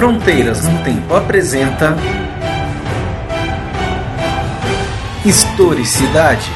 Fronteiras 0.00 0.66
no 0.66 0.82
Tempo 0.82 1.12
apresenta 1.12 1.94
Historicidade. 5.26 6.50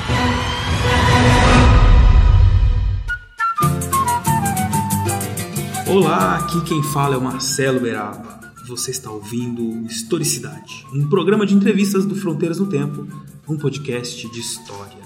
Olá, 5.86 6.36
aqui 6.36 6.62
quem 6.62 6.82
fala 6.84 7.16
é 7.16 7.18
o 7.18 7.20
Marcelo 7.20 7.80
Beraba. 7.80 8.40
Você 8.66 8.90
está 8.92 9.10
ouvindo 9.10 9.84
Historicidade, 9.90 10.86
um 10.90 11.06
programa 11.10 11.44
de 11.44 11.54
entrevistas 11.54 12.06
do 12.06 12.14
Fronteiras 12.14 12.58
no 12.58 12.66
Tempo, 12.66 13.06
um 13.46 13.58
podcast 13.58 14.26
de 14.26 14.40
história. 14.40 15.04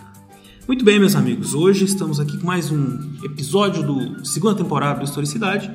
Muito 0.69 0.84
bem, 0.84 1.01
meus 1.01 1.16
amigos, 1.16 1.55
hoje 1.55 1.87
estamos 1.87 2.20
aqui 2.20 2.39
com 2.39 2.47
mais 2.47 2.70
um 2.70 3.16
episódio 3.25 3.83
do 3.83 4.25
segunda 4.25 4.55
temporada 4.55 5.01
do 5.01 5.07
Historicidade 5.07 5.69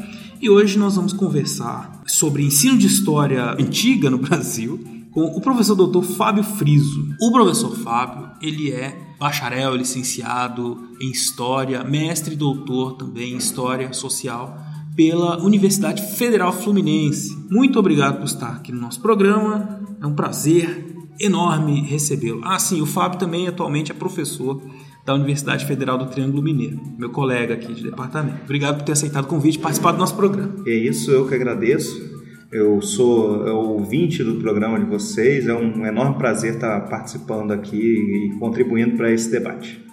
e 0.44 0.50
hoje 0.50 0.78
nós 0.78 0.98
vamos 0.98 1.14
conversar 1.14 2.02
sobre 2.06 2.44
ensino 2.44 2.78
de 2.78 2.86
história 2.86 3.54
antiga 3.54 4.10
no 4.10 4.18
Brasil 4.18 4.78
com 5.10 5.24
o 5.24 5.40
professor 5.40 5.74
doutor 5.74 6.04
Fábio 6.04 6.44
Friso. 6.44 7.16
O 7.22 7.32
professor 7.32 7.74
Fábio, 7.78 8.30
ele 8.42 8.70
é 8.70 9.16
bacharel, 9.18 9.74
licenciado 9.74 10.78
em 11.00 11.12
História, 11.12 11.82
mestre 11.86 12.34
e 12.34 12.38
doutor 12.38 12.98
também 12.98 13.32
em 13.32 13.38
História 13.38 13.94
Social 13.94 14.60
pela 14.98 15.42
Universidade 15.42 16.02
Federal 16.18 16.52
Fluminense. 16.52 17.38
Muito 17.50 17.80
obrigado 17.80 18.18
por 18.18 18.26
estar 18.26 18.50
aqui 18.50 18.74
no 18.74 18.82
nosso 18.82 19.00
programa. 19.00 19.80
É 20.02 20.06
um 20.06 20.14
prazer 20.14 20.94
enorme 21.22 21.80
recebê-lo. 21.84 22.42
Ah, 22.44 22.60
sim, 22.60 22.82
o 22.82 22.86
Fábio 22.86 23.18
também 23.18 23.48
atualmente 23.48 23.94
é 23.94 23.96
professor 23.96 24.62
da 25.06 25.14
Universidade 25.14 25.66
Federal 25.66 25.98
do 25.98 26.06
Triângulo 26.06 26.42
Mineiro, 26.42 26.80
meu 26.98 27.10
colega 27.10 27.54
aqui 27.54 27.74
de 27.74 27.84
departamento. 27.84 28.44
Obrigado 28.44 28.78
por 28.78 28.84
ter 28.84 28.94
aceitado 28.94 29.26
o 29.26 29.28
convite 29.28 29.58
e 29.58 29.60
participar 29.60 29.92
do 29.92 29.98
nosso 29.98 30.16
programa. 30.16 30.56
É 30.66 30.74
isso, 30.74 31.12
eu 31.12 31.28
que 31.28 31.36
agradeço. 31.36 32.14
Eu 32.52 32.82
sou 32.82 33.46
ouvinte 33.48 34.24
do 34.24 34.36
programa 34.36 34.80
de 34.80 34.86
vocês, 34.86 35.48
é 35.48 35.54
um 35.56 35.86
enorme 35.86 36.18
prazer 36.18 36.54
estar 36.54 36.82
participando 36.82 37.52
aqui 37.52 37.78
e 37.78 38.40
contribuindo 38.40 38.96
para 38.96 39.12
esse 39.12 39.30
debate. 39.30 39.84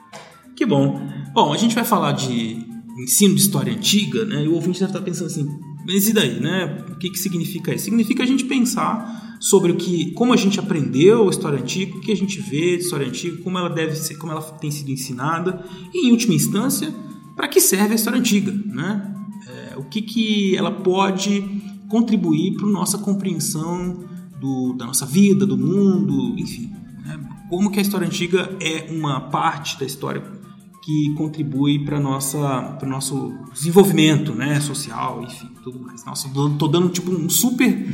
Que 0.54 0.66
bom. 0.66 1.00
Bom, 1.32 1.52
a 1.52 1.56
gente 1.56 1.74
vai 1.74 1.84
falar 1.84 2.12
de 2.12 2.66
ensino 3.02 3.34
de 3.34 3.40
história 3.40 3.72
antiga, 3.72 4.26
né? 4.26 4.44
E 4.44 4.48
o 4.48 4.54
ouvinte 4.54 4.78
deve 4.78 4.92
estar 4.92 5.02
pensando 5.02 5.28
assim, 5.28 5.48
mas 5.86 6.06
e 6.06 6.12
daí, 6.12 6.38
né? 6.38 6.84
O 6.90 6.96
que, 6.96 7.08
que 7.08 7.18
significa 7.18 7.74
isso? 7.74 7.84
Significa 7.84 8.22
a 8.22 8.26
gente 8.26 8.44
pensar 8.44 9.29
sobre 9.40 9.72
o 9.72 9.76
que, 9.76 10.12
como 10.12 10.34
a 10.34 10.36
gente 10.36 10.60
aprendeu 10.60 11.26
a 11.26 11.30
história 11.30 11.58
antiga, 11.58 11.96
o 11.96 12.00
que 12.00 12.12
a 12.12 12.16
gente 12.16 12.38
vê 12.42 12.76
de 12.76 12.84
história 12.84 13.06
antiga, 13.06 13.42
como 13.42 13.56
ela 13.56 13.70
deve 13.70 13.96
ser, 13.96 14.16
como 14.16 14.30
ela 14.30 14.42
tem 14.42 14.70
sido 14.70 14.90
ensinada 14.90 15.64
e, 15.94 16.06
em 16.06 16.10
última 16.12 16.34
instância, 16.34 16.94
para 17.34 17.48
que 17.48 17.58
serve 17.58 17.92
a 17.92 17.94
história 17.94 18.18
antiga, 18.18 18.52
né? 18.52 19.14
É, 19.48 19.78
o 19.78 19.84
que, 19.84 20.02
que 20.02 20.54
ela 20.56 20.70
pode 20.70 21.42
contribuir 21.88 22.54
para 22.54 22.66
a 22.66 22.70
nossa 22.70 22.98
compreensão 22.98 24.04
do, 24.38 24.74
da 24.74 24.84
nossa 24.84 25.06
vida, 25.06 25.46
do 25.46 25.56
mundo, 25.56 26.38
enfim, 26.38 26.70
né? 27.02 27.18
como 27.48 27.70
que 27.70 27.78
a 27.78 27.82
história 27.82 28.06
antiga 28.06 28.54
é 28.60 28.92
uma 28.92 29.20
parte 29.22 29.78
da 29.78 29.86
história 29.86 30.39
que 30.82 31.14
contribui 31.14 31.84
para 31.84 32.00
nossa 32.00 32.38
para 32.78 32.86
o 32.86 32.90
nosso 32.90 33.32
desenvolvimento 33.52 34.34
né 34.34 34.60
social 34.60 35.22
enfim 35.22 35.50
tudo 35.62 35.78
mais. 35.78 36.04
Nossa 36.04 36.28
tô 36.58 36.68
dando 36.68 36.88
tipo 36.88 37.10
um 37.10 37.28
super 37.28 37.86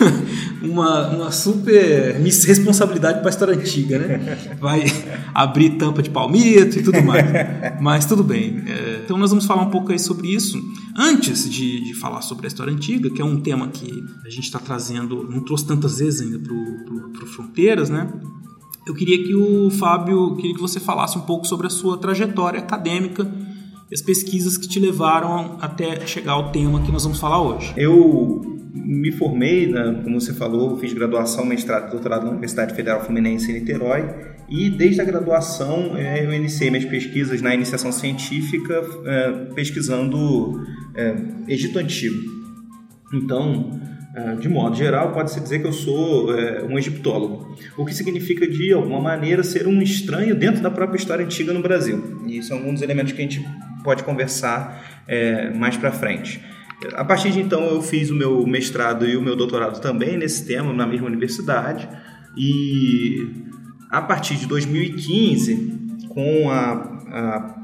uma, 0.62 1.08
uma 1.08 1.30
super 1.30 2.16
responsabilidade 2.16 3.18
para 3.18 3.28
a 3.28 3.30
história 3.30 3.54
antiga 3.54 3.98
né? 3.98 4.56
Vai 4.58 4.84
abrir 5.34 5.70
tampa 5.70 6.02
de 6.02 6.10
palmito 6.10 6.78
e 6.78 6.82
tudo 6.82 7.02
mais. 7.02 7.26
Mas 7.80 8.06
tudo 8.06 8.24
bem 8.24 8.62
é, 8.66 9.02
então 9.04 9.18
nós 9.18 9.30
vamos 9.30 9.44
falar 9.44 9.62
um 9.62 9.70
pouco 9.70 9.92
aí 9.92 9.98
sobre 9.98 10.28
isso. 10.28 10.58
Antes 10.96 11.48
de, 11.48 11.84
de 11.84 11.94
falar 11.94 12.22
sobre 12.22 12.46
a 12.46 12.48
história 12.48 12.72
antiga 12.72 13.10
que 13.10 13.20
é 13.20 13.24
um 13.24 13.40
tema 13.40 13.68
que 13.68 13.90
a 14.24 14.30
gente 14.30 14.44
está 14.44 14.58
trazendo 14.58 15.28
não 15.28 15.40
trouxe 15.40 15.66
tantas 15.66 15.98
vezes 15.98 16.22
ainda 16.22 16.38
para 16.38 16.54
o 16.54 17.26
fronteiras 17.26 17.90
né 17.90 18.10
eu 18.90 18.94
queria 18.94 19.22
que 19.22 19.34
o 19.34 19.70
Fábio, 19.70 20.34
queria 20.36 20.54
que 20.54 20.60
você 20.60 20.80
falasse 20.80 21.16
um 21.16 21.22
pouco 21.22 21.46
sobre 21.46 21.66
a 21.66 21.70
sua 21.70 21.96
trajetória 21.96 22.58
acadêmica 22.58 23.26
e 23.90 23.94
as 23.94 24.02
pesquisas 24.02 24.58
que 24.58 24.68
te 24.68 24.80
levaram 24.80 25.56
até 25.60 26.06
chegar 26.06 26.32
ao 26.32 26.50
tema 26.50 26.82
que 26.82 26.90
nós 26.90 27.04
vamos 27.04 27.20
falar 27.20 27.40
hoje. 27.40 27.72
Eu 27.76 28.40
me 28.74 29.12
formei, 29.12 29.66
né, 29.66 30.00
como 30.02 30.20
você 30.20 30.34
falou, 30.34 30.76
fiz 30.76 30.92
graduação, 30.92 31.44
mestrado 31.44 31.88
e 31.88 31.90
doutorado 31.90 32.24
na 32.24 32.30
Universidade 32.30 32.74
Federal 32.74 33.04
Fluminense 33.04 33.50
em 33.50 33.60
Niterói 33.60 34.08
e 34.48 34.68
desde 34.68 35.00
a 35.00 35.04
graduação 35.04 35.96
é, 35.96 36.24
eu 36.24 36.32
iniciei 36.32 36.70
minhas 36.70 36.84
pesquisas 36.84 37.40
na 37.40 37.54
iniciação 37.54 37.92
científica 37.92 38.82
é, 39.04 39.30
pesquisando 39.54 40.64
é, 40.96 41.14
Egito 41.46 41.78
Antigo. 41.78 42.18
Então, 43.12 43.70
de 44.40 44.48
modo 44.48 44.74
geral, 44.74 45.12
pode-se 45.12 45.40
dizer 45.40 45.60
que 45.60 45.66
eu 45.66 45.72
sou 45.72 46.36
é, 46.36 46.64
um 46.64 46.76
egiptólogo, 46.76 47.54
o 47.76 47.84
que 47.84 47.94
significa, 47.94 48.46
de 48.46 48.72
alguma 48.72 49.00
maneira, 49.00 49.42
ser 49.44 49.68
um 49.68 49.80
estranho 49.80 50.34
dentro 50.34 50.60
da 50.60 50.70
própria 50.70 50.96
história 50.98 51.24
antiga 51.24 51.52
no 51.52 51.62
Brasil. 51.62 52.20
E 52.26 52.38
isso 52.38 52.52
é 52.52 52.56
um 52.56 52.72
dos 52.72 52.82
elementos 52.82 53.12
que 53.12 53.20
a 53.20 53.22
gente 53.22 53.46
pode 53.84 54.02
conversar 54.02 55.02
é, 55.06 55.50
mais 55.50 55.76
para 55.76 55.92
frente. 55.92 56.40
A 56.94 57.04
partir 57.04 57.30
de 57.30 57.40
então, 57.40 57.62
eu 57.66 57.82
fiz 57.82 58.10
o 58.10 58.14
meu 58.14 58.44
mestrado 58.46 59.06
e 59.06 59.16
o 59.16 59.22
meu 59.22 59.36
doutorado 59.36 59.80
também 59.80 60.16
nesse 60.16 60.46
tema, 60.46 60.72
na 60.72 60.86
mesma 60.86 61.06
universidade, 61.06 61.88
e 62.36 63.32
a 63.90 64.00
partir 64.00 64.36
de 64.36 64.46
2015, 64.46 65.78
com 66.08 66.50
a, 66.50 66.72
a 67.12 67.60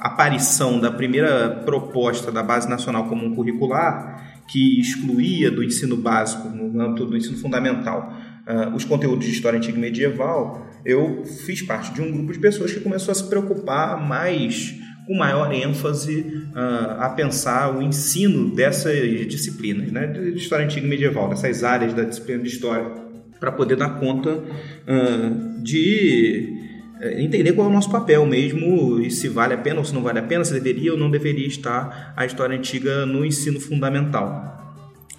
aparição 0.00 0.78
da 0.78 0.90
primeira 0.90 1.62
proposta 1.64 2.30
da 2.30 2.42
Base 2.42 2.68
Nacional 2.68 3.08
Comum 3.08 3.34
Curricular, 3.34 4.27
que 4.48 4.80
excluía 4.80 5.50
do 5.50 5.62
ensino 5.62 5.96
básico, 5.96 6.48
no 6.48 6.80
âmbito 6.80 7.04
do 7.04 7.16
ensino 7.16 7.36
fundamental, 7.36 8.16
uh, 8.46 8.74
os 8.74 8.84
conteúdos 8.84 9.26
de 9.26 9.32
história 9.32 9.58
antiga 9.58 9.76
e 9.76 9.80
medieval, 9.80 10.66
eu 10.84 11.24
fiz 11.24 11.62
parte 11.62 11.92
de 11.92 12.00
um 12.00 12.10
grupo 12.10 12.32
de 12.32 12.38
pessoas 12.38 12.72
que 12.72 12.80
começou 12.80 13.12
a 13.12 13.14
se 13.14 13.28
preocupar 13.28 14.00
mais, 14.00 14.74
com 15.06 15.16
maior 15.16 15.52
ênfase, 15.52 16.20
uh, 16.54 17.00
a 17.00 17.10
pensar 17.10 17.76
o 17.76 17.82
ensino 17.82 18.54
dessas 18.54 19.26
disciplinas, 19.28 19.92
né, 19.92 20.06
de 20.06 20.38
história 20.38 20.64
antiga 20.64 20.86
e 20.86 20.88
medieval, 20.88 21.28
dessas 21.28 21.62
áreas 21.62 21.92
da 21.92 22.04
disciplina 22.04 22.42
de 22.42 22.48
história, 22.48 22.90
para 23.38 23.52
poder 23.52 23.76
dar 23.76 24.00
conta 24.00 24.30
uh, 24.30 25.62
de 25.62 26.57
entender 27.00 27.52
qual 27.52 27.68
é 27.68 27.70
o 27.70 27.72
nosso 27.72 27.90
papel 27.90 28.24
mesmo 28.26 29.00
e 29.00 29.10
se 29.10 29.28
vale 29.28 29.54
a 29.54 29.58
pena 29.58 29.78
ou 29.78 29.84
se 29.84 29.94
não 29.94 30.02
vale 30.02 30.18
a 30.18 30.22
pena, 30.22 30.44
se 30.44 30.52
deveria 30.52 30.92
ou 30.92 30.98
não 30.98 31.10
deveria 31.10 31.46
estar 31.46 32.12
a 32.16 32.26
história 32.26 32.56
antiga 32.56 33.06
no 33.06 33.24
ensino 33.24 33.60
fundamental. 33.60 34.58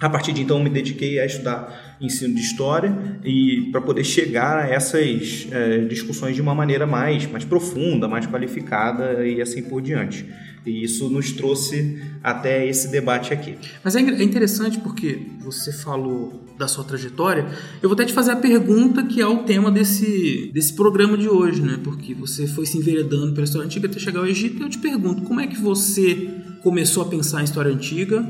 A 0.00 0.08
partir 0.08 0.32
de 0.32 0.40
então, 0.40 0.62
me 0.62 0.70
dediquei 0.70 1.20
a 1.20 1.26
estudar 1.26 1.98
ensino 2.00 2.34
de 2.34 2.40
história 2.40 2.90
e 3.22 3.68
para 3.70 3.82
poder 3.82 4.02
chegar 4.02 4.58
a 4.58 4.66
essas 4.66 5.46
é, 5.52 5.78
discussões 5.80 6.34
de 6.34 6.40
uma 6.40 6.54
maneira 6.54 6.86
mais, 6.86 7.26
mais 7.26 7.44
profunda, 7.44 8.08
mais 8.08 8.26
qualificada 8.26 9.26
e 9.26 9.42
assim 9.42 9.62
por 9.62 9.82
diante. 9.82 10.24
E 10.64 10.84
isso 10.84 11.08
nos 11.08 11.32
trouxe 11.32 12.02
até 12.22 12.68
esse 12.68 12.88
debate 12.88 13.32
aqui. 13.32 13.56
Mas 13.82 13.96
é, 13.96 14.00
é 14.00 14.22
interessante 14.22 14.78
porque 14.78 15.22
você 15.40 15.72
falou 15.72 16.44
da 16.58 16.68
sua 16.68 16.84
trajetória. 16.84 17.46
Eu 17.82 17.88
vou 17.88 17.94
até 17.94 18.04
te 18.04 18.12
fazer 18.12 18.32
a 18.32 18.36
pergunta 18.36 19.02
que 19.04 19.20
é 19.20 19.26
o 19.26 19.38
tema 19.44 19.70
desse, 19.70 20.50
desse 20.52 20.74
programa 20.74 21.16
de 21.16 21.28
hoje, 21.28 21.62
né? 21.62 21.80
Porque 21.82 22.14
você 22.14 22.46
foi 22.46 22.66
se 22.66 22.76
enveredando 22.76 23.32
pela 23.32 23.44
história 23.44 23.66
antiga 23.66 23.88
até 23.88 23.98
chegar 23.98 24.20
ao 24.20 24.26
Egito. 24.26 24.60
E 24.60 24.62
eu 24.62 24.68
te 24.68 24.78
pergunto, 24.78 25.22
como 25.22 25.40
é 25.40 25.46
que 25.46 25.58
você 25.58 26.28
começou 26.62 27.02
a 27.02 27.06
pensar 27.06 27.40
em 27.40 27.44
história 27.44 27.72
antiga? 27.72 28.22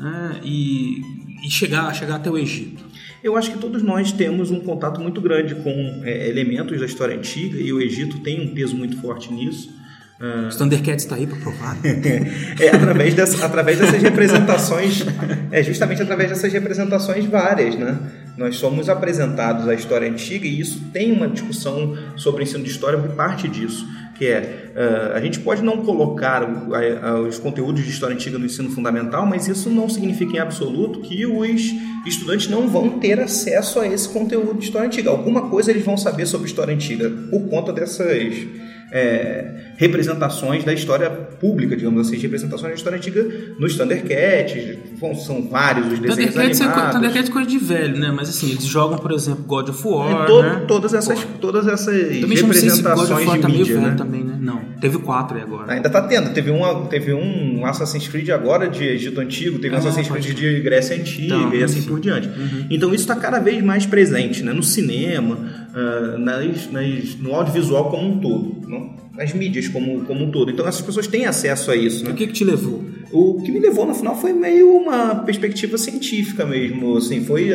né, 0.00 0.40
e, 0.42 1.02
e 1.44 1.50
chegar, 1.50 1.94
chegar 1.94 2.16
até 2.16 2.30
o 2.30 2.38
Egito? 2.38 2.82
Eu 3.22 3.36
acho 3.36 3.52
que 3.52 3.58
todos 3.58 3.82
nós 3.82 4.12
temos 4.12 4.50
um 4.50 4.60
contato 4.60 4.98
muito 4.98 5.20
grande 5.20 5.54
com 5.56 6.00
é, 6.04 6.28
elementos 6.28 6.80
da 6.80 6.86
história 6.86 7.14
antiga 7.16 7.60
e 7.60 7.70
o 7.70 7.80
Egito 7.80 8.18
tem 8.20 8.40
um 8.40 8.54
peso 8.54 8.74
muito 8.74 8.96
forte 8.96 9.30
nisso. 9.30 9.70
Uh... 10.20 10.48
Os 10.48 10.56
Thundercats 10.56 11.04
está 11.04 11.16
aí 11.16 11.26
para 11.26 11.38
provar. 11.38 11.76
é 12.60 12.68
através, 12.68 13.14
dessa, 13.14 13.46
através 13.46 13.78
dessas 13.78 14.02
representações, 14.02 15.02
é 15.50 15.62
justamente 15.62 16.02
através 16.02 16.28
dessas 16.28 16.52
representações 16.52 17.24
várias, 17.24 17.74
né? 17.76 17.98
Nós 18.36 18.56
somos 18.56 18.88
apresentados 18.88 19.66
à 19.66 19.74
história 19.74 20.08
antiga 20.08 20.46
e 20.46 20.60
isso 20.60 20.80
tem 20.92 21.12
uma 21.12 21.28
discussão 21.28 21.96
sobre 22.16 22.42
o 22.42 22.44
ensino 22.44 22.62
de 22.62 22.70
história 22.70 23.00
que 23.00 23.08
parte 23.14 23.48
disso 23.48 23.86
que 24.20 24.26
é 24.26 24.70
uh, 24.76 25.16
a 25.16 25.20
gente 25.22 25.40
pode 25.40 25.62
não 25.62 25.78
colocar 25.78 26.46
os 27.26 27.38
conteúdos 27.38 27.82
de 27.82 27.88
história 27.88 28.14
antiga 28.14 28.38
no 28.38 28.44
ensino 28.44 28.70
fundamental, 28.70 29.24
mas 29.24 29.48
isso 29.48 29.70
não 29.70 29.88
significa 29.88 30.36
em 30.36 30.38
absoluto 30.38 31.00
que 31.00 31.24
os 31.24 31.62
estudantes 32.06 32.46
não 32.50 32.68
vão 32.68 32.98
ter 32.98 33.18
acesso 33.18 33.80
a 33.80 33.88
esse 33.88 34.06
conteúdo 34.10 34.58
de 34.58 34.66
história 34.66 34.88
antiga. 34.88 35.08
Alguma 35.08 35.48
coisa 35.48 35.70
eles 35.70 35.82
vão 35.82 35.96
saber 35.96 36.26
sobre 36.26 36.48
história 36.48 36.74
antiga 36.74 37.08
por 37.30 37.48
conta 37.48 37.72
dessas 37.72 38.36
é, 38.92 39.72
representações 39.76 40.64
da 40.64 40.72
história 40.72 41.10
pública, 41.10 41.76
digamos 41.76 42.06
assim, 42.06 42.16
representações 42.18 42.72
da 42.72 42.76
história 42.76 42.96
antiga 42.96 43.26
nos 43.58 43.76
Thundercats, 43.76 44.78
são 45.24 45.48
vários 45.48 45.92
os 45.92 45.98
desenhos 45.98 46.32
Thundercats 46.32 46.60
animados. 46.60 46.88
É, 46.88 46.92
Thundercats 46.92 47.30
é 47.30 47.32
coisa 47.32 47.48
de 47.48 47.58
velho, 47.58 47.98
né? 47.98 48.12
Mas 48.14 48.28
assim, 48.28 48.50
eles 48.50 48.64
jogam, 48.64 48.98
por 48.98 49.12
exemplo, 49.12 49.44
God 49.44 49.68
of 49.68 49.86
War, 49.86 50.22
é, 50.22 50.26
todo, 50.26 50.42
né? 50.42 50.64
Todas 50.66 50.94
essas, 50.94 51.24
todas 51.40 51.66
essas 51.66 51.96
representações 51.96 53.28
se 53.28 53.36
de 53.36 53.42
tá 53.42 53.48
mídia, 53.48 53.80
né? 53.80 53.94
também, 53.96 54.24
né? 54.24 54.36
Não, 54.40 54.60
teve 54.80 54.98
quatro 54.98 55.36
aí 55.36 55.42
agora. 55.42 55.72
Ainda 55.72 55.88
tá 55.88 56.02
tendo, 56.02 56.32
teve, 56.32 56.50
uma, 56.50 56.86
teve 56.86 57.12
um 57.12 57.50
um 57.60 57.66
Assassin's 57.66 58.08
Creed 58.08 58.30
agora 58.30 58.68
de 58.68 58.84
Egito 58.84 59.20
Antigo, 59.20 59.58
teve 59.58 59.74
um 59.74 59.76
ah, 59.76 59.80
Assassin's 59.80 60.08
Creed 60.08 60.34
de 60.34 60.60
Grécia 60.60 60.96
Antiga 60.96 61.36
então, 61.36 61.54
e 61.54 61.62
assim 61.62 61.82
por 61.82 62.00
diante. 62.00 62.28
Uhum. 62.28 62.66
Então 62.70 62.88
isso 62.94 63.04
está 63.04 63.14
cada 63.14 63.38
vez 63.38 63.62
mais 63.62 63.86
presente 63.86 64.42
né? 64.42 64.52
no 64.52 64.62
cinema, 64.62 65.59
uh, 65.70 66.18
nas, 66.18 66.70
nas, 66.70 67.16
no 67.16 67.34
audiovisual 67.34 67.90
como 67.90 68.08
um 68.08 68.20
todo, 68.20 68.68
não? 68.68 69.00
nas 69.16 69.32
mídias 69.32 69.68
como, 69.68 70.04
como 70.04 70.24
um 70.24 70.30
todo. 70.30 70.50
Então 70.50 70.66
essas 70.66 70.80
pessoas 70.80 71.06
têm 71.06 71.26
acesso 71.26 71.70
a 71.70 71.76
isso. 71.76 72.04
Né? 72.04 72.10
O 72.10 72.14
que, 72.14 72.26
que 72.26 72.32
te 72.32 72.44
levou? 72.44 72.84
O 73.12 73.42
que 73.42 73.50
me 73.50 73.58
levou 73.58 73.84
no 73.84 73.94
final 73.94 74.16
foi 74.16 74.32
meio 74.32 74.70
uma 74.70 75.16
perspectiva 75.16 75.76
científica 75.76 76.46
mesmo, 76.46 76.96
assim, 76.96 77.24
foi 77.24 77.50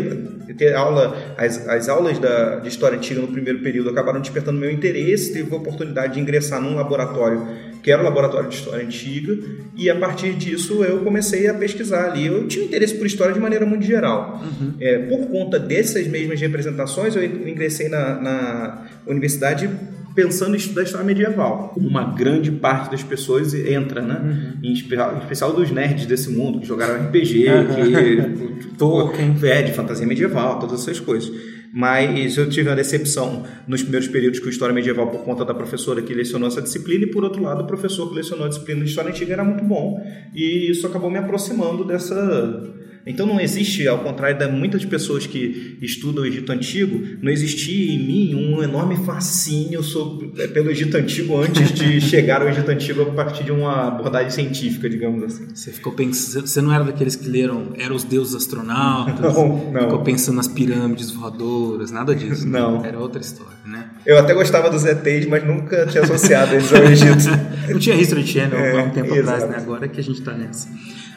ter 0.58 0.76
aula, 0.76 1.36
as, 1.38 1.68
as 1.68 1.90
aulas 1.90 2.20
da, 2.20 2.60
de 2.60 2.68
história 2.68 2.98
antiga 2.98 3.22
no 3.22 3.28
primeiro 3.28 3.60
período 3.60 3.90
acabaram 3.90 4.20
despertando 4.20 4.60
meu 4.60 4.70
interesse, 4.70 5.34
teve 5.34 5.54
a 5.54 5.58
oportunidade 5.58 6.16
de 6.16 6.20
ingressar 6.20 6.62
num 6.62 6.76
laboratório 6.76 7.48
que 7.86 7.92
era 7.92 8.02
o 8.02 8.04
laboratório 8.04 8.50
de 8.50 8.56
história 8.56 8.84
antiga, 8.84 9.38
e 9.76 9.92
a 9.92 9.96
partir 9.96 10.34
disso 10.34 10.84
eu 10.84 11.02
comecei 11.02 11.48
a 11.48 11.54
pesquisar 11.54 12.10
ali. 12.10 12.26
Eu 12.26 12.48
tinha 12.48 12.66
interesse 12.66 12.96
por 12.96 13.06
história 13.06 13.32
de 13.32 13.40
maneira 13.40 13.64
muito 13.64 13.86
geral. 13.86 14.42
Uhum. 14.44 14.74
É, 14.80 14.98
por 15.04 15.28
conta 15.28 15.60
dessas 15.60 16.08
mesmas 16.08 16.42
representações, 16.42 17.16
eu 17.16 17.24
ingressei 17.24 17.88
na, 17.88 18.20
na 18.20 18.88
universidade 19.06 19.70
pensando 20.16 20.56
em 20.56 20.58
estudar 20.58 20.84
história 20.84 21.06
medieval. 21.06 21.74
Uma 21.78 22.06
grande 22.16 22.50
parte 22.50 22.90
das 22.90 23.04
pessoas 23.04 23.54
entra, 23.54 24.02
né? 24.02 24.56
Uhum. 24.64 24.70
Em, 24.70 24.74
especial 24.74 25.54
dos 25.54 25.70
nerds 25.70 26.06
desse 26.06 26.32
mundo, 26.32 26.60
que 26.60 26.66
jogaram 26.66 27.06
RPG, 27.06 27.46
uhum. 27.50 28.56
que 28.58 28.68
Tolkien, 28.80 29.36
é, 29.44 29.62
de 29.62 29.74
fantasia 29.74 30.08
medieval, 30.08 30.58
todas 30.60 30.82
essas 30.82 31.00
coisas. 31.00 31.30
Mas 31.74 32.38
eu 32.38 32.50
tive 32.50 32.70
uma 32.70 32.76
decepção 32.76 33.44
nos 33.68 33.82
primeiros 33.82 34.08
períodos 34.08 34.40
com 34.40 34.48
História 34.48 34.74
Medieval 34.74 35.08
por 35.08 35.26
conta 35.26 35.44
da 35.44 35.54
professora 35.54 36.02
que 36.02 36.14
lecionou 36.14 36.48
essa 36.48 36.62
disciplina 36.62 37.04
e, 37.04 37.12
por 37.12 37.22
outro 37.26 37.44
lado, 37.44 37.64
o 37.64 37.68
professor 37.68 38.08
que 38.08 38.16
lecionou 38.16 38.46
a 38.46 38.48
disciplina 38.48 38.82
de 38.82 38.90
História 38.90 39.12
Antiga 39.12 39.34
era 39.34 39.44
muito 39.44 39.66
bom 39.66 40.02
e 40.34 40.72
isso 40.72 40.88
acabou 40.88 41.12
me 41.12 41.18
aproximando 41.18 41.84
dessa 41.84 42.64
então 43.06 43.28
não 43.28 43.40
existe, 43.40 43.88
ao 43.88 44.00
contrário 44.00 44.38
de 44.38 44.48
muitas 44.48 44.84
pessoas 44.84 45.28
que 45.28 45.78
estudam 45.82 46.24
o 46.24 46.26
Egito 46.26 46.52
Antigo, 46.52 47.00
não 47.22 47.32
existia 47.32 47.94
em 47.94 48.00
mim 48.00 48.36
um 48.36 48.64
enorme 48.64 48.98
fascínio 49.06 49.84
sobre, 49.84 50.32
é, 50.42 50.48
pelo 50.48 50.72
Egito 50.72 50.98
Antigo 50.98 51.38
antes 51.38 51.72
de 51.72 52.02
chegar 52.02 52.42
ao 52.42 52.50
Egito 52.50 52.70
Antigo 52.70 53.04
a 53.04 53.12
partir 53.12 53.44
de 53.44 53.52
uma 53.52 53.90
abordagem 53.90 54.32
científica, 54.32 54.90
digamos 54.90 55.24
assim. 55.24 55.46
Você 55.54 55.72
ficou 55.72 55.94
pensando, 55.94 56.48
você 56.48 56.62
não 56.62 56.74
era 56.74 56.84
daqueles 56.84 57.16
que 57.16 57.28
leram 57.30 57.74
eram 57.78 57.96
os 57.96 58.04
deuses 58.04 58.34
astronautas, 58.34 59.20
não, 59.36 59.72
não. 59.72 59.82
ficou 59.82 60.00
pensando 60.00 60.38
nas 60.38 60.48
pirâmides 60.48 61.12
voadoras, 61.12 61.92
nada 61.92 62.16
disso. 62.16 62.48
Não. 62.48 62.82
Né? 62.82 62.88
Era 62.88 63.00
outra 63.00 63.22
história, 63.22 63.58
né? 63.66 63.90
Eu 64.06 64.18
até 64.18 64.34
gostava 64.34 64.70
dos 64.70 64.84
ETs, 64.84 65.28
mas 65.28 65.46
nunca 65.46 65.86
tinha 65.86 66.04
associado 66.04 66.56
eles 66.56 66.74
ao 66.74 66.84
Egito. 66.84 67.30
não 67.70 67.80
tinha 67.80 67.96
History 67.96 68.26
Channel 68.26 68.58
é, 68.58 68.80
há 68.80 68.84
um 68.84 68.90
tempo 68.90 69.14
exato. 69.14 69.44
atrás, 69.44 69.50
né? 69.52 69.58
Agora 69.58 69.86
é 69.86 69.88
que 69.88 70.00
a 70.00 70.04
gente 70.04 70.20
está 70.20 70.34
nessa. 70.34 70.70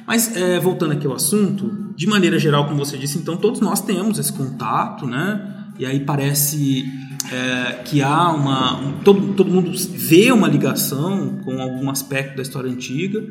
Mas 0.08 0.34
é, 0.34 0.58
voltando 0.58 0.92
aqui 0.92 1.06
ao 1.06 1.12
assunto, 1.12 1.92
de 1.94 2.06
maneira 2.06 2.38
geral, 2.38 2.66
como 2.66 2.78
você 2.82 2.96
disse, 2.96 3.18
então 3.18 3.36
todos 3.36 3.60
nós 3.60 3.82
temos 3.82 4.18
esse 4.18 4.32
contato, 4.32 5.06
né? 5.06 5.66
E 5.78 5.84
aí 5.84 6.00
parece 6.00 6.82
é, 7.30 7.82
que 7.84 8.00
há 8.00 8.30
uma. 8.30 8.80
Um, 8.80 8.92
todo, 9.04 9.34
todo 9.34 9.50
mundo 9.50 9.70
vê 9.90 10.32
uma 10.32 10.48
ligação 10.48 11.40
com 11.44 11.60
algum 11.60 11.90
aspecto 11.90 12.36
da 12.36 12.42
história 12.42 12.70
antiga, 12.70 13.22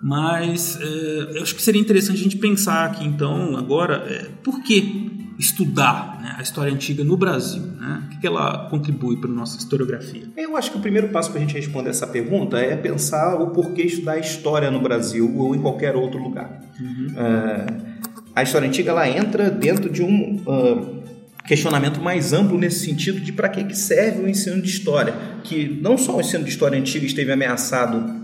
mas 0.00 0.80
é, 0.80 1.36
eu 1.36 1.42
acho 1.42 1.54
que 1.54 1.60
seria 1.60 1.80
interessante 1.80 2.18
a 2.18 2.22
gente 2.22 2.38
pensar 2.38 2.86
aqui 2.86 3.04
então, 3.04 3.54
agora, 3.54 3.96
é, 4.08 4.30
por 4.42 4.62
que 4.62 5.11
estudar 5.38 6.20
né, 6.20 6.34
a 6.38 6.42
história 6.42 6.72
antiga 6.72 7.02
no 7.04 7.16
Brasil? 7.16 7.62
Né? 7.62 8.02
O 8.04 8.20
que 8.20 8.26
ela 8.26 8.68
contribui 8.68 9.16
para 9.16 9.30
a 9.30 9.32
nossa 9.32 9.58
historiografia? 9.58 10.24
Eu 10.36 10.56
acho 10.56 10.70
que 10.70 10.78
o 10.78 10.80
primeiro 10.80 11.08
passo 11.08 11.30
para 11.30 11.38
a 11.38 11.40
gente 11.40 11.54
responder 11.54 11.90
essa 11.90 12.06
pergunta 12.06 12.58
é 12.58 12.76
pensar 12.76 13.40
o 13.40 13.50
porquê 13.50 13.82
estudar 13.82 14.18
história 14.18 14.70
no 14.70 14.80
Brasil 14.80 15.36
ou 15.36 15.54
em 15.54 15.60
qualquer 15.60 15.96
outro 15.96 16.22
lugar. 16.22 16.60
Uhum. 16.80 17.06
Uh, 17.08 17.92
a 18.34 18.42
história 18.42 18.66
antiga 18.66 18.90
ela 18.90 19.08
entra 19.08 19.50
dentro 19.50 19.90
de 19.90 20.02
um 20.02 20.42
uh, 20.46 21.02
questionamento 21.46 22.00
mais 22.00 22.32
amplo 22.32 22.56
nesse 22.56 22.84
sentido 22.84 23.20
de 23.20 23.32
para 23.32 23.48
que, 23.48 23.64
que 23.64 23.76
serve 23.76 24.22
o 24.22 24.28
ensino 24.28 24.60
de 24.60 24.68
história, 24.68 25.14
que 25.42 25.78
não 25.82 25.98
só 25.98 26.16
o 26.16 26.20
ensino 26.20 26.44
de 26.44 26.50
história 26.50 26.78
antiga 26.78 27.04
esteve 27.04 27.32
ameaçado 27.32 28.21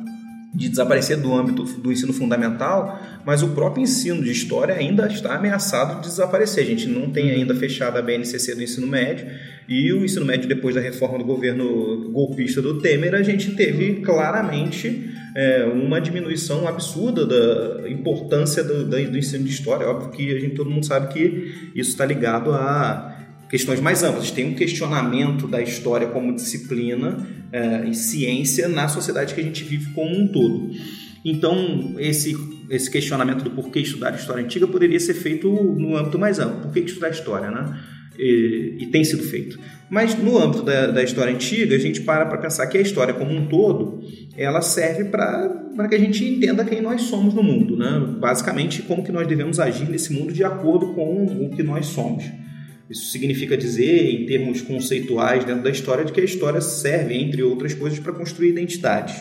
de 0.55 0.69
desaparecer 0.69 1.19
do 1.19 1.35
âmbito 1.35 1.65
do 1.65 1.93
ensino 1.93 2.13
fundamental, 2.13 3.01
mas 3.25 3.43
o 3.43 3.49
próprio 3.49 3.83
ensino 3.83 4.23
de 4.23 4.31
história 4.31 4.75
ainda 4.75 5.07
está 5.07 5.35
ameaçado 5.35 6.01
de 6.01 6.09
desaparecer. 6.09 6.65
A 6.65 6.67
gente 6.67 6.89
não 6.89 7.11
tem 7.11 7.31
ainda 7.31 7.55
fechado 7.55 7.99
a 7.99 8.03
BNCC 8.03 8.55
do 8.55 8.63
ensino 8.63 8.87
médio 8.87 9.27
e 9.69 9.93
o 9.93 10.05
ensino 10.05 10.25
médio 10.25 10.49
depois 10.49 10.75
da 10.75 10.81
reforma 10.81 11.19
do 11.19 11.25
governo 11.25 12.11
golpista 12.11 12.63
do 12.63 12.81
Temer, 12.81 13.15
a 13.15 13.23
gente 13.23 13.55
teve 13.55 13.97
claramente 14.01 15.11
é, 15.37 15.65
uma 15.67 16.01
diminuição 16.01 16.67
absurda 16.67 17.27
da 17.27 17.89
importância 17.89 18.65
do, 18.65 18.87
do, 18.87 18.99
ensino 18.99 19.45
de 19.45 19.51
história. 19.51 19.87
Óbvio 19.87 20.11
que 20.11 20.35
a 20.35 20.41
gente 20.41 20.55
todo 20.55 20.71
mundo 20.71 20.87
sabe 20.87 21.13
que 21.13 21.71
isso 21.75 21.91
está 21.91 22.07
ligado 22.07 22.53
a 22.53 23.18
questões 23.49 23.81
mais 23.81 24.03
amplas. 24.03 24.31
Tem 24.31 24.47
um 24.47 24.55
questionamento 24.55 25.47
da 25.47 25.61
história 25.63 26.09
como 26.09 26.35
disciplina 26.35 27.27
é, 27.53 27.89
e 27.89 27.95
ciência 27.95 28.69
na 28.69 28.89
sociedade 28.89 29.35
que 29.35 29.41
a 29.41 29.45
gente 29.45 29.65
vive 29.65 29.93
como 29.93 30.17
um 30.17 30.29
todo. 30.29 30.71
Então, 31.25 31.95
esse, 31.99 32.37
esse 32.71 32.91
questionamento 32.91 33.43
do 33.43 33.51
porquê 33.51 33.81
estudar 33.81 34.15
história 34.15 34.45
antiga 34.45 34.67
poderia 34.67 35.01
ser 35.01 35.15
feito 35.15 35.51
no 35.51 35.97
âmbito 35.97 36.19
mais 36.19 36.39
amplo. 36.39 36.63
Por 36.63 36.73
que 36.73 36.81
estudar 36.81 37.11
história, 37.11 37.51
né? 37.51 37.79
E, 38.19 38.77
e 38.81 38.87
tem 38.87 39.05
sido 39.05 39.23
feito. 39.23 39.59
Mas 39.91 40.17
no 40.17 40.39
âmbito 40.39 40.63
da, 40.63 40.89
da 40.89 41.03
história 41.03 41.33
antiga, 41.33 41.75
a 41.75 41.79
gente 41.79 42.03
para 42.03 42.27
para 42.27 42.39
pensar 42.39 42.67
que 42.67 42.77
a 42.77 42.81
história 42.81 43.15
como 43.15 43.33
um 43.33 43.47
todo, 43.47 44.01
ela 44.37 44.61
serve 44.61 45.05
para 45.05 45.89
que 45.89 45.95
a 45.95 45.99
gente 45.99 46.25
entenda 46.25 46.65
quem 46.65 46.83
nós 46.83 47.03
somos 47.03 47.33
no 47.33 47.43
mundo, 47.43 47.77
né? 47.77 48.17
Basicamente, 48.19 48.83
como 48.83 49.05
que 49.05 49.13
nós 49.13 49.27
devemos 49.27 49.59
agir 49.59 49.89
nesse 49.89 50.13
mundo 50.13 50.33
de 50.33 50.45
acordo 50.45 50.95
com 50.95 51.25
o 51.25 51.51
que 51.51 51.63
nós 51.63 51.87
somos. 51.87 52.25
Isso 52.91 53.11
significa 53.11 53.57
dizer, 53.57 54.11
em 54.11 54.25
termos 54.25 54.63
conceituais 54.63 55.45
dentro 55.45 55.63
da 55.63 55.71
história, 55.71 56.05
de 56.05 56.13
que 56.13 56.21
a 56.21 56.25
história 56.25 56.61
serve, 56.61 57.15
entre 57.15 57.43
outras 57.43 57.75
coisas, 57.75 57.99
para 57.99 58.13
construir 58.13 58.49
identidades. 58.49 59.15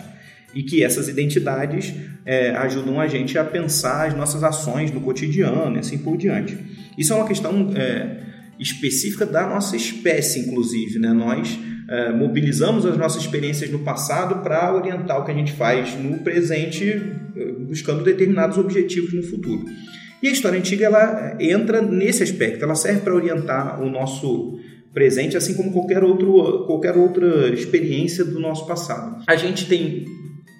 E 0.55 0.63
que 0.63 0.83
essas 0.83 1.09
identidades 1.09 1.93
é, 2.25 2.51
ajudam 2.51 2.99
a 2.99 3.07
gente 3.07 3.37
a 3.37 3.43
pensar 3.43 4.07
as 4.07 4.15
nossas 4.15 4.43
ações 4.43 4.91
no 4.91 5.01
cotidiano 5.01 5.75
e 5.75 5.79
assim 5.79 5.97
por 5.97 6.17
diante. 6.17 6.57
Isso 6.97 7.11
é 7.11 7.15
uma 7.15 7.27
questão 7.27 7.73
é, 7.75 8.23
específica 8.57 9.25
da 9.25 9.45
nossa 9.45 9.75
espécie, 9.75 10.39
inclusive. 10.39 10.97
Né? 10.97 11.11
Nós 11.11 11.59
é, 11.89 12.12
mobilizamos 12.12 12.86
as 12.86 12.97
nossas 12.97 13.21
experiências 13.21 13.69
no 13.69 13.79
passado 13.79 14.41
para 14.41 14.74
orientar 14.74 15.19
o 15.19 15.25
que 15.25 15.31
a 15.31 15.33
gente 15.33 15.51
faz 15.51 15.93
no 15.95 16.19
presente, 16.19 16.86
é, 16.86 17.51
buscando 17.67 18.03
determinados 18.03 18.57
objetivos 18.57 19.13
no 19.13 19.24
futuro. 19.24 19.65
E 20.21 20.27
a 20.27 20.31
história 20.31 20.59
antiga 20.59 20.86
ela 20.86 21.38
entra 21.39 21.81
nesse 21.81 22.24
aspecto, 22.24 22.63
ela 22.63 22.75
serve 22.75 23.01
para 23.01 23.13
orientar 23.13 23.81
o 23.81 23.89
nosso 23.89 24.59
presente, 24.93 25.38
assim 25.38 25.53
como 25.53 25.71
qualquer, 25.71 26.03
outro, 26.03 26.65
qualquer 26.65 26.97
outra 26.97 27.50
experiência 27.50 28.25
do 28.25 28.39
nosso 28.39 28.65
passado. 28.65 29.24
A 29.27 29.36
gente 29.36 29.67
tem 29.67 30.05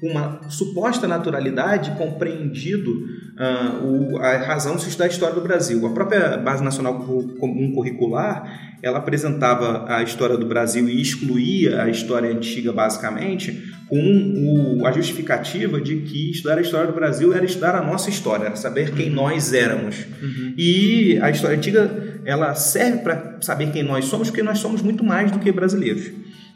uma 0.02 0.42
suposta 0.50 1.08
naturalidade 1.08 1.92
compreendido 1.98 2.92
uh, 2.92 4.14
o, 4.14 4.18
a 4.18 4.38
razão 4.38 4.76
de 4.76 4.84
se 4.84 4.90
estudar 4.90 5.06
a 5.06 5.10
história 5.10 5.36
do 5.36 5.42
Brasil. 5.42 5.86
A 5.86 5.90
própria 5.90 6.38
Base 6.38 6.64
Nacional 6.64 7.00
Comum 7.40 7.72
Curricular, 7.74 8.78
ela 8.84 9.00
apresentava 9.00 9.86
a 9.92 10.04
história 10.04 10.38
do 10.38 10.46
Brasil 10.46 10.88
e 10.88 11.02
excluía 11.02 11.82
a 11.82 11.90
história 11.90 12.30
antiga, 12.30 12.72
basicamente, 12.72 13.74
com 13.90 14.80
o, 14.80 14.86
a 14.86 14.92
justificativa 14.92 15.82
de 15.82 15.98
que 16.02 16.30
estudar 16.30 16.60
a 16.60 16.62
história 16.62 16.88
do 16.88 16.94
Brasil 16.94 17.34
era 17.34 17.46
estudar 17.46 17.76
a 17.76 17.82
nossa 17.82 18.10
história, 18.10 18.46
era 18.46 18.56
saber 18.56 18.94
quem 18.94 19.10
nós 19.10 19.52
éramos. 19.52 20.06
Uhum. 20.22 20.54
E 20.56 21.18
a 21.22 21.32
história 21.32 21.58
antiga, 21.58 22.20
ela 22.24 22.54
serve 22.54 23.00
para 23.00 23.38
saber 23.42 23.72
quem 23.72 23.82
nós 23.82 24.06
somos, 24.06 24.30
porque 24.30 24.44
nós 24.44 24.60
somos 24.60 24.84
muito 24.84 25.04
mais 25.04 25.32
do 25.32 25.40
que 25.40 25.52
brasileiros. 25.52 26.12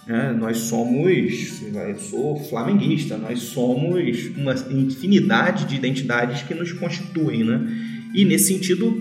É, 0.08 0.34
nós 0.34 0.58
somos, 0.58 1.62
eu 1.62 2.00
sou 2.00 2.44
flamenguista, 2.50 3.18
nós 3.18 3.40
somos 3.40 4.28
uma 4.36 4.54
infinidade 4.72 5.66
de 5.66 5.76
identidades 5.76 6.42
que 6.42 6.56
nos 6.56 6.74
constituem, 6.74 7.44
né? 7.44 7.62
E 8.14 8.26
nesse 8.26 8.48
sentido, 8.48 8.92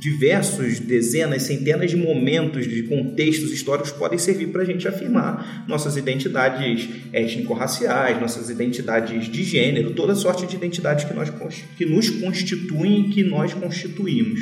diversos, 0.00 0.80
dezenas, 0.80 1.42
centenas 1.42 1.90
de 1.90 1.96
momentos, 1.96 2.66
de 2.66 2.84
contextos 2.84 3.52
históricos 3.52 3.92
podem 3.92 4.18
servir 4.18 4.48
para 4.48 4.62
a 4.62 4.64
gente 4.64 4.88
afirmar 4.88 5.64
nossas 5.68 5.96
identidades 5.96 6.88
étnico-raciais, 7.12 8.18
nossas 8.18 8.48
identidades 8.48 9.30
de 9.30 9.44
gênero, 9.44 9.90
toda 9.90 10.14
sorte 10.14 10.46
de 10.46 10.56
identidades 10.56 11.04
que, 11.04 11.12
nós, 11.12 11.30
que 11.76 11.84
nos 11.84 12.08
constituem 12.08 13.00
e 13.00 13.08
que 13.10 13.22
nós 13.22 13.52
constituímos. 13.52 14.40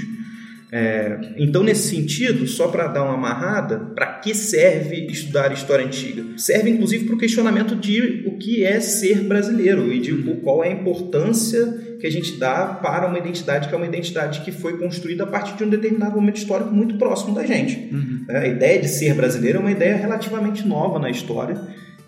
É, 0.71 1.33
então, 1.39 1.63
nesse 1.63 1.89
sentido, 1.89 2.47
só 2.47 2.69
para 2.69 2.89
dar 2.89 3.03
uma 3.03 3.15
amarrada, 3.15 3.79
para 3.95 4.07
que 4.19 4.35
serve 4.35 5.07
estudar 5.07 5.53
história 5.53 5.85
antiga? 5.85 6.25
Serve 6.37 6.71
inclusive 6.71 7.07
para 7.07 7.15
o 7.15 7.19
questionamento 7.19 7.75
de 7.75 8.25
o 8.27 8.37
que 8.37 8.63
é 8.65 8.79
ser 8.81 9.23
brasileiro 9.23 9.93
e 9.93 9.99
de 9.99 10.13
qual 10.43 10.63
é 10.63 10.69
a 10.69 10.73
importância 10.73 11.87
que 11.99 12.07
a 12.07 12.11
gente 12.11 12.37
dá 12.39 12.67
para 12.67 13.09
uma 13.09 13.19
identidade 13.19 13.69
que 13.69 13.75
é 13.75 13.77
uma 13.77 13.87
identidade 13.87 14.43
que 14.43 14.53
foi 14.53 14.79
construída 14.79 15.25
a 15.25 15.27
partir 15.27 15.57
de 15.57 15.65
um 15.65 15.69
determinado 15.69 16.15
momento 16.15 16.37
histórico 16.37 16.71
muito 16.71 16.97
próximo 16.97 17.35
da 17.35 17.45
gente. 17.45 17.93
Uhum. 17.93 18.25
É, 18.29 18.39
a 18.39 18.47
ideia 18.47 18.81
de 18.81 18.89
ser 18.89 19.15
brasileiro 19.15 19.59
é 19.59 19.61
uma 19.61 19.73
ideia 19.73 19.97
relativamente 19.97 20.67
nova 20.67 20.99
na 20.99 21.11
história 21.11 21.61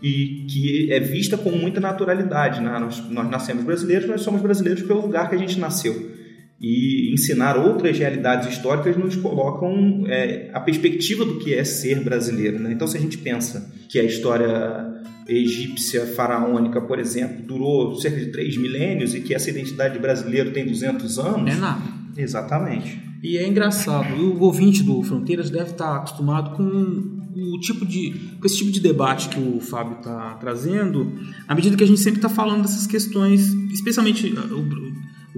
e 0.02 0.46
que 0.48 0.92
é 0.92 1.00
vista 1.00 1.36
com 1.36 1.50
muita 1.50 1.80
naturalidade. 1.80 2.60
Né? 2.60 2.78
Nós, 2.78 3.02
nós 3.10 3.28
nascemos 3.28 3.64
brasileiros, 3.64 4.06
nós 4.06 4.20
somos 4.20 4.40
brasileiros 4.40 4.82
pelo 4.82 5.00
lugar 5.00 5.28
que 5.28 5.34
a 5.34 5.38
gente 5.38 5.58
nasceu. 5.58 6.19
E 6.60 7.10
ensinar 7.12 7.56
outras 7.56 7.98
realidades 7.98 8.52
históricas 8.52 8.96
nos 8.96 9.16
colocam 9.16 10.04
é, 10.06 10.50
a 10.52 10.60
perspectiva 10.60 11.24
do 11.24 11.38
que 11.38 11.54
é 11.54 11.64
ser 11.64 12.04
brasileiro. 12.04 12.58
Né? 12.58 12.72
Então, 12.72 12.86
se 12.86 12.98
a 12.98 13.00
gente 13.00 13.16
pensa 13.16 13.72
que 13.88 13.98
a 13.98 14.04
história 14.04 15.00
egípcia 15.26 16.06
faraônica, 16.06 16.80
por 16.80 16.98
exemplo, 16.98 17.42
durou 17.46 17.94
cerca 17.94 18.18
de 18.18 18.26
três 18.26 18.56
milênios 18.56 19.14
e 19.14 19.20
que 19.20 19.34
essa 19.34 19.48
identidade 19.48 19.94
de 19.94 20.00
brasileiro 20.00 20.52
tem 20.52 20.66
200 20.66 21.18
anos. 21.18 21.50
É 21.50 21.56
nada. 21.56 21.82
Exatamente. 22.16 23.00
E 23.22 23.36
é 23.36 23.46
engraçado, 23.46 24.14
o 24.14 24.42
ouvinte 24.42 24.82
do 24.82 25.02
Fronteiras 25.02 25.50
deve 25.50 25.70
estar 25.70 25.96
acostumado 25.96 26.56
com 26.56 27.20
o 27.36 27.60
tipo 27.60 27.84
de, 27.84 28.12
com 28.40 28.46
esse 28.46 28.56
tipo 28.56 28.70
de 28.70 28.80
debate 28.80 29.28
que 29.28 29.38
o 29.38 29.60
Fábio 29.60 29.98
está 29.98 30.34
trazendo, 30.34 31.12
à 31.46 31.54
medida 31.54 31.76
que 31.76 31.84
a 31.84 31.86
gente 31.86 32.00
sempre 32.00 32.18
está 32.18 32.28
falando 32.28 32.62
dessas 32.62 32.86
questões, 32.86 33.52
especialmente 33.70 34.26
uh, 34.26 34.54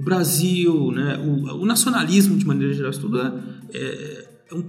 o, 0.03 0.05
Brasil, 0.05 0.91
né, 0.91 1.17
o, 1.17 1.61
o, 1.61 1.65
nacionalismo 1.65 2.37
de 2.37 2.45
maneira 2.45 2.73
geral, 2.73 2.91
tudo 2.91 3.19
é, 3.21 3.33
é, 3.73 4.29
é 4.51 4.53
um 4.53 4.63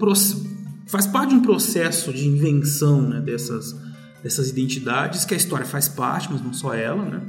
faz 0.87 1.07
parte 1.07 1.31
de 1.31 1.37
um 1.37 1.43
processo 1.43 2.13
de 2.13 2.27
invenção 2.27 3.09
né, 3.09 3.21
dessas, 3.21 3.75
dessas 4.23 4.49
identidades, 4.49 5.25
que 5.25 5.35
a 5.35 5.37
história 5.37 5.67
faz 5.67 5.89
parte, 5.89 6.29
mas 6.31 6.41
não 6.41 6.53
só 6.53 6.73
ela, 6.73 7.05
né, 7.05 7.27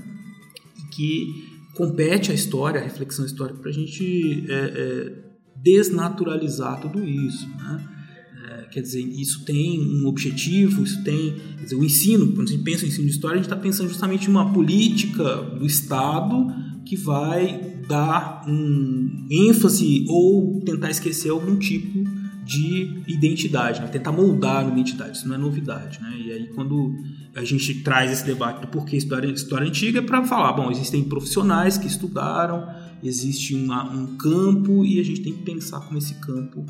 e 0.77 0.95
que 0.95 1.45
compete 1.73 2.31
à 2.31 2.35
história, 2.35 2.79
à 2.79 2.83
reflexão 2.83 3.25
histórica, 3.25 3.59
para 3.59 3.71
a 3.71 3.73
gente 3.73 4.45
é, 4.47 4.53
é, 4.53 5.13
desnaturalizar 5.55 6.79
tudo 6.79 7.03
isso. 7.03 7.47
Né? 7.49 7.89
É, 8.47 8.61
quer 8.69 8.81
dizer, 8.81 9.01
isso 9.01 9.43
tem 9.45 9.81
um 9.81 10.05
objetivo, 10.05 10.83
isso 10.83 11.03
tem. 11.03 11.35
Quer 11.57 11.63
dizer, 11.63 11.75
o 11.75 11.83
ensino, 11.83 12.31
quando 12.33 12.49
a 12.49 12.51
gente 12.51 12.63
pensa 12.63 12.85
em 12.85 12.89
ensino 12.89 13.05
de 13.05 13.11
história, 13.11 13.35
a 13.35 13.37
gente 13.37 13.51
está 13.51 13.57
pensando 13.57 13.89
justamente 13.89 14.27
em 14.27 14.29
uma 14.29 14.53
política 14.53 15.41
do 15.41 15.65
Estado 15.65 16.47
que 16.85 16.95
vai 16.95 17.74
dar 17.87 18.43
um 18.47 19.27
ênfase 19.29 20.05
ou 20.07 20.61
tentar 20.61 20.89
esquecer 20.89 21.29
algum 21.29 21.57
tipo 21.57 22.03
de 22.45 23.01
identidade, 23.07 23.81
né? 23.81 23.87
tentar 23.87 24.11
moldar 24.11 24.63
uma 24.63 24.71
identidade, 24.71 25.17
isso 25.17 25.27
não 25.27 25.35
é 25.35 25.37
novidade. 25.37 25.99
Né? 25.99 26.13
E 26.25 26.31
aí, 26.31 26.47
quando 26.53 26.95
a 27.35 27.43
gente 27.43 27.81
traz 27.81 28.11
esse 28.11 28.25
debate 28.25 28.61
do 28.61 28.67
porquê 28.67 28.95
história, 28.95 29.27
história 29.27 29.67
antiga, 29.67 29.99
é 29.99 30.01
para 30.01 30.23
falar: 30.23 30.53
bom, 30.53 30.69
existem 30.69 31.03
profissionais 31.03 31.77
que 31.77 31.87
estudaram, 31.87 32.67
existe 33.03 33.55
uma, 33.55 33.83
um 33.91 34.15
campo 34.15 34.85
e 34.85 34.99
a 34.99 35.03
gente 35.03 35.21
tem 35.21 35.33
que 35.33 35.41
pensar 35.41 35.79
como 35.81 35.97
esse 35.97 36.13
campo 36.15 36.65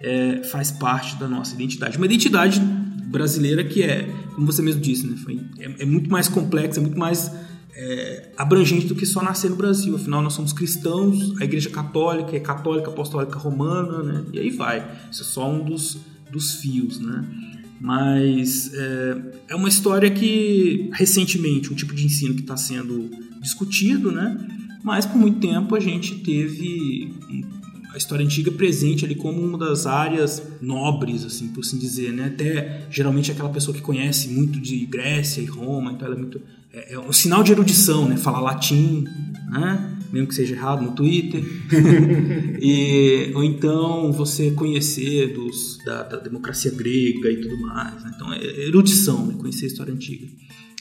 é, 0.00 0.42
faz 0.42 0.72
parte 0.72 1.16
da 1.16 1.28
nossa 1.28 1.54
identidade. 1.54 1.96
Uma 1.96 2.06
identidade 2.06 2.60
brasileira 3.06 3.64
que 3.64 3.82
é, 3.82 4.08
como 4.34 4.46
você 4.46 4.62
mesmo 4.62 4.80
disse, 4.80 5.06
né, 5.06 5.16
foi, 5.16 5.40
é, 5.58 5.82
é 5.82 5.86
muito 5.86 6.10
mais 6.10 6.28
complexa, 6.28 6.80
é 6.80 6.82
muito 6.82 6.98
mais 6.98 7.30
é, 7.82 8.28
abrangente 8.36 8.86
do 8.86 8.94
que 8.94 9.06
só 9.06 9.22
nascer 9.22 9.48
no 9.48 9.56
Brasil. 9.56 9.96
Afinal, 9.96 10.20
nós 10.20 10.34
somos 10.34 10.52
cristãos, 10.52 11.40
a 11.40 11.44
Igreja 11.44 11.70
Católica 11.70 12.36
é 12.36 12.40
católica, 12.40 12.90
apostólica 12.90 13.38
romana, 13.38 14.02
né? 14.02 14.24
E 14.34 14.38
aí 14.38 14.50
vai. 14.50 14.86
Isso 15.10 15.22
é 15.22 15.24
só 15.24 15.50
um 15.50 15.64
dos, 15.64 15.98
dos 16.30 16.56
fios, 16.56 17.00
né? 17.00 17.24
Mas 17.80 18.70
é, 18.74 19.32
é 19.48 19.54
uma 19.56 19.68
história 19.68 20.10
que, 20.10 20.90
recentemente, 20.92 21.72
um 21.72 21.74
tipo 21.74 21.94
de 21.94 22.04
ensino 22.04 22.34
que 22.34 22.42
está 22.42 22.56
sendo 22.56 23.10
discutido, 23.40 24.12
né? 24.12 24.36
Mas 24.84 25.06
por 25.06 25.16
muito 25.16 25.40
tempo 25.40 25.74
a 25.74 25.80
gente 25.80 26.16
teve 26.16 27.14
a 27.92 27.96
história 27.96 28.24
antiga 28.24 28.50
presente 28.52 29.04
ali 29.04 29.14
como 29.14 29.40
uma 29.40 29.58
das 29.58 29.86
áreas 29.86 30.42
nobres, 30.60 31.24
assim, 31.24 31.48
por 31.48 31.60
assim 31.60 31.78
dizer, 31.78 32.12
né? 32.12 32.26
Até 32.26 32.86
geralmente 32.90 33.32
aquela 33.32 33.48
pessoa 33.48 33.74
que 33.74 33.82
conhece 33.82 34.28
muito 34.28 34.60
de 34.60 34.86
Grécia 34.86 35.40
e 35.40 35.46
Roma, 35.46 35.92
então 35.92 36.06
ela 36.06 36.16
é 36.16 36.18
muito 36.18 36.40
é, 36.72 36.94
é 36.94 36.98
um 36.98 37.12
sinal 37.12 37.42
de 37.42 37.52
erudição, 37.52 38.08
né? 38.08 38.16
Falar 38.16 38.40
latim, 38.40 39.04
né? 39.50 39.96
Mesmo 40.12 40.28
que 40.28 40.34
seja 40.34 40.54
errado 40.54 40.82
no 40.82 40.92
Twitter. 40.92 41.42
e, 42.60 43.30
ou 43.34 43.44
então 43.44 44.12
você 44.12 44.50
conhecer 44.52 45.34
dos, 45.34 45.78
da, 45.84 46.02
da, 46.02 46.16
democracia 46.16 46.70
grega 46.70 47.30
e 47.30 47.40
tudo 47.40 47.58
mais. 47.60 48.02
Né? 48.02 48.12
Então 48.14 48.32
é 48.32 48.66
erudição, 48.66 49.26
né? 49.26 49.34
conhecer 49.38 49.66
a 49.66 49.68
história 49.68 49.92
antiga. 49.92 50.26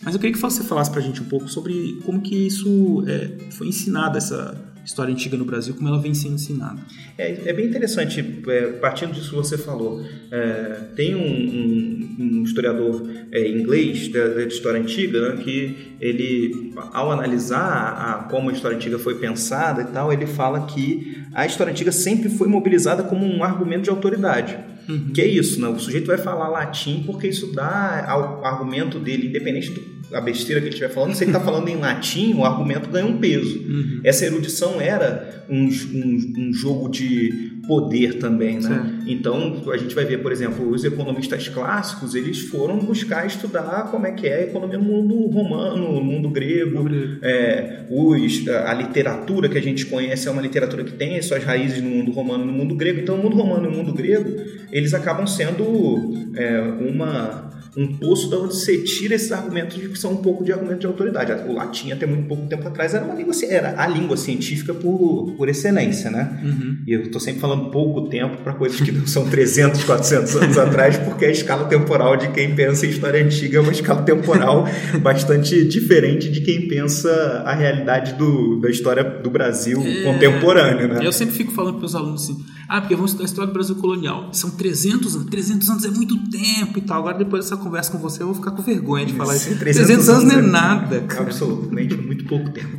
Mas 0.04 0.14
eu 0.14 0.20
queria 0.20 0.34
que 0.34 0.42
você 0.42 0.64
falasse 0.64 0.90
pra 0.90 1.02
gente 1.02 1.22
um 1.22 1.26
pouco 1.26 1.48
sobre 1.48 2.00
como 2.06 2.22
que 2.22 2.36
isso 2.36 3.04
é, 3.06 3.38
foi 3.52 3.68
ensinado, 3.68 4.18
essa 4.18 4.69
história 4.90 5.14
antiga 5.14 5.38
no 5.38 5.46
Brasil, 5.46 5.76
como 5.76 5.88
ela 5.88 6.00
vem 6.00 6.16
sendo 6.16 6.34
ensinada. 6.34 6.82
É, 7.16 7.50
é 7.50 7.54
bem 7.54 7.68
interessante, 7.68 8.42
é, 8.48 8.62
partindo 8.74 9.14
disso 9.14 9.30
que 9.30 9.36
você 9.36 9.58
falou. 9.58 10.04
É, 10.32 10.82
tem 10.96 11.16
um, 11.16 11.20
um, 11.22 12.16
um 12.20 12.44
historiador 12.44 13.08
é, 13.32 13.48
inglês 13.48 14.08
da, 14.08 14.28
da, 14.28 14.44
história 14.44 14.82
antiga 14.82 15.36
né, 15.36 15.44
que 15.44 15.94
ele, 16.02 16.74
ao 16.92 17.12
analisar 17.12 17.60
a, 17.60 18.24
como 18.24 18.50
a 18.50 18.54
história 18.54 18.76
antiga 18.76 18.98
foi 18.98 19.16
pensada 19.16 19.84
e 19.84 19.86
tal, 19.86 20.12
ele 20.12 20.26
fala 20.26 20.66
que 20.66 21.24
a 21.36 21.46
história 21.46 21.72
antiga 21.72 21.92
sempre 21.92 22.28
foi 22.28 22.48
mobilizada 22.48 23.04
como 23.04 23.26
um 23.26 23.44
argumento 23.44 23.84
de 23.84 23.90
autoridade. 23.92 24.58
Uhum. 24.88 25.12
Que 25.14 25.22
é 25.22 25.28
isso, 25.28 25.62
né? 25.62 25.68
o 25.68 25.78
sujeito 25.78 26.08
vai 26.08 26.18
falar 26.18 26.50
latim 26.50 27.04
porque 27.06 27.28
isso 27.28 27.54
dá 27.54 28.10
ao 28.10 28.44
argumento 28.44 28.98
dele, 28.98 29.28
independente 29.28 29.70
do 29.70 29.99
a 30.14 30.22
besteira 30.22 30.60
que 30.60 30.68
ele 30.68 30.74
estiver 30.74 30.92
falando, 30.94 31.14
se 31.14 31.24
ele 31.24 31.32
está 31.32 31.40
falando 31.40 31.68
em 31.68 31.76
latim, 31.76 32.34
o 32.34 32.44
argumento 32.44 32.90
ganha 32.90 33.06
um 33.06 33.18
peso. 33.18 33.60
Uhum. 33.60 34.02
Essa 34.04 34.26
erudição 34.26 34.82
era 34.82 35.46
um, 35.50 35.66
um, 35.66 36.34
um, 36.38 36.54
jogo 36.54 36.90
de 36.90 37.60
poder 37.68 38.16
também, 38.16 38.56
né? 38.56 38.62
Certo. 38.62 38.94
Então, 39.08 39.64
a 39.72 39.78
gente 39.78 39.94
vai 39.94 40.06
ver, 40.06 40.20
por 40.20 40.32
exemplo, 40.32 40.70
os 40.70 40.84
economistas 40.84 41.48
clássicos, 41.48 42.16
eles 42.16 42.40
foram 42.40 42.80
buscar 42.80 43.26
estudar 43.26 43.90
como 43.92 44.08
é 44.08 44.12
que 44.12 44.28
é 44.28 44.36
a 44.36 44.42
economia 44.44 44.78
no 44.78 44.86
mundo 44.86 45.28
romano, 45.28 45.94
no 45.94 46.04
mundo 46.04 46.30
grego. 46.30 46.88
É, 47.22 47.86
os, 47.90 48.48
a, 48.48 48.72
a 48.72 48.74
literatura 48.74 49.48
que 49.48 49.58
a 49.58 49.62
gente 49.62 49.86
conhece 49.86 50.28
é 50.28 50.32
uma 50.32 50.42
literatura 50.42 50.84
que 50.84 50.94
tem 50.94 51.18
as 51.18 51.26
suas 51.26 51.44
raízes 51.44 51.82
no 51.82 51.90
mundo 51.90 52.12
romano 52.12 52.44
e 52.44 52.48
no 52.48 52.54
mundo 52.54 52.76
grego. 52.76 53.00
Então, 53.02 53.16
o 53.16 53.22
mundo 53.22 53.36
romano 53.36 53.66
e 53.66 53.68
o 53.68 53.76
mundo 53.76 53.94
grego, 53.94 54.36
eles 54.72 54.94
acabam 54.94 55.28
sendo 55.28 56.14
é, 56.36 56.62
uma 56.62 57.50
um 57.80 57.96
poço 57.96 58.30
de 58.30 58.36
onde 58.36 58.56
você 58.56 58.80
tira 58.80 59.16
esses 59.16 59.32
argumentos 59.32 59.78
que 59.78 59.98
são 59.98 60.12
um 60.12 60.18
pouco 60.18 60.44
de 60.44 60.52
argumento 60.52 60.80
de 60.80 60.88
autoridade. 60.88 61.32
O 61.50 61.54
latim, 61.54 61.94
até 61.94 62.06
muito 62.06 62.28
pouco 62.28 62.46
tempo 62.48 62.68
atrás, 62.68 62.94
era 62.94 63.06
uma 63.06 63.16
língua, 63.16 63.34
era 63.50 63.82
a 63.82 63.88
língua 63.88 64.18
científica 64.18 64.74
por, 64.74 65.34
por 65.38 65.48
excelência, 65.48 66.12
né? 66.12 66.42
Uhum. 66.44 66.78
E 66.86 66.92
eu 66.92 67.04
estou 67.04 67.22
sempre 67.22 67.40
falando 67.40 67.72
pouco 67.72 68.10
tempo 68.10 68.44
para 68.44 68.52
coisas 68.52 68.82
que 68.82 68.92
não 68.92 69.08
são 69.08 69.30
300, 69.30 69.86
400 69.86 70.36
anos 70.36 70.58
atrás, 70.58 70.98
porque 70.98 71.24
a 71.24 71.32
escala 71.32 71.70
temporal 71.70 72.18
de 72.18 72.28
quem 72.32 72.54
pensa 72.54 72.86
em 72.86 72.90
história 72.90 73.24
antiga 73.24 73.60
é 73.60 73.62
uma 73.62 73.72
escala 73.72 74.02
temporal 74.02 74.68
bastante 75.02 75.66
diferente 75.66 76.30
de 76.30 76.42
quem 76.42 76.68
pensa 76.68 77.10
a 77.46 77.56
realidade 77.56 78.16
do, 78.16 78.60
da 78.60 78.70
história 78.70 79.06
do 79.06 79.30
Brasil 79.30 79.82
é... 79.82 80.04
contemporâneo, 80.04 80.90
né? 80.90 81.00
Eu 81.02 81.14
sempre 81.14 81.34
fico 81.34 81.54
falando 81.54 81.78
para 81.78 81.86
os 81.86 81.96
alunos 81.96 82.24
assim, 82.24 82.44
ah, 82.70 82.82
porque 82.82 82.96
vamos 82.96 83.10
estudar 83.10 83.24
a 83.24 83.26
história 83.26 83.48
do 83.48 83.54
Brasil 83.54 83.76
colonial. 83.78 84.32
São 84.32 84.52
300 84.52 85.16
anos, 85.16 85.28
300 85.30 85.70
anos 85.72 85.86
é 85.86 85.90
muito 85.90 86.16
tempo 86.30 86.78
e 86.78 86.82
tal. 86.82 87.00
Agora 87.00 87.18
depois 87.18 87.46
dessa 87.46 87.58
conversa 87.58 87.92
com 87.92 87.98
você, 87.98 88.22
eu 88.22 88.28
vou 88.28 88.36
ficar 88.36 88.52
com 88.52 88.62
vergonha 88.62 89.08
de 89.08 89.14
falar 89.14 89.36
isso. 89.36 89.58
300, 89.58 89.88
300 89.88 90.10
anos 90.10 90.24
não 90.26 90.40
é 90.40 90.42
nada. 90.44 91.02
Cara. 91.02 91.24
Absolutamente, 91.24 91.96
muito 91.96 92.26
pouco 92.26 92.52
tempo. 92.52 92.78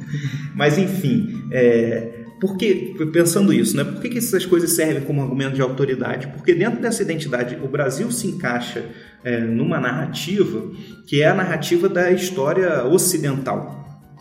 Mas 0.55 0.79
enfim, 0.79 1.45
é, 1.51 2.21
por 2.41 2.57
que, 2.57 2.95
pensando 3.13 3.53
isso, 3.53 3.77
né? 3.77 3.83
Por 3.83 4.01
que, 4.01 4.11
que 4.11 4.19
essas 4.19 4.47
coisas 4.47 4.71
servem 4.71 5.03
como 5.03 5.23
argumento 5.23 5.57
de 5.57 5.61
autoridade? 5.61 6.29
Porque 6.29 6.55
dentro 6.55 6.81
dessa 6.81 7.03
identidade, 7.03 7.59
o 7.61 7.67
Brasil 7.67 8.13
se 8.13 8.29
encaixa 8.29 8.85
é, 9.25 9.41
numa 9.41 9.81
narrativa 9.81 10.71
que 11.05 11.21
é 11.21 11.29
a 11.29 11.35
narrativa 11.35 11.89
da 11.89 12.13
história 12.13 12.85
ocidental 12.85 13.81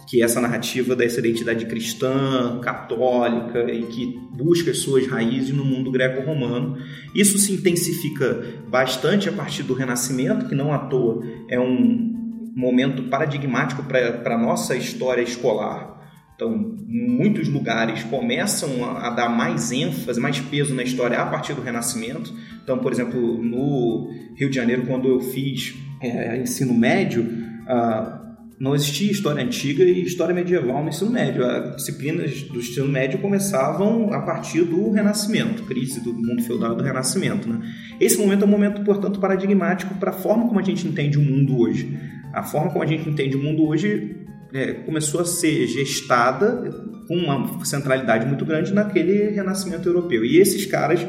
que 0.10 0.22
é 0.22 0.26
essa 0.26 0.42
narrativa 0.42 0.96
dessa 0.96 1.20
identidade 1.20 1.68
cristã, 1.68 2.60
católica 2.64 3.72
e 3.72 3.84
que 3.84 4.20
busca 4.32 4.72
as 4.72 4.80
suas 4.80 5.06
raízes 5.06 5.52
no 5.52 5.64
mundo 5.64 5.92
greco-romano. 5.92 6.78
Isso 7.14 7.38
se 7.38 7.54
intensifica 7.54 8.44
bastante 8.68 9.30
a 9.30 9.32
partir 9.32 9.62
do 9.62 9.76
Renascimento, 9.76 10.48
que 10.48 10.56
não 10.56 10.74
à 10.74 10.80
toa 10.80 11.24
é 11.48 11.60
um 11.60 12.10
momento 12.56 13.04
paradigmático 13.04 13.84
para 13.84 14.34
a 14.34 14.38
nossa 14.38 14.76
história 14.76 15.22
escolar. 15.22 16.00
Então, 16.36 16.58
muitos 16.88 17.48
lugares 17.48 18.02
começam 18.04 18.86
a, 18.98 19.12
dar 19.12 19.30
mais 19.30 19.72
ênfase, 19.72 20.20
mais 20.20 20.40
peso 20.40 20.74
na 20.74 20.82
história 20.82 21.20
a 21.20 21.26
partir 21.28 21.54
do 21.54 21.62
Renascimento. 21.62 22.34
Então, 22.64 22.80
por 22.80 22.92
exemplo, 22.92 23.38
no 23.44 24.10
Rio 24.36 24.50
de 24.50 24.56
Janeiro, 24.56 24.88
quando 24.88 25.08
eu 25.08 25.20
fiz 25.20 25.76
é, 26.02 26.42
ensino 26.42 26.74
médio, 26.74 27.24
uh, 27.24 28.19
não 28.60 28.76
existia 28.76 29.10
história 29.10 29.42
antiga 29.42 29.84
e 29.84 30.04
história 30.04 30.36
medieval 30.36 30.84
no 30.84 30.90
ensino 30.90 31.10
médio. 31.10 31.46
As 31.46 31.78
disciplinas 31.78 32.42
do 32.44 32.60
ensino 32.60 32.88
médio 32.88 33.20
começavam 33.20 34.12
a 34.12 34.22
partir 34.22 34.64
do 34.64 34.92
Renascimento, 34.92 35.64
crise 35.64 36.02
do 36.02 36.14
mundo 36.14 36.44
feudal 36.44 36.76
do 36.76 36.84
Renascimento. 36.84 37.48
Né? 37.48 37.62
Esse 38.02 38.18
momento 38.18 38.44
é 38.44 38.46
um 38.46 38.50
momento, 38.50 38.84
portanto, 38.84 39.20
paradigmático 39.20 39.96
para 39.96 40.10
a 40.10 40.14
forma 40.14 40.46
como 40.48 40.60
a 40.60 40.64
gente 40.64 40.86
entende 40.86 41.18
o 41.18 41.22
mundo 41.22 41.58
hoje. 41.58 41.98
A 42.34 42.44
forma 42.44 42.70
como 42.70 42.84
a 42.84 42.88
gente 42.88 43.10
entende 43.10 43.38
o 43.38 43.42
mundo 43.42 43.66
hoje 43.66 44.28
é, 44.54 44.74
começou 44.74 45.22
a 45.22 45.26
ser 45.26 45.66
gestada 45.66 46.70
com 47.08 47.16
uma 47.16 47.66
centralidade 47.66 48.26
muito 48.26 48.44
grande 48.44 48.74
naquele 48.74 49.30
Renascimento 49.30 49.88
europeu. 49.88 50.26
E 50.26 50.38
esses 50.38 50.66
caras 50.66 51.08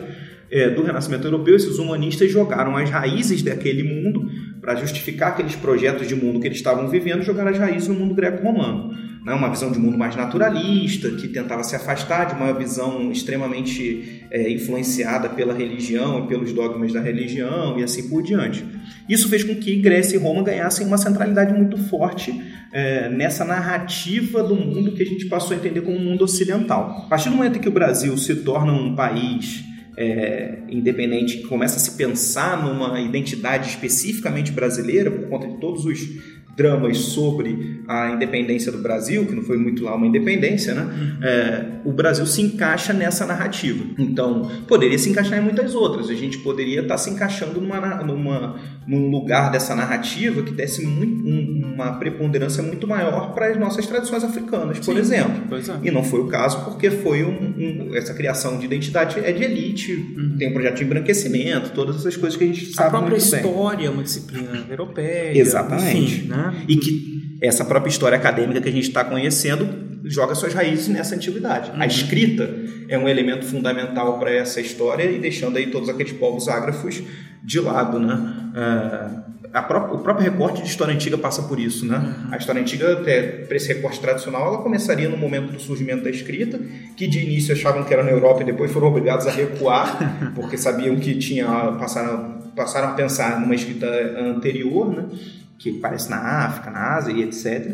é, 0.51 0.69
do 0.69 0.83
Renascimento 0.83 1.27
Europeu, 1.27 1.55
esses 1.55 1.79
humanistas 1.79 2.31
jogaram 2.31 2.77
as 2.77 2.91
raízes 2.91 3.43
daquele 3.43 3.83
mundo 3.83 4.29
para 4.61 4.75
justificar 4.75 5.31
aqueles 5.31 5.55
projetos 5.55 6.07
de 6.07 6.15
mundo 6.15 6.41
que 6.41 6.47
eles 6.47 6.59
estavam 6.59 6.89
vivendo, 6.89 7.23
jogaram 7.23 7.51
as 7.51 7.59
raízes 7.59 7.89
no 7.89 7.95
mundo 7.95 8.15
greco-romano. 8.15 8.93
Né? 9.25 9.35
Uma 9.35 9.49
visão 9.51 9.71
de 9.71 9.79
mundo 9.79 9.97
mais 9.97 10.17
naturalista, 10.17 11.11
que 11.11 11.29
tentava 11.29 11.63
se 11.63 11.77
afastar 11.77 12.25
de 12.25 12.35
uma 12.35 12.53
visão 12.53 13.13
extremamente 13.13 14.25
é, 14.31 14.51
influenciada 14.51 15.29
pela 15.29 15.55
religião 15.55 16.25
e 16.25 16.29
pelos 16.29 16.53
dogmas 16.53 16.93
da 16.93 17.01
religião 17.01 17.79
e 17.79 17.83
assim 17.83 18.09
por 18.09 18.23
diante. 18.23 18.65
Isso 19.09 19.29
fez 19.29 19.45
com 19.45 19.55
que 19.55 19.77
Grécia 19.77 20.17
e 20.17 20.19
Roma 20.19 20.43
ganhassem 20.43 20.87
uma 20.87 20.99
centralidade 20.99 21.53
muito 21.53 21.77
forte 21.77 22.35
é, 22.73 23.09
nessa 23.09 23.45
narrativa 23.45 24.43
do 24.43 24.55
mundo 24.55 24.93
que 24.93 25.03
a 25.03 25.07
gente 25.07 25.27
passou 25.27 25.55
a 25.55 25.57
entender 25.59 25.81
como 25.83 25.97
um 25.97 26.05
mundo 26.05 26.25
ocidental. 26.25 27.05
A 27.05 27.09
partir 27.09 27.29
do 27.29 27.37
momento 27.37 27.59
em 27.59 27.61
que 27.61 27.69
o 27.69 27.73
Brasil 27.73 28.17
se 28.17 28.37
torna 28.37 28.73
um 28.73 28.95
país 28.95 29.70
é, 30.01 30.59
independente 30.71 31.43
começa 31.43 31.77
a 31.77 31.79
se 31.79 31.95
pensar 31.95 32.65
numa 32.65 32.99
identidade 32.99 33.69
especificamente 33.69 34.51
brasileira 34.51 35.11
por 35.11 35.29
conta 35.29 35.47
de 35.47 35.61
todos 35.61 35.85
os 35.85 36.40
dramas 36.61 36.99
sobre 36.99 37.81
a 37.89 38.11
independência 38.11 38.71
do 38.71 38.79
Brasil, 38.79 39.25
que 39.25 39.35
não 39.35 39.43
foi 39.43 39.57
muito 39.57 39.83
lá 39.83 39.97
uma 39.97 40.07
independência, 40.07 40.75
né? 40.75 40.83
Uhum. 40.83 41.25
É, 41.25 41.67
o 41.87 41.93
Brasil 41.93 42.27
se 42.27 42.43
encaixa 42.43 42.93
nessa 42.93 43.25
narrativa. 43.25 43.83
Então, 43.99 44.51
poderia 44.69 44.99
se 44.99 45.09
encaixar 45.09 45.39
em 45.39 45.43
muitas 45.43 45.75
outras. 45.75 46.11
A 46.11 46.15
gente 46.15 46.39
poderia 46.39 46.83
estar 46.83 46.99
se 46.99 47.09
encaixando 47.09 47.61
numa, 47.61 48.03
numa, 48.03 48.57
num 48.87 49.11
lugar 49.11 49.51
dessa 49.51 49.75
narrativa 49.75 50.43
que 50.43 50.53
desse 50.53 50.87
muito, 50.87 51.27
um, 51.27 51.73
uma 51.75 51.93
preponderância 51.99 52.63
muito 52.63 52.87
maior 52.87 53.33
para 53.33 53.47
as 53.47 53.59
nossas 53.59 53.87
tradições 53.87 54.23
africanas, 54.23 54.79
por 54.79 54.95
Sim, 54.95 55.01
exemplo. 55.01 55.57
É. 55.57 55.89
E 55.89 55.91
não 55.91 56.05
foi 56.05 56.21
o 56.21 56.27
caso 56.27 56.65
porque 56.65 56.91
foi 56.91 57.25
um, 57.25 57.55
um, 57.57 57.97
essa 57.97 58.13
criação 58.13 58.59
de 58.59 58.67
identidade 58.67 59.19
é 59.19 59.33
de 59.33 59.43
elite, 59.43 59.93
uhum. 59.93 60.37
tem 60.39 60.51
um 60.51 60.53
projeto 60.53 60.77
de 60.77 60.85
embranquecimento, 60.85 61.71
todas 61.71 61.97
essas 61.97 62.17
coisas 62.17 62.37
que 62.37 62.45
a 62.45 62.47
gente 62.47 62.75
sabe 62.75 62.89
A 62.89 62.91
própria 62.91 63.17
história 63.17 63.79
bem. 63.79 63.87
é 63.87 63.91
uma 63.91 64.03
disciplina 64.03 64.67
europeia. 64.69 65.39
Exatamente. 65.39 65.97
Enfim, 65.99 66.29
né? 66.29 66.50
E 66.69 66.77
que 66.77 67.39
essa 67.43 67.65
própria 67.65 67.91
história 67.91 68.17
acadêmica 68.17 68.61
que 68.61 68.69
a 68.69 68.73
gente 68.73 68.89
está 68.89 69.05
conhecendo 69.05 69.91
joga 70.05 70.35
suas 70.35 70.55
raízes 70.55 70.89
nessa 70.89 71.15
antiguidade. 71.15 71.71
Uhum. 71.71 71.83
A 71.83 71.87
escrita 71.87 72.55
é 72.89 72.99
um 72.99 73.09
elemento 73.09 73.45
fundamental 73.45 74.19
para 74.19 74.31
essa 74.31 74.61
história 74.61 75.05
e 75.05 75.19
deixando 75.19 75.57
aí 75.57 75.67
todos 75.67 75.89
aqueles 75.89 76.13
povos 76.13 76.49
ágrafos 76.49 77.03
de 77.43 77.61
lado, 77.61 77.99
né? 77.99 78.15
Uh, 78.55 79.31
Própria, 79.51 79.95
o 79.95 79.99
próprio 79.99 80.31
recorte 80.31 80.63
de 80.63 80.69
história 80.69 80.95
antiga 80.95 81.19
passa 81.19 81.43
por 81.43 81.59
isso, 81.59 81.85
né? 81.85 81.97
Uhum. 81.97 82.33
A 82.33 82.37
história 82.37 82.63
antiga, 82.63 82.97
para 83.49 83.57
esse 83.57 83.67
recorte 83.67 83.99
tradicional, 83.99 84.47
ela 84.47 84.59
começaria 84.59 85.09
no 85.09 85.17
momento 85.17 85.51
do 85.51 85.59
surgimento 85.59 86.05
da 86.05 86.11
escrita, 86.11 86.61
que 86.97 87.09
de 87.09 87.19
início 87.19 87.53
achavam 87.53 87.83
que 87.83 87.93
era 87.93 88.05
na 88.05 88.13
Europa 88.13 88.43
e 88.43 88.45
depois 88.45 88.71
foram 88.71 88.87
obrigados 88.87 89.27
a 89.27 89.31
recuar, 89.33 90.33
porque 90.37 90.57
sabiam 90.57 90.95
que 91.01 91.17
tinha 91.17 91.47
passaram, 91.73 92.39
passaram 92.55 92.91
a 92.91 92.93
pensar 92.93 93.41
numa 93.41 93.55
escrita 93.57 93.89
anterior, 94.21 94.89
né? 94.89 95.07
Que 95.61 95.77
aparece 95.77 96.11
na 96.11 96.17
África, 96.17 96.71
na 96.71 96.97
Ásia 96.97 97.13
e 97.13 97.23
etc., 97.23 97.71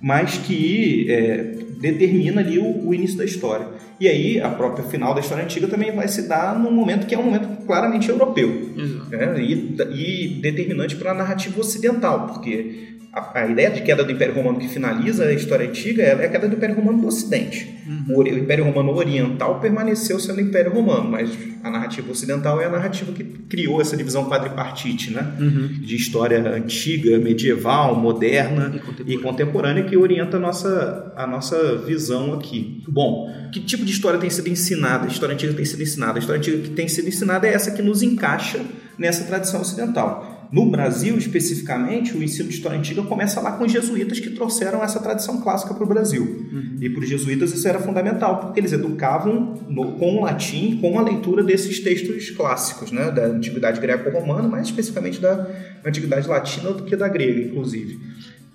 mas 0.00 0.38
que 0.38 1.06
é, 1.10 1.42
determina 1.80 2.40
ali 2.40 2.58
o, 2.58 2.88
o, 2.88 2.94
início 2.94 3.16
da 3.16 3.24
história. 3.24 3.66
E 4.00 4.08
aí 4.08 4.40
a 4.40 4.48
própria 4.50 4.84
final 4.84 5.14
da 5.14 5.20
história 5.20 5.44
antiga 5.44 5.66
também 5.68 5.94
vai 5.94 6.08
se 6.08 6.28
dar 6.28 6.58
num 6.58 6.70
momento 6.70 7.06
que 7.06 7.14
é 7.14 7.18
um 7.18 7.24
momento 7.24 7.64
claramente 7.66 8.08
europeu 8.08 8.74
né? 9.10 9.40
e, 9.40 9.76
e 9.94 10.40
determinante 10.40 10.96
para 10.96 11.12
a 11.12 11.14
narrativa 11.14 11.60
ocidental, 11.60 12.26
porque 12.26 12.96
a, 13.16 13.40
a, 13.40 13.46
ideia 13.46 13.70
de 13.70 13.80
queda 13.80 14.04
do 14.04 14.12
Império 14.12 14.34
Romano 14.34 14.58
que 14.58 14.68
finaliza 14.68 15.24
a 15.24 15.32
história 15.32 15.66
antiga 15.66 16.02
é 16.02 16.26
a 16.26 16.28
queda 16.28 16.46
do 16.46 16.54
Império 16.54 16.76
Romano 16.76 17.00
do 17.00 17.06
Ocidente. 17.06 17.82
Uhum. 17.86 18.14
O, 18.14 18.22
o, 18.22 18.28
Império 18.28 18.62
Romano 18.64 18.94
Oriental 18.94 19.58
permaneceu 19.58 20.20
sendo 20.20 20.38
Império 20.38 20.70
Romano, 20.70 21.10
mas 21.10 21.30
a 21.64 21.70
narrativa 21.70 22.12
ocidental 22.12 22.60
é 22.60 22.66
a 22.66 22.68
narrativa 22.68 23.10
que 23.12 23.24
criou 23.24 23.80
essa 23.80 23.96
divisão 23.96 24.28
quadripartite, 24.28 25.12
né? 25.12 25.34
Uhum. 25.40 25.66
De 25.80 25.96
história 25.96 26.46
antiga, 26.46 27.18
medieval, 27.18 27.96
moderna 27.96 28.70
e 28.74 28.80
contemporânea. 28.80 29.14
e 29.14 29.18
contemporânea, 29.18 29.84
que 29.84 29.96
orienta 29.96 30.36
a 30.36 30.40
nossa, 30.40 31.14
a 31.16 31.26
nossa 31.26 31.78
visão 31.78 32.34
aqui. 32.34 32.84
Bom, 32.86 33.32
que 33.50 33.60
tipo 33.60 33.82
de 33.82 33.92
história 33.92 34.20
tem 34.20 34.28
sido 34.28 34.48
ensinada? 34.48 35.06
A 35.06 35.08
história 35.08 35.32
antiga 35.32 35.54
tem 35.54 35.64
sido 35.64 35.82
ensinada. 35.82 36.18
A 36.18 36.20
história 36.20 36.38
antiga 36.38 36.58
que 36.58 36.70
tem 36.70 36.86
sido 36.86 37.08
ensinada 37.08 37.46
é 37.46 37.54
essa 37.54 37.70
que 37.70 37.80
nos 37.80 38.02
encaixa 38.02 38.60
nessa 38.98 39.24
tradição 39.24 39.62
ocidental. 39.62 40.35
No 40.52 40.70
Brasil, 40.70 41.16
especificamente, 41.18 42.16
o 42.16 42.22
ensino 42.22 42.48
de 42.48 42.54
história 42.54 42.78
antiga 42.78 43.02
começa 43.02 43.40
lá 43.40 43.52
com 43.52 43.64
os 43.64 43.72
jesuítas 43.72 44.20
que 44.20 44.30
trouxeram 44.30 44.82
essa 44.82 45.00
tradição 45.00 45.40
clássica 45.40 45.74
para 45.74 45.84
o 45.84 45.86
Brasil. 45.86 46.22
Uhum. 46.22 46.76
E 46.80 46.88
para 46.88 47.02
os 47.02 47.08
jesuítas 47.08 47.52
isso 47.52 47.66
era 47.66 47.80
fundamental, 47.80 48.40
porque 48.40 48.60
eles 48.60 48.72
educavam 48.72 49.54
no, 49.68 49.92
com 49.92 50.16
o 50.16 50.22
latim, 50.22 50.78
com 50.80 50.98
a 50.98 51.02
leitura 51.02 51.42
desses 51.42 51.80
textos 51.80 52.30
clássicos, 52.30 52.92
né, 52.92 53.10
da 53.10 53.26
antiguidade 53.26 53.80
greco-romana, 53.80 54.48
mais 54.48 54.66
especificamente 54.66 55.20
da 55.20 55.48
antiguidade 55.84 56.28
latina 56.28 56.72
do 56.72 56.84
que 56.84 56.94
da 56.94 57.08
grega, 57.08 57.40
inclusive. 57.40 57.98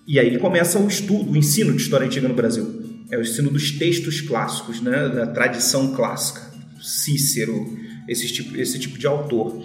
E 0.08 0.19
aí 0.19 0.38
começa 0.39 0.80
o 0.80 0.88
estudo, 0.88 1.32
o 1.32 1.38
ensino 1.38 1.73
de 1.73 1.82
história 1.82 2.06
antiga 2.06 2.27
no 2.27 2.34
Brasil. 2.34 2.82
É 3.12 3.17
o 3.17 3.21
ensino 3.21 3.49
dos 3.49 3.71
textos 3.71 4.21
clássicos, 4.21 4.82
né, 4.82 5.10
da 5.10 5.27
tradição 5.27 5.93
clássica. 5.93 6.49
Cícero, 6.82 7.77
esse 8.08 8.27
tipo, 8.27 8.58
esse 8.58 8.80
tipo 8.80 8.97
de 8.97 9.06
autor 9.06 9.62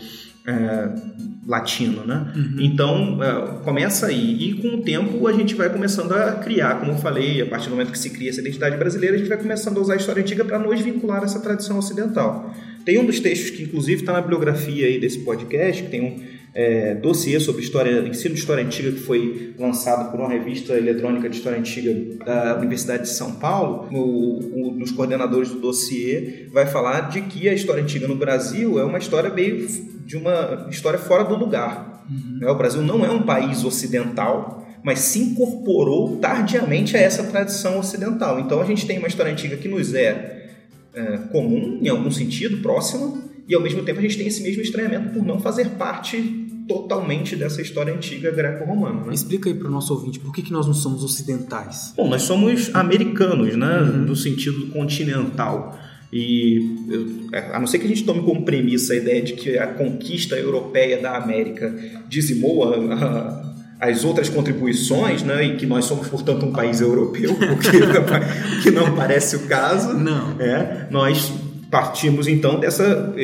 é, 0.47 0.89
latino, 1.47 2.05
né? 2.05 2.33
Uhum. 2.35 2.57
Então 2.61 3.23
é, 3.23 3.65
começa 3.65 4.07
aí 4.07 4.51
e 4.51 4.55
com 4.55 4.77
o 4.77 4.83
tempo 4.83 5.27
a 5.27 5.33
gente 5.33 5.55
vai 5.55 5.69
começando 5.69 6.13
a 6.13 6.33
criar, 6.33 6.81
como 6.81 6.93
eu 6.93 6.97
falei, 6.97 7.43
a 7.43 7.47
partir 7.47 7.69
do 7.69 7.73
momento 7.73 7.93
que 7.93 7.99
se 7.99 8.11
cria 8.11 8.31
essa 8.31 8.41
identidade 8.41 8.77
brasileira, 8.77 9.17
a 9.17 9.19
gente 9.19 9.29
vai 9.29 9.39
começando 9.39 9.79
a 9.79 9.81
usar 9.81 9.95
a 9.95 9.97
história 9.97 10.23
antiga 10.23 10.45
para 10.45 10.59
nos 10.59 10.81
vincular 10.81 11.23
a 11.23 11.25
essa 11.25 11.41
tradição 11.41 11.79
ocidental. 11.79 12.55
Tem 12.85 12.99
um 12.99 13.05
dos 13.05 13.19
textos 13.21 13.51
que 13.51 13.65
inclusive 13.65 14.01
está 14.01 14.13
na 14.13 14.21
bibliografia 14.21 14.87
aí 14.87 15.01
desse 15.01 15.21
podcast, 15.21 15.83
que 15.83 15.91
tem 15.91 16.03
um 16.03 16.37
é, 16.57 16.95
dossiê 16.95 17.39
sobre 17.39 17.61
história, 17.61 18.01
ensino 18.09 18.35
de 18.35 18.41
história 18.41 18.65
antiga 18.65 18.91
que 18.91 19.01
foi 19.01 19.53
lançado 19.59 20.11
por 20.11 20.19
uma 20.19 20.31
revista 20.31 20.73
eletrônica 20.73 21.29
de 21.29 21.37
história 21.37 21.59
antiga 21.59 21.95
da 22.25 22.57
Universidade 22.57 23.03
de 23.03 23.11
São 23.11 23.33
Paulo. 23.33 23.87
Um 23.93 24.79
dos 24.79 24.91
coordenadores 24.91 25.51
do 25.51 25.61
dossiê 25.61 26.49
vai 26.51 26.65
falar 26.65 27.11
de 27.11 27.21
que 27.21 27.47
a 27.47 27.53
história 27.53 27.83
antiga 27.83 28.09
no 28.09 28.17
Brasil 28.17 28.81
é 28.81 28.85
uma 28.85 28.97
história 28.97 29.29
meio 29.29 29.69
de 30.07 30.17
uma 30.17 30.67
história 30.71 30.99
fora 30.99 31.25
do 31.25 31.37
lugar. 31.37 32.07
Uhum. 32.09 32.39
Né? 32.41 32.51
O 32.51 32.55
Brasil 32.55 32.81
não 32.81 33.05
é 33.05 33.11
um 33.11 33.25
país 33.25 33.63
ocidental, 33.63 34.67
mas 34.83 35.01
se 35.01 35.19
incorporou 35.19 36.17
tardiamente 36.17 36.97
a 36.97 37.01
essa 37.01 37.23
tradição 37.25 37.79
ocidental. 37.79 38.41
Então 38.41 38.63
a 38.63 38.65
gente 38.65 38.87
tem 38.87 38.97
uma 38.97 39.09
história 39.09 39.31
antiga 39.31 39.59
que 39.59 39.69
nos 39.69 39.93
é, 39.93 40.55
é 40.95 41.19
comum, 41.31 41.81
em 41.83 41.89
algum 41.91 42.11
sentido, 42.11 42.63
próxima, 42.63 43.27
e 43.47 43.55
ao 43.55 43.61
mesmo 43.61 43.83
tempo 43.83 43.99
a 43.99 44.03
gente 44.03 44.17
tem 44.17 44.27
esse 44.27 44.43
mesmo 44.43 44.63
estranhamento 44.63 45.11
por 45.11 45.23
não 45.23 45.39
fazer 45.39 45.73
parte 45.73 46.46
totalmente 46.67 47.37
dessa 47.37 47.63
história 47.63 47.95
antiga 47.95 48.31
greco-romana. 48.31 49.05
Né? 49.05 49.15
Explica 49.15 49.49
aí 49.49 49.55
para 49.55 49.69
o 49.69 49.71
nosso 49.71 49.93
ouvinte 49.95 50.19
por 50.19 50.33
que, 50.33 50.43
que 50.43 50.53
nós 50.53 50.67
não 50.67 50.75
somos 50.75 51.03
ocidentais. 51.05 51.93
Bom, 51.97 52.09
nós 52.09 52.23
somos 52.23 52.75
americanos, 52.75 53.57
né, 53.57 53.81
uhum. 53.81 53.99
no 53.99 54.17
sentido 54.17 54.67
continental. 54.69 55.79
E 56.13 56.61
a 57.53 57.59
não 57.59 57.67
ser 57.67 57.79
que 57.79 57.85
a 57.85 57.89
gente 57.89 58.05
tome 58.05 58.23
como 58.23 58.45
premissa 58.45 58.93
a 58.93 58.97
ideia 58.97 59.21
de 59.23 59.33
que 59.35 59.59
a 59.59 59.67
conquista 59.67 60.37
europeia 60.37 61.01
da 61.01 61.17
América 61.17 61.75
dizimou 62.09 62.73
a, 62.73 62.95
a, 62.95 63.89
as 63.89 64.05
outras 64.05 64.29
contribuições, 64.29 65.23
né, 65.23 65.45
e 65.45 65.57
que 65.57 65.67
nós 65.67 65.85
somos, 65.85 66.09
portanto, 66.09 66.47
um 66.47 66.53
país 66.53 66.81
europeu, 66.83 67.33
o 67.33 67.59
que, 67.59 67.77
o 67.77 68.63
que 68.63 68.71
não 68.71 68.95
parece 68.95 69.37
o 69.37 69.41
caso. 69.47 69.95
Não. 69.95 70.41
É, 70.41 70.87
nós 70.91 71.33
partimos 71.77 72.27
então 72.27 72.59
dessa 72.59 73.15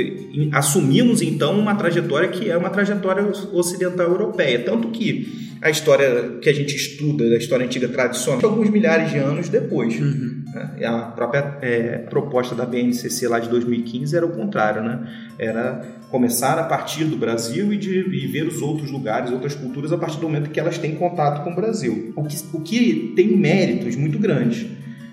assumimos 0.53 1.23
então 1.23 1.59
uma 1.59 1.75
trajetória 1.75 2.29
que 2.29 2.51
é 2.51 2.57
uma 2.57 2.69
trajetória 2.69 3.27
ocidental 3.51 4.07
europeia 4.07 4.63
tanto 4.63 4.89
que 4.89 5.55
a 5.63 5.71
história 5.71 6.37
que 6.43 6.51
a 6.51 6.53
gente 6.53 6.77
estuda 6.77 7.31
da 7.31 7.37
história 7.39 7.65
antiga 7.65 7.89
tradicional 7.89 8.45
alguns 8.45 8.69
milhares 8.69 9.11
de 9.11 9.17
anos 9.17 9.49
depois 9.49 9.99
uhum. 9.99 10.43
né? 10.53 10.85
a 10.85 10.99
própria 10.99 11.57
é, 11.63 11.97
proposta 12.11 12.55
da 12.55 12.67
BNCC 12.67 13.27
lá 13.27 13.39
de 13.39 13.49
2015 13.49 14.15
era 14.15 14.27
o 14.27 14.33
contrário 14.33 14.83
né 14.83 15.01
era 15.39 15.81
começar 16.11 16.59
a 16.59 16.65
partir 16.65 17.05
do 17.05 17.17
Brasil 17.17 17.73
e 17.73 17.79
de 17.79 18.01
e 18.01 18.27
ver 18.27 18.47
os 18.47 18.61
outros 18.61 18.91
lugares 18.91 19.31
outras 19.31 19.55
culturas 19.55 19.95
a 19.95 19.97
partir 19.97 20.19
do 20.19 20.25
momento 20.25 20.51
que 20.51 20.61
elas 20.61 20.77
têm 20.77 20.95
contato 20.95 21.43
com 21.43 21.53
o 21.53 21.57
Brasil 21.57 22.13
o 22.15 22.23
que, 22.25 22.37
o 22.53 22.61
que 22.61 23.15
tem 23.17 23.35
méritos 23.35 23.97
muito 23.97 24.19
grandes 24.19 24.67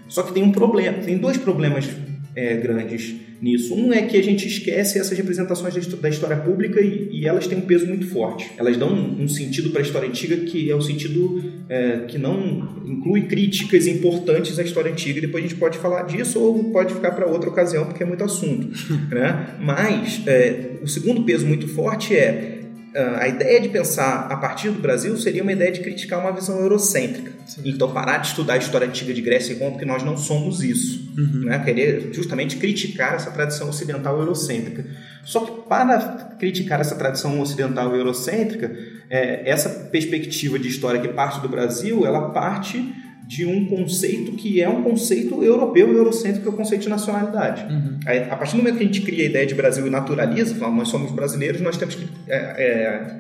só 0.10 0.24
que 0.24 0.34
tem 0.34 0.44
um 0.44 0.52
problema 0.52 0.98
tem 0.98 1.18
dois 1.18 1.38
problemas 1.38 1.88
é, 2.36 2.56
grandes 2.58 3.16
nisso. 3.42 3.74
Um 3.74 3.94
é 3.94 4.02
que 4.02 4.18
a 4.18 4.24
gente 4.24 4.48
esquece 4.48 5.00
essas 5.00 5.18
representações 5.18 5.74
da 5.88 6.10
história 6.10 6.38
pública 6.38 6.82
e, 6.82 7.10
e 7.12 7.28
elas 7.28 7.48
têm 7.48 7.58
um 7.58 7.62
peso 7.62 7.88
muito 7.88 8.08
forte. 8.08 8.52
Elas 8.58 8.78
dão 8.78 8.90
um, 8.90 9.24
um 9.24 9.28
sentido 9.28 9.70
para 9.70 9.80
a 9.80 9.84
história 9.84 10.08
antiga 10.08 10.38
que 10.38 10.70
é 10.70 10.76
um 10.76 10.82
sentido 10.82 11.42
é, 11.70 12.00
que 12.08 12.18
não 12.18 12.82
inclui 12.86 13.24
críticas 13.24 13.88
importantes 13.88 14.60
à 14.60 14.64
história 14.64 14.92
antiga. 14.92 15.22
Depois 15.22 15.44
a 15.44 15.48
gente 15.48 15.60
pode 15.60 15.78
falar 15.78 16.04
disso 16.04 16.40
ou 16.40 16.72
pode 16.72 16.94
ficar 16.94 17.12
para 17.12 17.26
outra 17.26 17.50
ocasião 17.50 17.86
porque 17.86 18.04
é 18.04 18.06
muito 18.06 18.24
assunto. 18.24 18.70
né? 19.10 19.56
Mas 19.60 20.22
é, 20.28 20.78
o 20.82 20.88
segundo 20.88 21.24
peso 21.24 21.46
muito 21.46 21.68
forte 21.68 22.16
é 22.16 22.59
a 22.96 23.28
ideia 23.28 23.62
de 23.62 23.70
pensar 23.70 24.28
a 24.32 24.38
partir 24.38 24.70
do 24.70 24.82
Brasil 24.82 25.16
seria 25.18 25.44
uma 25.44 25.52
ideia 25.52 25.72
de 25.72 25.82
criticar 25.82 26.20
uma 26.20 26.32
visão 26.32 26.60
eurocêntrica. 26.60 27.32
Sim. 27.46 27.62
Então, 27.66 27.92
parar 27.92 28.18
de 28.18 28.28
estudar 28.28 28.54
a 28.54 28.58
história 28.58 28.88
antiga 28.88 29.14
de 29.14 29.22
Grécia 29.22 29.54
e 29.54 29.58
Roma, 29.58 29.72
porque 29.72 29.86
nós 29.86 30.04
não 30.04 30.18
somos 30.18 30.64
isso. 30.64 31.12
Uhum. 31.18 31.46
Né? 31.46 31.60
Querer 31.60 32.10
justamente 32.14 32.58
criticar 32.58 33.14
essa 33.14 33.32
tradição 33.32 33.70
ocidental 33.70 34.20
eurocêntrica. 34.20 34.86
Só 35.24 35.42
que, 35.42 35.68
para 35.68 36.00
criticar 36.40 36.80
essa 36.80 36.96
tradição 36.96 37.40
ocidental 37.40 37.96
eurocêntrica, 37.96 38.76
é, 39.10 39.50
essa 39.50 39.70
perspectiva 39.70 40.58
de 40.58 40.68
história 40.68 41.00
que 41.00 41.10
parte 41.10 41.42
do 41.42 41.50
Brasil, 41.50 42.06
ela 42.06 42.30
parte 42.30 42.94
de 43.30 43.46
um 43.46 43.68
conceito 43.68 44.32
que 44.32 44.60
é 44.60 44.68
um 44.68 44.82
conceito 44.82 45.44
europeu 45.44 45.96
eurocêntrico, 45.96 46.42
que 46.42 46.48
é 46.48 46.52
o 46.52 46.56
conceito 46.56 46.82
de 46.82 46.90
nacionalidade. 46.90 47.64
Uhum. 47.72 48.00
Aí, 48.04 48.24
a 48.24 48.36
partir 48.36 48.54
do 48.54 48.58
momento 48.58 48.78
que 48.78 48.84
a 48.84 48.86
gente 48.88 49.02
cria 49.02 49.24
a 49.24 49.28
ideia 49.28 49.46
de 49.46 49.54
Brasil 49.54 49.86
e 49.86 49.90
naturaliza, 49.92 50.56
falamos, 50.56 50.80
nós 50.80 50.88
somos 50.88 51.12
brasileiros, 51.12 51.62
nós 51.62 51.78
temos 51.78 51.94
que 51.94 52.08
é, 52.28 52.36
é, 52.36 53.12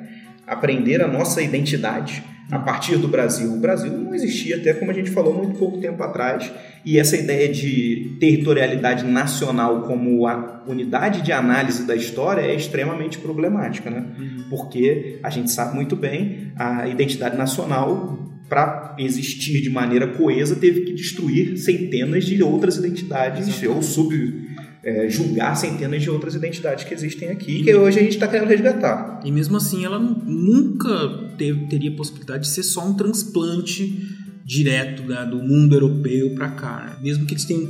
aprender 0.47 1.03
a 1.03 1.07
nossa 1.07 1.43
identidade 1.43 2.23
a 2.51 2.57
partir 2.57 2.97
do 2.97 3.07
Brasil. 3.07 3.53
O 3.53 3.59
Brasil 3.59 3.91
não 3.91 4.15
existia, 4.15 4.55
até 4.55 4.73
como 4.73 4.89
a 4.89 4.95
gente 4.95 5.11
falou, 5.11 5.31
muito 5.31 5.59
pouco 5.59 5.77
tempo 5.77 6.01
atrás, 6.01 6.51
e 6.83 6.97
essa 6.97 7.15
ideia 7.15 7.47
de 7.47 8.17
territorialidade 8.19 9.05
nacional 9.05 9.83
como 9.83 10.25
a 10.25 10.63
unidade 10.65 11.21
de 11.21 11.31
análise 11.31 11.85
da 11.85 11.95
história 11.95 12.41
é 12.41 12.55
extremamente 12.55 13.19
problemática, 13.19 13.91
né? 13.91 14.07
Uhum. 14.17 14.45
Porque 14.49 15.19
a 15.21 15.29
gente 15.29 15.51
sabe 15.51 15.75
muito 15.75 15.95
bem 15.95 16.51
a 16.55 16.87
identidade 16.87 17.37
nacional 17.37 18.28
para 18.49 18.95
existir 18.97 19.61
de 19.61 19.69
maneira 19.69 20.07
coesa, 20.07 20.55
teve 20.55 20.81
que 20.81 20.93
destruir 20.93 21.55
centenas 21.57 22.25
de 22.25 22.41
outras 22.41 22.77
identidades 22.77 23.47
Exatamente. 23.47 23.67
ou 23.67 23.83
sub 23.83 24.49
é, 24.83 25.09
julgar 25.09 25.55
centenas 25.55 26.01
de 26.01 26.09
outras 26.09 26.35
identidades 26.35 26.83
que 26.83 26.93
existem 26.93 27.29
aqui 27.29 27.59
e 27.59 27.63
que 27.63 27.75
hoje 27.75 27.99
a 27.99 28.01
gente 28.01 28.13
está 28.13 28.27
querendo 28.27 28.47
resgatar. 28.47 29.21
E 29.23 29.31
mesmo 29.31 29.57
assim, 29.57 29.85
ela 29.85 29.99
nunca 29.99 31.29
teve, 31.37 31.67
teria 31.67 31.95
possibilidade 31.95 32.43
de 32.43 32.49
ser 32.49 32.63
só 32.63 32.87
um 32.87 32.95
transplante 32.95 34.17
direto 34.43 35.03
né, 35.03 35.25
do 35.25 35.37
mundo 35.37 35.75
europeu 35.75 36.33
para 36.33 36.49
cá. 36.49 36.85
Né? 36.85 37.03
Mesmo 37.03 37.25
que 37.25 37.33
eles 37.33 37.45
tenham 37.45 37.69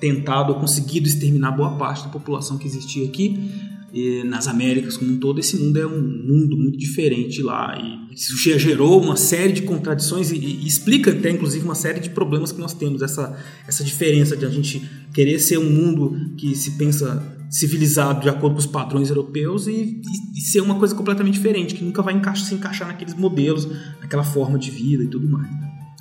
tentado 0.00 0.52
ou 0.52 0.58
conseguido 0.58 1.06
exterminar 1.06 1.52
boa 1.52 1.76
parte 1.76 2.04
da 2.04 2.08
população 2.10 2.58
que 2.58 2.66
existia 2.66 3.06
aqui, 3.06 3.50
nas 4.26 4.46
Américas 4.46 4.96
como 4.96 5.12
um 5.12 5.18
todo, 5.18 5.40
esse 5.40 5.56
mundo 5.56 5.78
é 5.78 5.86
um 5.86 6.02
mundo 6.02 6.56
muito 6.56 6.76
diferente 6.76 7.40
lá. 7.42 7.78
E 7.78 8.05
isso 8.16 8.58
gerou 8.58 8.98
uma 8.98 9.14
série 9.14 9.52
de 9.52 9.60
contradições 9.60 10.30
e, 10.30 10.36
e, 10.36 10.66
explica 10.66 11.10
até, 11.10 11.30
inclusive, 11.30 11.62
uma 11.62 11.74
série 11.74 12.00
de 12.00 12.08
problemas 12.08 12.50
que 12.50 12.58
nós 12.58 12.72
temos. 12.72 13.02
Essa, 13.02 13.36
essa 13.68 13.84
diferença 13.84 14.34
de 14.34 14.46
a 14.46 14.48
gente 14.48 14.88
querer 15.12 15.38
ser 15.38 15.58
um 15.58 15.68
mundo 15.68 16.34
que 16.34 16.54
se 16.54 16.72
pensa 16.72 17.22
civilizado 17.50 18.22
de 18.22 18.30
acordo 18.30 18.54
com 18.54 18.60
os 18.60 18.66
padrões 18.66 19.10
europeus 19.10 19.66
e, 19.66 19.72
e, 19.72 20.38
e 20.38 20.40
ser 20.40 20.62
uma 20.62 20.78
coisa 20.78 20.94
completamente 20.94 21.34
diferente, 21.34 21.74
que 21.74 21.84
nunca 21.84 22.00
vai 22.00 22.14
encaixar, 22.14 22.46
se 22.46 22.54
encaixar 22.54 22.88
naqueles 22.88 23.12
modelos, 23.12 23.68
naquela 24.00 24.24
forma 24.24 24.58
de 24.58 24.70
vida 24.70 25.04
e 25.04 25.08
tudo 25.08 25.28
mais. 25.28 25.50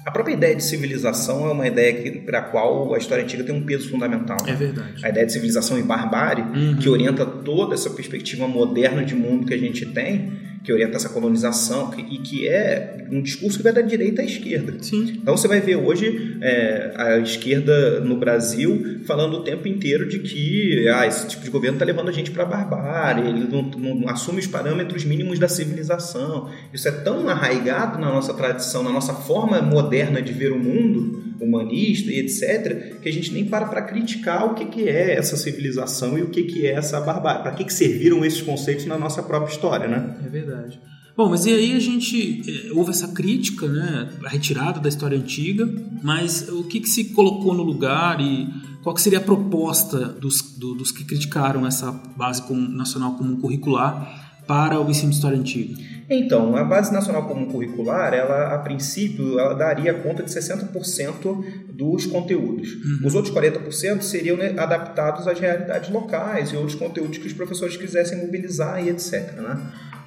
A 0.06 0.12
própria 0.12 0.34
ideia 0.34 0.56
de 0.56 0.64
civilização 0.64 1.48
é 1.48 1.52
uma 1.52 1.68
ideia 1.68 2.22
para 2.22 2.40
a 2.40 2.42
qual 2.44 2.94
a 2.94 2.98
história 2.98 3.24
antiga 3.24 3.44
tem 3.44 3.54
um 3.54 3.66
peso 3.66 3.90
fundamental. 3.90 4.38
É 4.46 4.54
verdade. 4.54 5.04
A 5.04 5.10
ideia 5.10 5.26
de 5.26 5.34
civilização 5.34 5.80
e 5.80 5.84
barbárie, 5.84 6.44
uhum. 6.44 6.78
que 6.78 6.88
orienta 6.88 7.26
toda 7.26 7.74
essa 7.74 7.90
perspectiva 7.90 8.48
moderna 8.48 9.04
de 9.04 9.16
mundo 9.16 9.48
que 9.48 9.54
a 9.54 9.58
gente 9.58 9.86
tem, 9.88 10.32
que 10.66 10.74
orienta 10.74 10.98
essa 10.98 11.10
colonização 11.10 11.94
e 11.98 12.18
que 12.18 12.48
é 12.48 13.06
um 13.12 13.22
discurso 13.22 13.58
que 13.58 13.64
vai 13.64 13.72
da 13.72 13.82
direita 13.82 14.24
à 14.24 14.26
esquerda. 14.26 14.76
Sim. 14.82 15.20
Então 15.22 15.38
você 15.38 15.48
vai 15.48 15.62
ver 15.62 15.76
hoje 15.76 16.38
é, 16.42 16.92
a 16.96 17.18
esquerda 17.20 18.00
no 18.00 18.18
Brasil 18.18 19.02
falando 19.06 19.36
o 19.36 19.44
tempo 19.44 19.68
inteiro 19.68 20.10
de 20.10 20.20
que 20.20 20.88
ah, 20.90 21.06
esse 21.06 21.28
tipo 21.28 21.44
de 21.44 21.52
governo 21.52 21.76
está 21.76 21.86
levando 21.86 22.10
a 22.10 22.12
gente 22.12 22.32
para 22.32 22.44
a 22.44 22.48
barbárie, 22.48 23.28
ele 23.28 23.48
não, 23.48 23.62
não, 23.62 24.10
assume 24.10 24.40
os 24.40 24.48
parâmetros 24.48 25.06
mínimos 25.06 25.38
da 25.38 25.48
civilização. 25.48 26.50
Isso 26.74 26.88
é 26.88 26.92
tão 26.92 27.30
arraigado 27.30 28.00
na 28.00 28.12
nossa 28.12 28.34
tradição, 28.34 28.84
na 28.84 28.92
nossa 28.92 29.14
forma 29.14 29.62
moderna 29.62 30.22
de 30.22 30.34
ver 30.34 30.52
o 30.52 30.60
mundo, 30.60 31.25
humanista 31.40 32.12
e 32.12 32.20
etc., 32.20 33.00
que 33.02 33.10
a 33.10 33.12
gente 33.12 33.32
nem 33.32 33.46
para 33.46 33.66
para 33.66 33.82
criticar 33.82 34.46
o 34.46 34.54
que, 34.54 34.66
que 34.66 34.88
é 34.88 35.16
essa 35.16 35.36
civilização 35.36 36.18
e 36.18 36.22
o 36.22 36.30
que, 36.30 36.44
que 36.44 36.66
é 36.66 36.74
essa 36.74 37.00
barbárie. 37.02 37.44
Para 37.44 37.52
que, 37.52 37.64
que 37.64 37.74
serviram 37.74 38.24
esses 38.24 38.42
conceitos 38.42 38.86
na 38.86 38.98
nossa 38.98 39.22
própria 39.24 39.52
história, 39.52 39.88
né? 39.88 40.16
É 40.26 40.30
verdade. 40.30 40.80
Bom, 41.16 41.30
mas 41.30 41.46
e 41.46 41.54
aí 41.54 41.74
a 41.74 41.80
gente 41.80 42.42
é, 42.46 42.74
houve 42.74 42.92
essa 42.92 43.08
crítica, 43.08 43.68
né, 43.70 44.10
a 44.26 44.30
retirada 44.30 44.82
da 44.82 44.90
história 44.90 45.18
antiga, 45.18 45.66
mas 46.04 46.50
o 46.50 46.66
que, 46.66 46.82
que 46.82 46.90
se 46.90 47.06
colocou 47.14 47.54
no 47.54 47.64
lugar 47.64 48.20
e 48.20 48.50
qual 48.84 48.94
que 48.94 49.02
seria 49.02 49.20
a 49.20 49.22
proposta 49.22 50.10
dos, 50.10 50.58
do, 50.58 50.76
dos 50.76 50.92
que 50.92 51.06
criticaram 51.06 51.66
essa 51.66 51.90
base 52.18 52.42
comum, 52.42 52.68
nacional 52.68 53.16
comum 53.16 53.38
curricular 53.38 54.25
para 54.48 54.80
o 54.80 54.90
ensino 54.90 55.10
de 55.10 55.16
história 55.16 55.38
antiga? 55.38 55.76
Então, 56.10 56.56
a 56.56 56.64
Base 56.64 56.94
Nacional 56.94 57.28
Comum 57.28 57.48
Curricular, 57.48 58.14
ela 58.14 58.54
a 58.54 58.60
princípio, 58.60 59.40
ela 59.40 59.56
daria 59.56 59.94
conta 59.94 60.22
de 60.22 60.30
60% 60.30 61.44
dos 61.70 62.06
conteúdos. 62.06 62.74
Uhum. 62.74 63.08
Os 63.08 63.16
outros 63.16 63.34
40% 63.34 64.02
seriam 64.02 64.38
né, 64.38 64.54
adaptados 64.58 65.28
às 65.28 65.40
realidades 65.40 65.90
locais 65.90 66.52
e 66.52 66.56
outros 66.56 66.76
conteúdos 66.76 67.18
que 67.18 67.26
os 67.26 67.34
professores 67.34 67.76
quisessem 67.76 68.20
mobilizar 68.20 68.86
e 68.86 68.90
etc. 68.90 69.34
Né? 69.34 69.58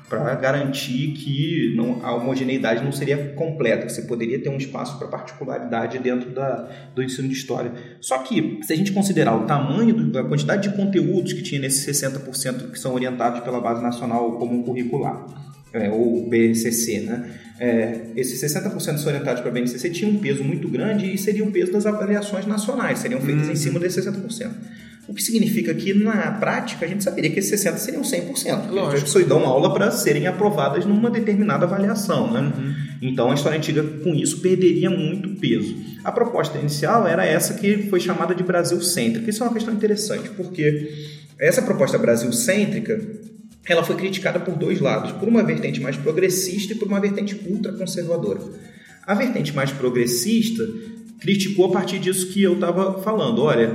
Para 0.08 0.34
garantir 0.36 1.12
que 1.12 1.74
não, 1.76 2.04
a 2.04 2.14
homogeneidade 2.14 2.82
não 2.82 2.92
seria 2.92 3.32
completa, 3.34 3.86
que 3.86 3.92
você 3.92 4.02
poderia 4.02 4.40
ter 4.42 4.48
um 4.48 4.56
espaço 4.56 4.98
para 4.98 5.08
particularidade 5.08 5.98
dentro 5.98 6.30
da, 6.30 6.68
do 6.94 7.02
ensino 7.02 7.28
de 7.28 7.34
história. 7.34 7.72
Só 8.00 8.18
que, 8.18 8.60
se 8.62 8.72
a 8.72 8.76
gente 8.76 8.92
considerar 8.92 9.36
o 9.36 9.44
tamanho, 9.46 10.10
da 10.10 10.24
quantidade 10.24 10.68
de 10.68 10.76
conteúdos 10.76 11.32
que 11.32 11.42
tinha 11.42 11.60
nesses 11.60 12.00
60% 12.00 12.70
que 12.70 12.78
são 12.78 12.94
orientados 12.94 13.40
pela 13.40 13.60
Base 13.60 13.82
Nacional 13.82 14.38
Comum 14.38 14.62
Curricular, 14.62 15.47
é, 15.72 15.90
ou 15.90 16.28
BNCC, 16.28 17.00
né? 17.00 17.30
É, 17.60 18.02
esses 18.14 18.40
60% 18.40 18.98
são 18.98 19.08
orientados 19.08 19.40
para 19.40 19.50
a 19.50 19.52
BNCC 19.52 19.90
tinham 19.90 20.12
um 20.12 20.18
peso 20.18 20.44
muito 20.44 20.68
grande 20.68 21.12
e 21.12 21.18
seria 21.18 21.44
o 21.44 21.50
peso 21.50 21.72
das 21.72 21.86
avaliações 21.86 22.46
nacionais, 22.46 23.00
seriam 23.00 23.20
feitas 23.20 23.46
uhum. 23.46 23.52
em 23.52 23.56
cima 23.56 23.80
desses 23.80 24.04
60%. 24.06 24.50
O 25.08 25.14
que 25.14 25.22
significa 25.22 25.74
que, 25.74 25.94
na 25.94 26.32
prática, 26.32 26.84
a 26.84 26.88
gente 26.88 27.02
saberia 27.02 27.30
que 27.30 27.38
esses 27.38 27.50
60 27.50 27.78
seriam 27.78 28.02
100%. 28.02 28.68
Lógico. 28.68 28.96
As 28.96 29.02
pessoas 29.04 29.26
dão 29.26 29.42
aula 29.46 29.72
para 29.72 29.90
serem 29.90 30.26
aprovadas 30.26 30.84
numa 30.84 31.10
determinada 31.10 31.64
avaliação. 31.64 32.30
Né? 32.30 32.40
Uhum. 32.40 32.74
Então, 33.00 33.30
a 33.30 33.34
história 33.34 33.56
antiga, 33.56 33.82
com 33.82 34.14
isso, 34.14 34.42
perderia 34.42 34.90
muito 34.90 35.30
peso. 35.40 35.74
A 36.04 36.12
proposta 36.12 36.58
inicial 36.58 37.08
era 37.08 37.24
essa 37.24 37.54
que 37.54 37.88
foi 37.88 38.00
chamada 38.00 38.34
de 38.34 38.42
Brasil-cêntrica. 38.42 39.30
Isso 39.30 39.42
é 39.42 39.46
uma 39.46 39.54
questão 39.54 39.72
interessante, 39.72 40.28
porque 40.36 40.92
essa 41.38 41.62
proposta 41.62 41.96
Brasil-cêntrica 41.96 43.00
ela 43.68 43.84
foi 43.84 43.96
criticada 43.96 44.40
por 44.40 44.54
dois 44.56 44.80
lados, 44.80 45.12
por 45.12 45.28
uma 45.28 45.42
vertente 45.42 45.80
mais 45.80 45.96
progressista 45.96 46.72
e 46.72 46.76
por 46.76 46.88
uma 46.88 46.98
vertente 46.98 47.38
ultraconservadora. 47.46 48.40
A 49.06 49.14
vertente 49.14 49.54
mais 49.54 49.70
progressista 49.70 50.66
criticou 51.20 51.66
a 51.66 51.70
partir 51.70 51.98
disso 51.98 52.28
que 52.28 52.42
eu 52.42 52.54
estava 52.54 53.00
falando. 53.02 53.42
Olha, 53.42 53.72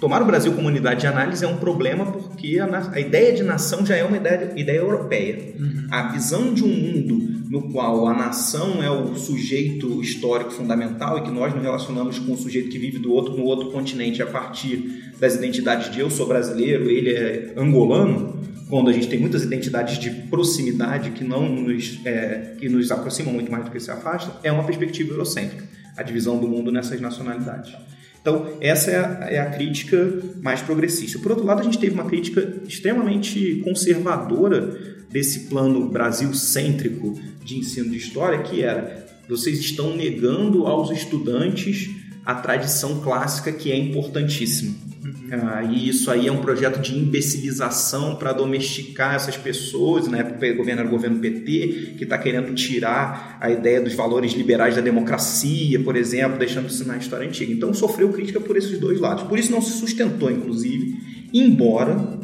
tomar 0.00 0.22
o 0.22 0.24
Brasil 0.24 0.52
como 0.52 0.68
unidade 0.68 1.00
de 1.00 1.06
análise 1.06 1.44
é 1.44 1.48
um 1.48 1.58
problema 1.58 2.06
porque 2.06 2.58
a, 2.58 2.90
a 2.92 3.00
ideia 3.00 3.32
de 3.32 3.42
nação 3.42 3.84
já 3.84 3.96
é 3.96 4.04
uma 4.04 4.16
ideia, 4.16 4.52
ideia 4.56 4.78
europeia. 4.78 5.54
Uhum. 5.58 5.86
A 5.90 6.08
visão 6.12 6.52
de 6.52 6.64
um 6.64 6.68
mundo 6.68 7.40
no 7.50 7.70
qual 7.72 8.06
a 8.06 8.14
nação 8.14 8.82
é 8.82 8.90
o 8.90 9.16
sujeito 9.16 10.00
histórico 10.00 10.52
fundamental 10.52 11.18
e 11.18 11.22
que 11.22 11.30
nós 11.30 11.52
nos 11.52 11.62
relacionamos 11.62 12.18
com 12.20 12.32
o 12.32 12.36
sujeito 12.36 12.68
que 12.68 12.78
vive 12.78 12.98
do 12.98 13.12
outro 13.12 13.36
no 13.36 13.42
outro 13.42 13.70
continente 13.72 14.22
a 14.22 14.26
partir 14.26 15.12
das 15.18 15.34
identidades 15.34 15.90
de 15.90 15.98
eu 15.98 16.08
sou 16.08 16.26
brasileiro, 16.26 16.88
ele 16.88 17.10
é 17.10 17.52
angolano, 17.56 18.40
quando 18.70 18.88
a 18.88 18.92
gente 18.92 19.08
tem 19.08 19.18
muitas 19.18 19.42
identidades 19.42 19.98
de 19.98 20.10
proximidade 20.10 21.10
que 21.10 21.24
não 21.24 21.48
nos, 21.48 22.00
é, 22.04 22.54
que 22.58 22.68
nos 22.68 22.90
aproximam 22.92 23.34
muito 23.34 23.50
mais 23.50 23.64
do 23.64 23.70
que 23.70 23.80
se 23.80 23.90
afastam, 23.90 24.34
é 24.44 24.50
uma 24.52 24.64
perspectiva 24.64 25.12
eurocêntrica, 25.12 25.64
a 25.96 26.02
divisão 26.04 26.38
do 26.38 26.46
mundo 26.46 26.70
nessas 26.70 27.00
nacionalidades. 27.00 27.74
Então, 28.20 28.56
essa 28.60 28.90
é 28.90 28.98
a, 28.98 29.30
é 29.30 29.38
a, 29.40 29.46
crítica 29.46 30.22
mais 30.40 30.62
progressista. 30.62 31.18
Por 31.18 31.32
outro 31.32 31.44
lado, 31.44 31.60
a 31.60 31.64
gente 31.64 31.78
teve 31.78 31.94
uma 31.94 32.04
crítica 32.04 32.60
extremamente 32.66 33.56
conservadora 33.64 35.00
desse 35.10 35.48
plano 35.48 35.88
Brasil-cêntrico 35.88 37.18
de 37.44 37.58
ensino 37.58 37.90
de 37.90 37.96
história, 37.96 38.42
que 38.42 38.62
era: 38.62 39.06
vocês 39.28 39.58
estão 39.58 39.96
negando 39.96 40.66
aos 40.66 40.90
estudantes 40.90 41.90
a 42.24 42.34
tradição 42.34 43.00
clássica 43.00 43.50
que 43.50 43.72
é 43.72 43.76
importantíssima. 43.76 44.89
Ah, 45.32 45.62
e 45.62 45.88
isso 45.88 46.10
aí 46.10 46.26
é 46.26 46.32
um 46.32 46.40
projeto 46.40 46.80
de 46.80 46.96
imbecilização 46.96 48.16
para 48.16 48.32
domesticar 48.32 49.14
essas 49.14 49.36
pessoas. 49.36 50.08
Na 50.08 50.18
época 50.18 50.46
o 50.46 50.56
governo 50.56 50.80
era 50.80 50.88
o 50.88 50.90
governo 50.90 51.18
PT, 51.20 51.94
que 51.96 52.04
está 52.04 52.18
querendo 52.18 52.54
tirar 52.54 53.38
a 53.40 53.50
ideia 53.50 53.80
dos 53.80 53.94
valores 53.94 54.32
liberais 54.32 54.76
da 54.76 54.80
democracia, 54.80 55.78
por 55.80 55.96
exemplo, 55.96 56.38
deixando 56.38 56.66
de 56.66 56.74
ensinar 56.74 56.94
a 56.94 56.98
história 56.98 57.26
antiga. 57.26 57.52
Então 57.52 57.72
sofreu 57.72 58.10
crítica 58.10 58.40
por 58.40 58.56
esses 58.56 58.78
dois 58.78 59.00
lados. 59.00 59.22
Por 59.24 59.38
isso 59.38 59.52
não 59.52 59.62
se 59.62 59.78
sustentou, 59.78 60.30
inclusive, 60.30 60.96
embora 61.32 62.18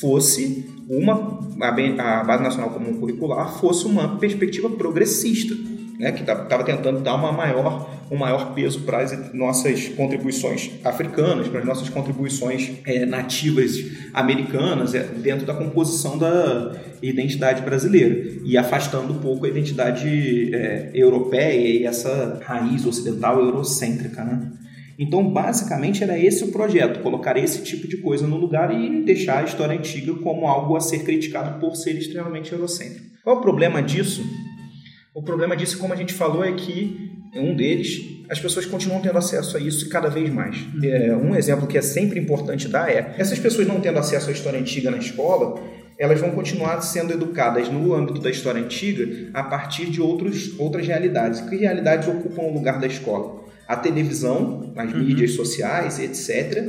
fosse 0.00 0.66
uma 0.88 1.36
a 1.58 2.22
Base 2.22 2.42
Nacional 2.42 2.70
Comum 2.70 3.00
Curricular 3.00 3.58
fosse 3.58 3.86
uma 3.86 4.18
perspectiva 4.18 4.68
progressista 4.68 5.54
né, 5.98 6.12
que 6.12 6.20
estava 6.20 6.64
tentando 6.64 7.00
dar 7.00 7.14
uma 7.14 7.32
maior, 7.32 7.90
um 8.10 8.16
maior 8.16 8.54
peso 8.54 8.80
para 8.80 8.98
as 8.98 9.32
nossas 9.32 9.88
contribuições 9.88 10.70
africanas, 10.84 11.48
para 11.48 11.60
as 11.60 11.66
nossas 11.66 11.88
contribuições 11.88 12.72
é, 12.84 13.06
nativas 13.06 13.76
americanas 14.12 14.94
é, 14.94 15.02
dentro 15.02 15.46
da 15.46 15.54
composição 15.54 16.18
da 16.18 16.72
identidade 17.02 17.62
brasileira 17.62 18.40
e 18.44 18.56
afastando 18.56 19.12
um 19.12 19.18
pouco 19.18 19.46
a 19.46 19.48
identidade 19.48 20.54
é, 20.54 20.90
europeia 20.94 21.80
e 21.80 21.84
essa 21.84 22.40
raiz 22.44 22.84
ocidental 22.86 23.40
eurocêntrica, 23.40 24.24
né? 24.24 24.52
Então, 24.98 25.28
basicamente, 25.28 26.02
era 26.02 26.18
esse 26.18 26.42
o 26.44 26.52
projeto: 26.52 27.02
colocar 27.02 27.36
esse 27.36 27.62
tipo 27.62 27.86
de 27.86 27.98
coisa 27.98 28.26
no 28.26 28.36
lugar 28.36 28.72
e 28.72 29.02
deixar 29.02 29.40
a 29.40 29.44
história 29.44 29.76
antiga 29.76 30.14
como 30.14 30.46
algo 30.46 30.74
a 30.74 30.80
ser 30.80 31.00
criticado 31.00 31.60
por 31.60 31.76
ser 31.76 31.92
extremamente 31.98 32.52
eurocêntrico. 32.52 33.04
Qual 33.22 33.36
é 33.36 33.38
o 33.38 33.42
problema 33.42 33.82
disso? 33.82 34.22
O 35.16 35.22
problema 35.22 35.56
disso, 35.56 35.78
como 35.78 35.94
a 35.94 35.96
gente 35.96 36.12
falou, 36.12 36.44
é 36.44 36.52
que 36.52 37.10
um 37.34 37.56
deles, 37.56 38.22
as 38.28 38.38
pessoas 38.38 38.66
continuam 38.66 39.00
tendo 39.00 39.16
acesso 39.16 39.56
a 39.56 39.60
isso 39.60 39.88
cada 39.88 40.10
vez 40.10 40.28
mais. 40.28 40.58
É, 40.84 41.16
um 41.16 41.34
exemplo 41.34 41.66
que 41.66 41.78
é 41.78 41.80
sempre 41.80 42.20
importante 42.20 42.68
dar 42.68 42.90
é: 42.90 43.14
essas 43.16 43.38
pessoas 43.38 43.66
não 43.66 43.80
tendo 43.80 43.98
acesso 43.98 44.28
à 44.28 44.32
história 44.32 44.60
antiga 44.60 44.90
na 44.90 44.98
escola, 44.98 45.58
elas 45.98 46.20
vão 46.20 46.32
continuar 46.32 46.82
sendo 46.82 47.14
educadas 47.14 47.70
no 47.70 47.94
âmbito 47.94 48.20
da 48.20 48.28
história 48.28 48.60
antiga 48.60 49.30
a 49.32 49.42
partir 49.42 49.86
de 49.86 50.02
outros, 50.02 50.52
outras 50.58 50.86
realidades. 50.86 51.40
Que 51.40 51.56
realidades 51.56 52.06
ocupam 52.06 52.42
o 52.42 52.52
lugar 52.52 52.78
da 52.78 52.86
escola? 52.86 53.42
A 53.66 53.74
televisão, 53.74 54.70
as 54.76 54.92
uhum. 54.92 54.98
mídias 54.98 55.30
sociais, 55.30 55.98
etc. 55.98 56.62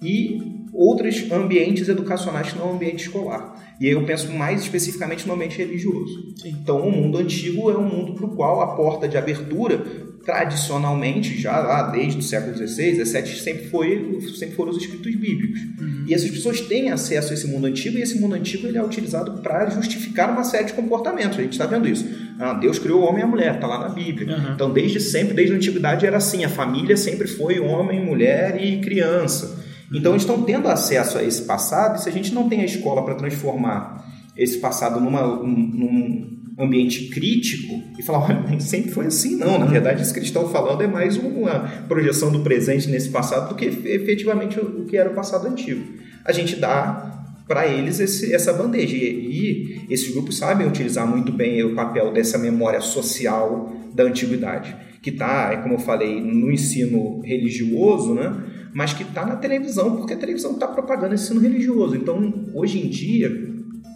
E 0.00 0.57
outros 0.72 1.30
ambientes 1.30 1.88
educacionais 1.88 2.52
que 2.52 2.58
não 2.58 2.68
é 2.68 2.72
o 2.72 2.74
ambiente 2.74 3.04
escolar. 3.04 3.54
E 3.80 3.86
aí 3.86 3.92
eu 3.92 4.04
penso 4.04 4.32
mais 4.32 4.60
especificamente 4.62 5.26
no 5.26 5.34
ambiente 5.34 5.56
religioso. 5.56 6.34
Sim. 6.36 6.56
Então, 6.60 6.80
o 6.80 6.90
mundo 6.90 7.18
antigo 7.18 7.70
é 7.70 7.78
um 7.78 7.88
mundo 7.88 8.14
para 8.14 8.26
o 8.26 8.34
qual 8.34 8.60
a 8.60 8.74
porta 8.74 9.08
de 9.08 9.16
abertura, 9.16 9.78
tradicionalmente, 10.24 11.40
já 11.40 11.58
lá 11.60 11.90
desde 11.90 12.18
o 12.18 12.22
século 12.22 12.56
XVI, 12.56 13.04
XVII, 13.04 13.40
sempre, 13.40 13.68
foi, 13.68 14.20
sempre 14.36 14.56
foram 14.56 14.72
os 14.72 14.78
escritos 14.78 15.14
bíblicos. 15.14 15.60
Uhum. 15.80 16.04
E 16.08 16.12
essas 16.12 16.28
pessoas 16.28 16.60
têm 16.60 16.90
acesso 16.90 17.30
a 17.30 17.34
esse 17.34 17.46
mundo 17.46 17.66
antigo, 17.66 17.96
e 17.96 18.02
esse 18.02 18.18
mundo 18.18 18.34
antigo 18.34 18.66
ele 18.66 18.78
é 18.78 18.84
utilizado 18.84 19.40
para 19.40 19.70
justificar 19.70 20.30
uma 20.30 20.42
série 20.42 20.64
de 20.64 20.72
comportamentos. 20.72 21.38
A 21.38 21.42
gente 21.42 21.52
está 21.52 21.66
vendo 21.66 21.88
isso. 21.88 22.04
Ah, 22.40 22.54
Deus 22.54 22.80
criou 22.80 23.02
o 23.02 23.04
homem 23.04 23.20
e 23.20 23.24
a 23.24 23.26
mulher, 23.28 23.54
está 23.54 23.66
lá 23.68 23.78
na 23.78 23.88
Bíblia. 23.90 24.36
Uhum. 24.36 24.52
Então, 24.54 24.72
desde 24.72 24.98
sempre, 24.98 25.34
desde 25.34 25.54
a 25.54 25.56
antiguidade, 25.56 26.04
era 26.04 26.16
assim: 26.16 26.44
a 26.44 26.48
família 26.48 26.96
sempre 26.96 27.28
foi 27.28 27.60
homem, 27.60 28.04
mulher 28.04 28.60
e 28.60 28.80
criança. 28.80 29.67
Então 29.92 30.12
eles 30.12 30.22
estão 30.22 30.42
tendo 30.42 30.68
acesso 30.68 31.18
a 31.18 31.22
esse 31.22 31.42
passado 31.42 31.98
e 31.98 32.02
se 32.02 32.08
a 32.08 32.12
gente 32.12 32.34
não 32.34 32.48
tem 32.48 32.60
a 32.60 32.64
escola 32.64 33.04
para 33.04 33.14
transformar 33.14 34.04
esse 34.36 34.58
passado 34.58 35.00
numa, 35.00 35.22
num 35.26 36.38
ambiente 36.58 37.08
crítico 37.08 37.82
e 37.98 38.02
falar, 38.02 38.24
olha, 38.24 38.40
nem 38.48 38.60
sempre 38.60 38.90
foi 38.90 39.06
assim, 39.06 39.36
não. 39.36 39.58
Na 39.58 39.66
verdade, 39.66 40.02
isso 40.02 40.12
que 40.12 40.18
eles 40.18 40.28
estão 40.28 40.48
falando 40.48 40.82
é 40.82 40.86
mais 40.86 41.16
uma 41.16 41.84
projeção 41.86 42.30
do 42.30 42.40
presente 42.40 42.88
nesse 42.88 43.10
passado 43.10 43.48
do 43.48 43.54
que 43.54 43.64
efetivamente 43.64 44.58
o 44.58 44.84
que 44.84 44.96
era 44.96 45.10
o 45.10 45.14
passado 45.14 45.46
antigo. 45.46 45.84
A 46.24 46.32
gente 46.32 46.56
dá 46.56 47.18
para 47.48 47.66
eles 47.66 47.98
esse, 47.98 48.32
essa 48.34 48.52
bandeja. 48.52 48.94
E, 48.94 49.00
e, 49.00 49.86
esses 49.88 50.12
grupos 50.12 50.36
sabem 50.36 50.66
utilizar 50.66 51.06
muito 51.06 51.32
bem 51.32 51.64
o 51.64 51.74
papel 51.74 52.12
dessa 52.12 52.36
memória 52.36 52.80
social 52.80 53.72
da 53.94 54.04
antiguidade, 54.04 54.76
que 55.00 55.10
está, 55.10 55.50
é 55.52 55.56
como 55.56 55.74
eu 55.74 55.78
falei, 55.78 56.20
no 56.20 56.52
ensino 56.52 57.20
religioso, 57.22 58.14
né? 58.14 58.36
Mas 58.78 58.92
que 58.92 59.02
está 59.02 59.26
na 59.26 59.34
televisão, 59.34 59.96
porque 59.96 60.14
a 60.14 60.16
televisão 60.16 60.52
está 60.52 60.68
propagando 60.68 61.12
esse 61.12 61.24
ensino 61.24 61.40
religioso. 61.40 61.96
Então, 61.96 62.46
hoje 62.54 62.78
em 62.78 62.88
dia, 62.88 63.26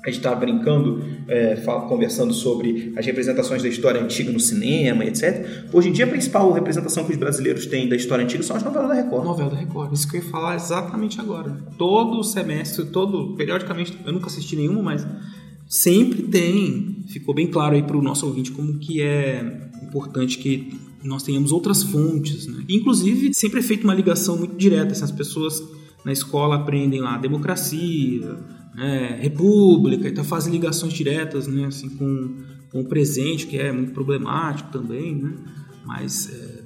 a 0.05 0.09
gente 0.09 0.17
está 0.17 0.35
brincando, 0.35 1.05
é, 1.29 1.55
conversando 1.89 2.35
sobre 2.35 2.93
as 2.97 3.07
representações 3.07 3.63
da 3.63 3.69
história 3.69 4.03
antiga 4.03 4.33
no 4.33 4.41
cinema, 4.41 5.05
etc. 5.05 5.69
Hoje 5.73 5.89
em 5.89 5.93
dia, 5.93 6.05
a 6.05 6.09
principal 6.09 6.51
representação 6.51 7.05
que 7.05 7.13
os 7.13 7.17
brasileiros 7.17 7.65
têm 7.67 7.89
da 7.89 7.95
história 7.95 8.25
antiga 8.25 8.43
são 8.43 8.57
as 8.57 8.65
novelas 8.65 8.89
da 8.89 8.95
Record. 8.95 9.25
Novela 9.25 9.51
da 9.51 9.57
Record, 9.57 9.93
isso 9.93 10.11
que 10.11 10.17
eu 10.17 10.21
ia 10.21 10.29
falar 10.29 10.57
exatamente 10.57 11.21
agora. 11.21 11.57
Todo 11.79 12.21
semestre, 12.25 12.85
todo, 12.87 13.37
periodicamente, 13.37 13.97
eu 14.05 14.13
nunca 14.13 14.27
assisti 14.27 14.57
nenhuma, 14.57 14.83
mas 14.83 15.07
sempre 15.69 16.23
tem. 16.23 17.05
Ficou 17.07 17.33
bem 17.33 17.47
claro 17.47 17.77
aí 17.77 17.85
para 17.85 17.97
o 17.97 18.03
nosso 18.03 18.27
ouvinte 18.27 18.51
como 18.51 18.81
que 18.81 19.01
é 19.01 19.71
importante 19.81 20.39
que 20.39 20.77
nós 21.05 21.23
tenhamos 21.23 21.53
outras 21.53 21.83
fontes. 21.83 22.47
Né? 22.47 22.65
Inclusive, 22.69 23.33
sempre 23.35 23.61
é 23.61 23.63
feita 23.63 23.85
uma 23.85 23.95
ligação 23.95 24.37
muito 24.37 24.57
direta. 24.57 24.93
Assim, 24.93 25.05
as 25.05 25.13
pessoas 25.13 25.63
na 26.05 26.13
escola 26.13 26.57
aprendem 26.57 27.01
lá 27.01 27.17
democracia, 27.19 28.37
né, 28.75 29.19
república, 29.21 30.09
então 30.09 30.25
fazem 30.25 30.53
ligações 30.53 30.93
diretas 30.93 31.47
né, 31.47 31.67
assim, 31.67 31.89
com, 31.91 32.37
com 32.71 32.81
o 32.81 32.85
presente, 32.85 33.47
que 33.47 33.57
é 33.59 33.71
muito 33.71 33.93
problemático 33.93 34.71
também. 34.73 35.15
Né? 35.15 35.35
Mas 35.85 36.31
é, 36.33 36.63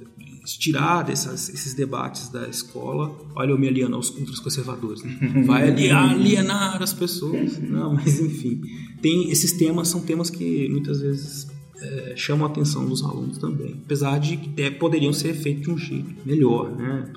tirar 0.55 1.03
dessas, 1.03 1.49
esses 1.49 1.73
debates 1.73 2.29
da 2.29 2.47
escola, 2.47 3.13
olha 3.35 3.51
eu 3.51 3.59
me 3.59 3.67
aliando 3.67 3.95
aos 3.97 4.09
conservadores, 4.39 5.03
né? 5.03 5.17
vai 5.45 5.69
alienar 5.91 6.81
as 6.81 6.93
pessoas. 6.93 7.59
Não, 7.59 7.95
mas 7.95 8.19
enfim, 8.19 8.61
tem 9.01 9.29
esses 9.29 9.53
temas 9.53 9.89
são 9.89 9.99
temas 10.01 10.29
que 10.29 10.69
muitas 10.69 11.01
vezes 11.01 11.47
é, 11.81 12.13
chamam 12.15 12.47
a 12.47 12.49
atenção 12.49 12.85
dos 12.85 13.03
alunos 13.03 13.37
também. 13.37 13.81
Apesar 13.85 14.19
de 14.19 14.37
que 14.37 14.61
é, 14.61 14.69
poderiam 14.71 15.13
ser 15.13 15.33
feitos 15.33 15.63
de 15.63 15.71
um 15.71 15.77
jeito 15.77 16.15
melhor, 16.25 16.75
né? 16.75 17.09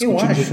Eu 0.00 0.18
acho 0.18 0.52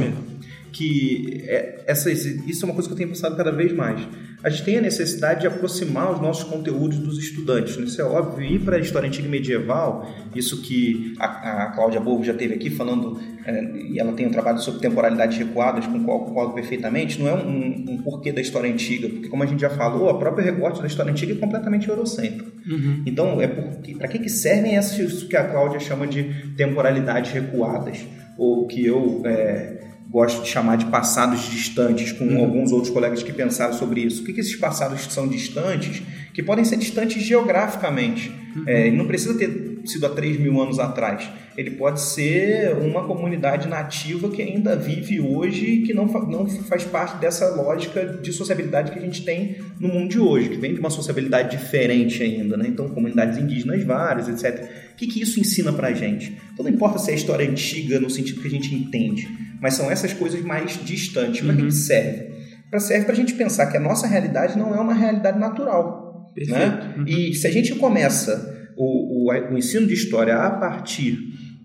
que 0.71 1.43
é, 1.45 1.83
essa, 1.87 2.11
isso 2.11 2.63
é 2.63 2.65
uma 2.65 2.73
coisa 2.73 2.89
que 2.89 2.93
eu 2.93 2.97
tenho 2.97 3.09
pensado 3.09 3.35
cada 3.35 3.51
vez 3.51 3.71
mais. 3.73 4.01
A 4.43 4.49
gente 4.49 4.63
tem 4.63 4.77
a 4.77 4.81
necessidade 4.81 5.41
de 5.41 5.47
aproximar 5.47 6.11
os 6.11 6.19
nossos 6.19 6.43
conteúdos 6.43 6.99
dos 6.99 7.17
estudantes. 7.17 7.77
Isso 7.77 8.01
é 8.01 8.03
óbvio. 8.03 8.45
Ir 8.45 8.59
para 8.59 8.75
a 8.75 8.79
história 8.79 9.07
antiga 9.07 9.25
e 9.25 9.31
medieval, 9.31 10.13
isso 10.35 10.61
que 10.61 11.13
a, 11.17 11.63
a 11.63 11.65
Cláudia 11.67 12.01
Borgo 12.01 12.25
já 12.25 12.33
teve 12.33 12.53
aqui 12.53 12.69
falando, 12.69 13.21
é, 13.45 13.63
e 13.87 13.99
ela 13.99 14.11
tem 14.11 14.27
um 14.27 14.31
trabalho 14.31 14.59
sobre 14.59 14.81
temporalidades 14.81 15.37
recuadas, 15.37 15.87
com 15.87 15.97
o 15.97 16.03
qual 16.03 16.25
concordo 16.25 16.53
perfeitamente, 16.53 17.21
não 17.21 17.29
é 17.29 17.33
um, 17.33 17.85
um, 17.87 18.01
porquê 18.03 18.33
da 18.33 18.41
história 18.41 18.69
antiga, 18.69 19.07
porque, 19.07 19.29
como 19.29 19.43
a 19.43 19.45
gente 19.45 19.61
já 19.61 19.69
falou, 19.69 20.09
a 20.09 20.19
própria 20.19 20.43
recorte 20.43 20.81
da 20.81 20.87
história 20.87 21.11
antiga 21.11 21.31
é 21.31 21.37
completamente 21.37 21.87
eurocêntrico. 21.87 22.51
Uhum. 22.67 23.01
Então, 23.05 23.41
é 23.41 23.47
para 23.47 24.07
que, 24.09 24.19
que 24.19 24.29
servem 24.29 24.75
essas 24.75 25.23
que 25.23 25.37
a 25.37 25.45
Cláudia 25.45 25.79
chama 25.79 26.05
de 26.05 26.53
temporalidades 26.57 27.31
recuadas? 27.31 28.05
Ou 28.37 28.67
que 28.67 28.85
eu. 28.85 29.21
É, 29.25 29.92
gosto 30.13 30.43
de 30.43 30.49
chamar 30.49 30.77
de 30.77 30.85
passados 30.85 31.41
distantes, 31.49 32.11
com 32.11 32.23
uhum. 32.23 32.39
alguns 32.39 32.71
outros 32.71 32.93
colegas 32.93 33.23
que 33.23 33.33
pensaram 33.33 33.73
sobre 33.73 34.01
isso. 34.01 34.21
O 34.21 34.25
que, 34.25 34.31
que 34.31 34.41
esses 34.41 34.55
passados 34.55 35.01
são 35.11 35.27
distantes? 35.27 36.03
Que 36.31 36.43
podem 36.43 36.63
ser 36.63 36.77
distantes 36.77 37.23
geograficamente. 37.23 38.31
Uhum. 38.55 38.63
É, 38.67 38.91
não 38.91 39.07
precisa 39.07 39.35
ter 39.35 39.81
sido 39.85 40.05
há 40.05 40.09
3 40.09 40.39
mil 40.39 40.61
anos 40.61 40.77
atrás. 40.77 41.27
Ele 41.57 41.71
pode 41.71 41.99
ser 41.99 42.75
uma 42.77 43.05
comunidade 43.05 43.67
nativa 43.67 44.29
que 44.29 44.41
ainda 44.41 44.75
vive 44.75 45.19
hoje 45.19 45.65
e 45.65 45.81
que 45.81 45.93
não, 45.95 46.05
não 46.05 46.47
faz 46.47 46.83
parte 46.83 47.17
dessa 47.17 47.49
lógica 47.55 48.05
de 48.05 48.31
sociabilidade 48.31 48.91
que 48.91 48.99
a 48.99 49.01
gente 49.01 49.25
tem 49.25 49.57
no 49.79 49.87
mundo 49.87 50.09
de 50.09 50.19
hoje, 50.19 50.49
que 50.49 50.57
vem 50.57 50.75
de 50.75 50.79
uma 50.79 50.91
sociabilidade 50.91 51.57
diferente 51.57 52.21
ainda. 52.21 52.55
Né? 52.55 52.65
Então, 52.67 52.87
comunidades 52.89 53.39
indígenas 53.39 53.83
várias, 53.83 54.29
etc. 54.29 54.82
O 54.93 54.95
que, 54.95 55.07
que 55.07 55.21
isso 55.21 55.39
ensina 55.39 55.73
pra 55.73 55.93
gente? 55.93 56.37
Então, 56.53 56.63
não 56.63 56.71
importa 56.71 56.99
se 56.99 57.11
é 57.11 57.15
história 57.15 57.49
antiga 57.49 57.99
no 57.99 58.09
sentido 58.09 58.41
que 58.41 58.47
a 58.47 58.51
gente 58.51 58.73
entende 58.73 59.27
mas 59.63 59.75
são 59.75 59.89
essas 59.89 60.11
coisas 60.11 60.41
mais 60.41 60.77
distantes. 60.83 61.39
Para 61.39 61.55
uhum. 61.55 61.67
que 61.67 61.71
serve? 61.71 62.33
Para 62.69 62.81
serve 62.81 63.05
para 63.05 63.13
a 63.13 63.15
gente 63.15 63.33
pensar 63.33 63.67
que 63.67 63.77
a 63.77 63.79
nossa 63.79 64.05
realidade 64.05 64.57
não 64.57 64.75
é 64.75 64.79
uma 64.81 64.93
realidade 64.93 65.39
natural. 65.39 66.33
Né? 66.35 66.95
Uhum. 66.97 67.05
E 67.07 67.33
se 67.33 67.47
a 67.47 67.51
gente 67.51 67.73
começa 67.75 68.73
o, 68.75 69.29
o, 69.31 69.53
o 69.53 69.57
ensino 69.57 69.87
de 69.87 69.93
história 69.93 70.35
a 70.35 70.49
partir 70.49 71.17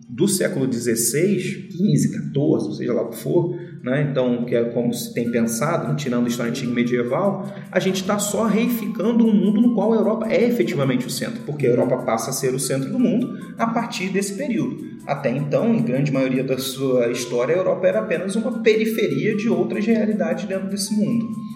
do 0.08 0.28
século 0.28 0.72
XVI, 0.72 1.68
15, 1.76 2.12
14, 2.12 2.76
seja 2.76 2.92
lá 2.92 3.02
o 3.02 3.10
que 3.10 3.16
for, 3.16 3.58
né? 3.82 4.08
então, 4.10 4.44
que 4.44 4.54
é 4.54 4.64
como 4.64 4.92
se 4.92 5.12
tem 5.14 5.30
pensado, 5.30 5.88
né? 5.88 5.94
tirando 5.96 6.24
a 6.24 6.28
história 6.28 6.50
antiga 6.50 6.70
e 6.70 6.74
medieval, 6.74 7.52
a 7.70 7.78
gente 7.78 8.00
está 8.00 8.18
só 8.18 8.44
reificando 8.44 9.26
um 9.26 9.32
mundo 9.32 9.60
no 9.60 9.74
qual 9.74 9.92
a 9.92 9.96
Europa 9.96 10.26
é 10.28 10.44
efetivamente 10.44 11.06
o 11.06 11.10
centro, 11.10 11.40
porque 11.46 11.66
a 11.66 11.70
Europa 11.70 11.98
passa 11.98 12.30
a 12.30 12.32
ser 12.32 12.54
o 12.54 12.58
centro 12.58 12.90
do 12.90 12.98
mundo 12.98 13.54
a 13.56 13.66
partir 13.66 14.08
desse 14.08 14.34
período. 14.34 14.98
Até 15.06 15.30
então, 15.30 15.74
em 15.74 15.82
grande 15.82 16.12
maioria 16.12 16.44
da 16.44 16.58
sua 16.58 17.08
história, 17.08 17.54
a 17.54 17.58
Europa 17.58 17.86
era 17.86 18.00
apenas 18.00 18.36
uma 18.36 18.62
periferia 18.62 19.36
de 19.36 19.48
outras 19.48 19.86
realidades 19.86 20.44
dentro 20.44 20.68
desse 20.68 20.94
mundo. 20.94 21.47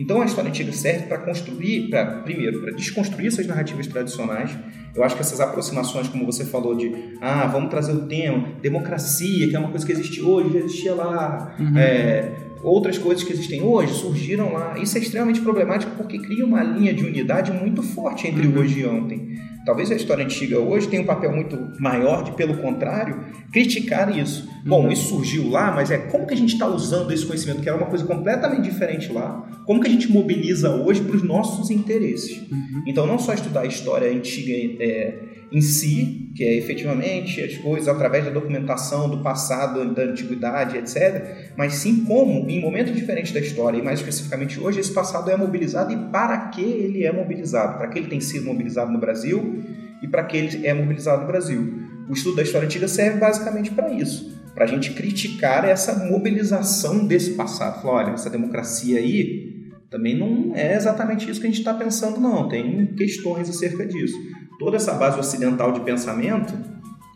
Então 0.00 0.22
a 0.22 0.24
história 0.24 0.48
antiga 0.48 0.72
serve 0.72 1.06
para 1.06 1.18
construir, 1.18 1.90
para 1.90 2.06
primeiro, 2.22 2.62
para 2.62 2.72
desconstruir 2.72 3.26
essas 3.26 3.46
narrativas 3.46 3.86
tradicionais. 3.86 4.50
Eu 4.94 5.04
acho 5.04 5.14
que 5.14 5.20
essas 5.20 5.40
aproximações, 5.40 6.08
como 6.08 6.24
você 6.24 6.42
falou, 6.46 6.74
de 6.74 6.90
ah, 7.20 7.46
vamos 7.46 7.68
trazer 7.68 7.92
o 7.92 8.06
tema, 8.06 8.48
democracia, 8.62 9.46
que 9.46 9.54
é 9.54 9.58
uma 9.58 9.68
coisa 9.68 9.84
que 9.84 9.92
existe 9.92 10.22
hoje, 10.22 10.54
já 10.54 10.58
existia 10.60 10.94
lá. 10.94 11.54
Uhum. 11.58 11.76
É, 11.76 12.32
outras 12.62 12.98
coisas 12.98 13.24
que 13.24 13.32
existem 13.32 13.62
hoje 13.62 13.94
surgiram 13.94 14.52
lá. 14.52 14.78
Isso 14.78 14.96
é 14.96 15.00
extremamente 15.00 15.40
problemático 15.40 15.92
porque 15.96 16.18
cria 16.18 16.44
uma 16.44 16.62
linha 16.62 16.92
de 16.92 17.04
unidade 17.04 17.52
muito 17.52 17.82
forte 17.82 18.26
entre 18.26 18.46
uhum. 18.46 18.58
hoje 18.58 18.80
e 18.80 18.86
ontem. 18.86 19.38
Talvez 19.64 19.90
a 19.90 19.94
história 19.94 20.24
antiga 20.24 20.58
hoje 20.58 20.88
tenha 20.88 21.02
um 21.02 21.06
papel 21.06 21.32
muito 21.32 21.58
maior 21.78 22.24
de, 22.24 22.32
pelo 22.32 22.56
contrário, 22.58 23.24
criticar 23.52 24.16
isso. 24.16 24.48
Bom, 24.64 24.84
uhum. 24.84 24.92
isso 24.92 25.08
surgiu 25.08 25.50
lá, 25.50 25.70
mas 25.70 25.90
é 25.90 25.98
como 25.98 26.26
que 26.26 26.34
a 26.34 26.36
gente 26.36 26.54
está 26.54 26.66
usando 26.66 27.12
esse 27.12 27.26
conhecimento, 27.26 27.60
que 27.60 27.68
era 27.68 27.76
uma 27.76 27.86
coisa 27.86 28.04
completamente 28.04 28.62
diferente 28.62 29.12
lá, 29.12 29.46
como 29.66 29.80
que 29.80 29.86
a 29.86 29.90
gente 29.90 30.10
mobiliza 30.10 30.74
hoje 30.74 31.02
para 31.02 31.16
os 31.16 31.22
nossos 31.22 31.70
interesses. 31.70 32.40
Uhum. 32.50 32.84
Então, 32.86 33.06
não 33.06 33.18
só 33.18 33.34
estudar 33.34 33.60
a 33.60 33.66
história 33.66 34.10
antiga 34.10 34.52
é, 34.82 35.29
em 35.52 35.60
si, 35.60 36.30
que 36.34 36.44
é 36.44 36.56
efetivamente 36.56 37.42
as 37.42 37.56
coisas 37.56 37.88
através 37.88 38.24
da 38.24 38.30
documentação 38.30 39.08
do 39.08 39.18
passado, 39.18 39.92
da 39.92 40.02
antiguidade, 40.02 40.76
etc., 40.76 41.52
mas 41.56 41.74
sim 41.74 42.04
como, 42.04 42.48
em 42.48 42.60
momentos 42.60 42.94
diferentes 42.94 43.32
da 43.32 43.40
história, 43.40 43.78
e 43.78 43.82
mais 43.82 43.98
especificamente 43.98 44.60
hoje, 44.60 44.80
esse 44.80 44.92
passado 44.92 45.30
é 45.30 45.36
mobilizado 45.36 45.92
e 45.92 45.96
para 46.10 46.48
que 46.48 46.62
ele 46.62 47.04
é 47.04 47.12
mobilizado, 47.12 47.78
para 47.78 47.88
que 47.88 47.98
ele 47.98 48.08
tem 48.08 48.20
sido 48.20 48.46
mobilizado 48.46 48.92
no 48.92 48.98
Brasil 48.98 49.64
e 50.02 50.06
para 50.06 50.24
que 50.24 50.36
ele 50.36 50.66
é 50.66 50.72
mobilizado 50.72 51.22
no 51.22 51.26
Brasil. 51.26 51.74
O 52.08 52.12
estudo 52.12 52.36
da 52.36 52.42
história 52.42 52.66
antiga 52.66 52.86
serve 52.86 53.18
basicamente 53.18 53.72
para 53.72 53.92
isso, 53.92 54.38
para 54.54 54.64
a 54.64 54.68
gente 54.68 54.92
criticar 54.92 55.64
essa 55.64 56.06
mobilização 56.06 57.06
desse 57.06 57.32
passado. 57.32 57.82
Falar, 57.82 58.04
olha, 58.04 58.14
essa 58.14 58.30
democracia 58.30 58.98
aí 58.98 59.50
também 59.90 60.16
não 60.16 60.54
é 60.54 60.76
exatamente 60.76 61.28
isso 61.28 61.40
que 61.40 61.46
a 61.46 61.50
gente 61.50 61.58
está 61.58 61.74
pensando, 61.74 62.20
não. 62.20 62.48
Tem 62.48 62.86
questões 62.94 63.48
acerca 63.48 63.84
disso 63.84 64.16
toda 64.60 64.76
essa 64.76 64.92
base 64.92 65.18
ocidental 65.18 65.72
de 65.72 65.80
pensamento 65.80 66.54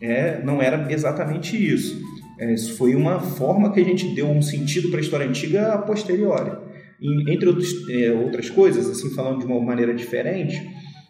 é, 0.01 0.43
não 0.43 0.61
era 0.61 0.91
exatamente 0.91 1.55
isso. 1.55 2.03
É, 2.39 2.53
isso 2.53 2.75
foi 2.75 2.95
uma 2.95 3.19
forma 3.19 3.71
que 3.71 3.79
a 3.79 3.83
gente 3.83 4.13
deu 4.13 4.27
um 4.27 4.41
sentido 4.41 4.89
para 4.89 4.99
a 4.99 5.01
história 5.01 5.25
antiga 5.25 5.73
a 5.73 5.77
posteriori. 5.77 6.51
E, 6.99 7.31
entre 7.31 7.47
outros, 7.47 7.87
é, 7.89 8.11
outras 8.11 8.49
coisas, 8.49 8.89
assim 8.89 9.13
falando 9.13 9.39
de 9.39 9.45
uma 9.45 9.61
maneira 9.61 9.93
diferente, 9.93 10.59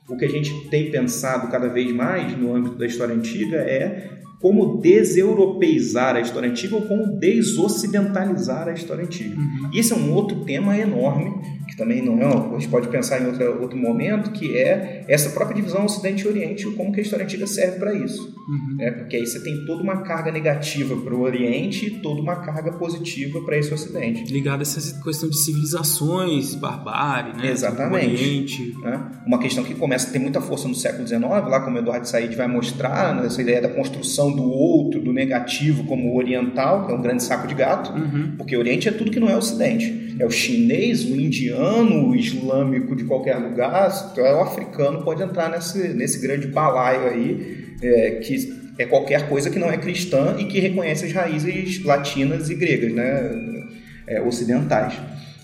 o 0.09 0.17
que 0.17 0.25
a 0.25 0.29
gente 0.29 0.51
tem 0.69 0.91
pensado 0.91 1.47
cada 1.47 1.67
vez 1.69 1.91
mais 1.91 2.37
no 2.37 2.53
âmbito 2.53 2.77
da 2.77 2.85
história 2.85 3.15
antiga 3.15 3.57
é 3.57 4.19
como 4.41 4.79
deseuropeizar 4.79 6.15
a 6.15 6.19
história 6.19 6.49
antiga 6.49 6.75
ou 6.75 6.83
como 6.83 7.17
desocidentalizar 7.17 8.67
a 8.67 8.73
história 8.73 9.03
antiga. 9.03 9.35
Uhum. 9.35 9.71
Esse 9.73 9.93
é 9.93 9.95
um 9.95 10.13
outro 10.13 10.43
tema 10.43 10.77
enorme 10.77 11.33
que 11.75 11.77
também 11.77 12.01
não 12.01 12.19
é, 12.19 12.25
a 12.25 12.59
gente 12.59 12.69
pode 12.69 12.87
pensar 12.87 13.21
em 13.21 13.27
outra, 13.27 13.49
outro 13.51 13.77
momento, 13.77 14.31
que 14.31 14.57
é 14.57 15.03
essa 15.07 15.29
própria 15.31 15.55
divisão 15.55 15.85
Ocidente 15.85 16.23
e 16.23 16.27
Oriente, 16.27 16.65
como 16.71 16.91
que 16.91 17.01
a 17.01 17.03
história 17.03 17.25
antiga 17.25 17.45
serve 17.45 17.77
para 17.77 17.93
isso. 17.93 18.33
Uhum. 18.47 18.77
É, 18.79 18.91
porque 18.91 19.17
aí 19.17 19.25
você 19.25 19.41
tem 19.41 19.65
toda 19.65 19.83
uma 19.83 19.97
carga 20.03 20.31
negativa 20.31 20.95
para 20.95 21.13
o 21.13 21.21
Oriente 21.21 21.87
e 21.87 21.89
toda 21.99 22.21
uma 22.21 22.37
carga 22.37 22.71
positiva 22.73 23.41
para 23.41 23.57
esse 23.57 23.73
Ocidente. 23.73 24.31
Ligado 24.31 24.59
a 24.59 24.61
essa 24.61 25.01
questão 25.03 25.29
de 25.29 25.37
civilizações, 25.37 26.55
barbárie, 26.55 27.33
né? 27.35 27.51
Exatamente. 27.51 28.05
Oriente. 28.05 28.75
Né? 28.81 29.11
Uma 29.25 29.39
questão 29.39 29.63
que 29.63 29.73
começa 29.73 30.09
a 30.09 30.11
ter 30.11 30.19
muita 30.19 30.39
força 30.39 30.67
no 30.67 30.75
século 30.75 31.05
XIX, 31.05 31.21
lá 31.23 31.59
como 31.59 31.77
Eduardo 31.77 32.07
Said 32.07 32.35
vai 32.35 32.47
mostrar, 32.47 33.15
né, 33.15 33.25
essa 33.25 33.41
ideia 33.41 33.61
da 33.61 33.69
construção 33.69 34.33
do 34.33 34.43
outro, 34.43 35.01
do 35.01 35.11
negativo 35.11 35.83
como 35.85 36.15
oriental, 36.15 36.85
que 36.85 36.93
é 36.93 36.95
um 36.95 37.01
grande 37.01 37.23
saco 37.23 37.47
de 37.47 37.53
gato, 37.53 37.91
uhum. 37.91 38.35
porque 38.37 38.55
o 38.55 38.59
Oriente 38.59 38.87
é 38.87 38.91
tudo 38.91 39.11
que 39.11 39.19
não 39.19 39.29
é 39.29 39.35
Ocidente. 39.35 40.04
É 40.19 40.25
o 40.25 40.31
chinês, 40.31 41.03
o 41.03 41.19
indiano, 41.19 42.09
o 42.09 42.15
islâmico 42.15 42.95
de 42.95 43.03
qualquer 43.03 43.35
lugar, 43.37 43.91
o 44.17 44.41
africano 44.41 45.03
pode 45.03 45.21
entrar 45.21 45.49
nesse, 45.49 45.89
nesse 45.89 46.21
grande 46.21 46.47
balaio 46.47 47.07
aí, 47.07 47.75
é, 47.81 48.11
que 48.23 48.65
é 48.77 48.85
qualquer 48.85 49.27
coisa 49.27 49.49
que 49.49 49.59
não 49.59 49.69
é 49.69 49.77
cristã 49.77 50.35
e 50.39 50.45
que 50.45 50.59
reconhece 50.59 51.05
as 51.05 51.11
raízes 51.11 51.83
latinas 51.83 52.49
e 52.49 52.55
gregas, 52.55 52.93
né, 52.93 53.31
é, 54.07 54.21
ocidentais. 54.21 54.93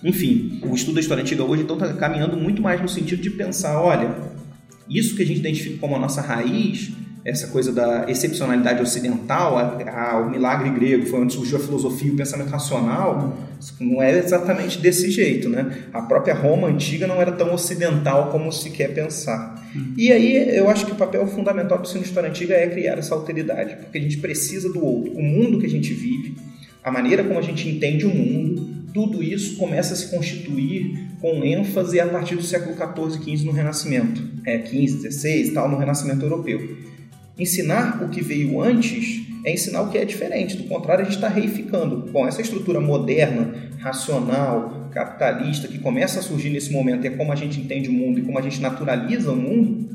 Enfim, 0.04 0.60
o 0.64 0.74
estudo 0.74 0.96
da 0.96 1.02
história 1.02 1.22
antiga 1.22 1.44
hoje 1.44 1.64
então 1.64 1.76
está 1.76 1.94
caminhando 1.94 2.38
muito 2.38 2.62
mais 2.62 2.82
no 2.82 2.90
sentido 2.90 3.22
de 3.22 3.30
pensar, 3.30 3.80
olha, 3.80 4.16
isso 4.90 5.16
que 5.16 5.24
a 5.24 5.26
gente 5.26 5.40
identifica 5.40 5.78
como 5.80 5.96
a 5.96 6.00
nossa 6.00 6.22
raiz 6.22 6.92
essa 7.24 7.48
coisa 7.48 7.72
da 7.72 8.10
excepcionalidade 8.10 8.82
ocidental, 8.82 9.58
a, 9.58 9.90
a, 9.90 10.20
o 10.20 10.32
milagre 10.32 10.70
grego 10.72 11.06
foi 11.06 11.22
onde 11.22 11.34
surgiu 11.34 11.58
a 11.58 11.60
filosofia 11.62 12.10
e 12.10 12.14
o 12.14 12.18
pensamento 12.18 12.50
racional, 12.50 13.38
não 13.80 14.02
é 14.02 14.18
exatamente 14.18 14.80
desse 14.80 15.12
jeito, 15.12 15.48
né? 15.48 15.86
A 15.94 16.02
própria 16.02 16.34
Roma 16.34 16.68
antiga 16.68 17.06
não 17.06 17.22
era 17.22 17.32
tão 17.32 17.54
ocidental 17.54 18.32
como 18.32 18.52
se 18.52 18.72
quer 18.72 18.94
pensar. 18.94 19.62
E 19.96 20.12
aí 20.12 20.58
eu 20.58 20.70
acho 20.70 20.86
que 20.86 20.92
o 20.92 20.96
papel 20.96 21.26
fundamental 21.28 21.78
do 21.78 21.84
ensino 21.84 22.04
história 22.04 22.30
antiga 22.30 22.56
é 22.56 22.68
criar 22.68 22.98
essa 22.98 23.14
alteridade, 23.14 23.76
porque 23.76 23.98
a 24.00 24.02
gente 24.02 24.18
precisa 24.18 24.72
do 24.72 24.84
outro. 24.84 25.14
O 25.14 25.22
mundo 25.22 25.60
que 25.60 25.66
a 25.68 25.70
gente 25.70 25.94
vive, 25.94 26.36
a 26.84 26.92
maneira 26.92 27.24
como 27.24 27.38
a 27.38 27.44
gente 27.44 27.70
entende 27.70 28.06
o 28.06 28.10
mundo, 28.10 28.82
tudo 28.94 29.24
isso 29.24 29.58
começa 29.58 29.94
a 29.94 29.96
se 29.96 30.10
constituir 30.10 31.12
com 31.22 31.44
ênfase 31.46 32.00
a 32.00 32.08
partir 32.08 32.36
do 32.36 32.44
século 32.44 32.76
XIV 32.76 33.32
e 33.32 33.38
XV 33.38 33.46
no 33.46 33.52
Renascimento. 33.52 34.22
É, 34.46 34.58
15, 34.58 35.04
16 35.04 35.54
tal, 35.54 35.70
no 35.70 35.78
Renascimento 35.78 36.26
Europeu. 36.26 36.91
Ensinar 37.42 38.04
o 38.04 38.10
que 38.10 38.22
veio 38.22 38.62
antes 38.62 39.26
é 39.44 39.52
ensinar 39.52 39.82
o 39.82 39.90
que 39.90 39.98
é 39.98 40.06
diferente, 40.06 40.56
do 40.56 40.66
contrário, 40.66 41.02
a 41.02 41.06
gente 41.06 41.16
está 41.16 41.28
reificando. 41.28 42.12
Bom, 42.12 42.28
essa 42.28 42.40
estrutura 42.40 42.80
moderna, 42.80 43.56
racional, 43.80 44.88
capitalista, 44.92 45.68
que 45.68 45.80
começa 45.80 46.20
a 46.20 46.22
surgir 46.22 46.52
nesse 46.52 46.72
momento, 46.72 47.04
é 47.04 47.10
como 47.10 47.32
a 47.32 47.36
gente 47.36 47.60
entende 47.60 47.90
o 47.90 47.92
mundo 47.92 48.20
e 48.20 48.22
como 48.22 48.38
a 48.38 48.44
gente 48.44 48.62
naturaliza 48.62 49.32
o 49.32 49.36
mundo, 49.36 49.90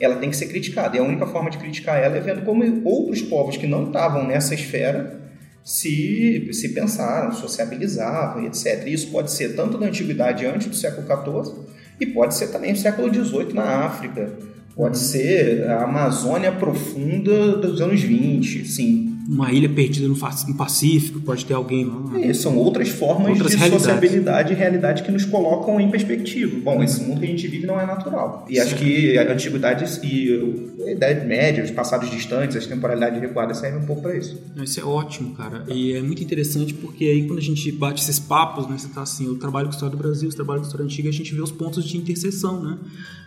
ela 0.00 0.16
tem 0.16 0.30
que 0.30 0.36
ser 0.36 0.46
criticada. 0.46 0.96
E 0.96 0.98
a 0.98 1.02
única 1.02 1.26
forma 1.26 1.50
de 1.50 1.58
criticar 1.58 2.02
ela 2.02 2.16
é 2.16 2.20
vendo 2.20 2.46
como 2.46 2.64
outros 2.88 3.20
povos 3.20 3.58
que 3.58 3.66
não 3.66 3.88
estavam 3.88 4.26
nessa 4.26 4.54
esfera 4.54 5.20
se, 5.62 6.48
se 6.54 6.70
pensaram, 6.70 7.30
sociabilizavam 7.30 8.46
etc. 8.46 8.84
E 8.86 8.94
isso 8.94 9.10
pode 9.10 9.30
ser 9.32 9.54
tanto 9.54 9.76
da 9.76 9.84
antiguidade 9.84 10.46
antes 10.46 10.68
do 10.68 10.74
século 10.74 11.06
XIV 11.06 11.58
e 12.00 12.06
pode 12.06 12.34
ser 12.34 12.46
também 12.46 12.70
no 12.70 12.78
século 12.78 13.12
XVIII 13.12 13.52
na 13.52 13.84
África 13.84 14.55
Pode 14.76 14.98
ser 14.98 15.64
a 15.70 15.84
Amazônia 15.84 16.52
profunda 16.52 17.56
dos 17.56 17.80
anos 17.80 18.02
20, 18.02 18.66
sim. 18.66 19.05
Uma 19.28 19.52
ilha 19.52 19.68
perdida 19.68 20.06
no 20.06 20.16
Pacífico, 20.54 21.20
pode 21.20 21.44
ter 21.44 21.54
alguém 21.54 21.84
lá. 21.84 22.20
É, 22.20 22.32
são 22.32 22.56
outras 22.56 22.88
formas 22.88 23.30
outras 23.30 23.50
de 23.50 23.56
realidades. 23.56 23.84
sociabilidade 23.84 24.52
e 24.52 24.56
realidade 24.56 25.02
que 25.02 25.10
nos 25.10 25.24
colocam 25.24 25.80
em 25.80 25.90
perspectiva. 25.90 26.56
Bom, 26.62 26.82
esse 26.82 27.02
mundo 27.02 27.20
que 27.20 27.26
a 27.26 27.28
gente 27.28 27.46
vive 27.48 27.66
não 27.66 27.80
é 27.80 27.86
natural. 27.86 28.46
E 28.48 28.58
acho 28.58 28.76
que 28.76 29.18
a 29.18 29.32
antiguidade 29.32 29.84
e 30.04 30.82
a 30.86 30.92
Idade 30.92 31.26
Média, 31.26 31.64
os 31.64 31.70
passados 31.70 32.10
distantes, 32.10 32.56
as 32.56 32.66
temporalidades 32.66 33.20
recuadas 33.20 33.58
servem 33.58 33.82
um 33.82 33.86
pouco 33.86 34.02
para 34.02 34.16
isso. 34.16 34.38
Isso 34.62 34.80
é 34.80 34.84
ótimo, 34.84 35.34
cara. 35.34 35.64
E 35.68 35.92
é 35.92 36.02
muito 36.02 36.22
interessante 36.22 36.74
porque 36.74 37.04
aí 37.04 37.26
quando 37.26 37.38
a 37.38 37.42
gente 37.42 37.70
bate 37.72 38.02
esses 38.02 38.18
papos, 38.18 38.68
né, 38.68 38.76
você 38.78 38.88
tá 38.88 39.02
assim, 39.02 39.26
eu 39.26 39.36
trabalho 39.38 39.66
com 39.66 39.72
história 39.72 39.96
do 39.96 39.98
Brasil, 39.98 40.30
você 40.30 40.36
trabalha 40.36 40.60
com 40.60 40.66
história 40.66 40.84
antiga, 40.84 41.08
a 41.08 41.12
gente 41.12 41.34
vê 41.34 41.40
os 41.40 41.52
pontos 41.52 41.84
de 41.84 41.96
interseção, 41.96 42.62
né? 42.62 42.78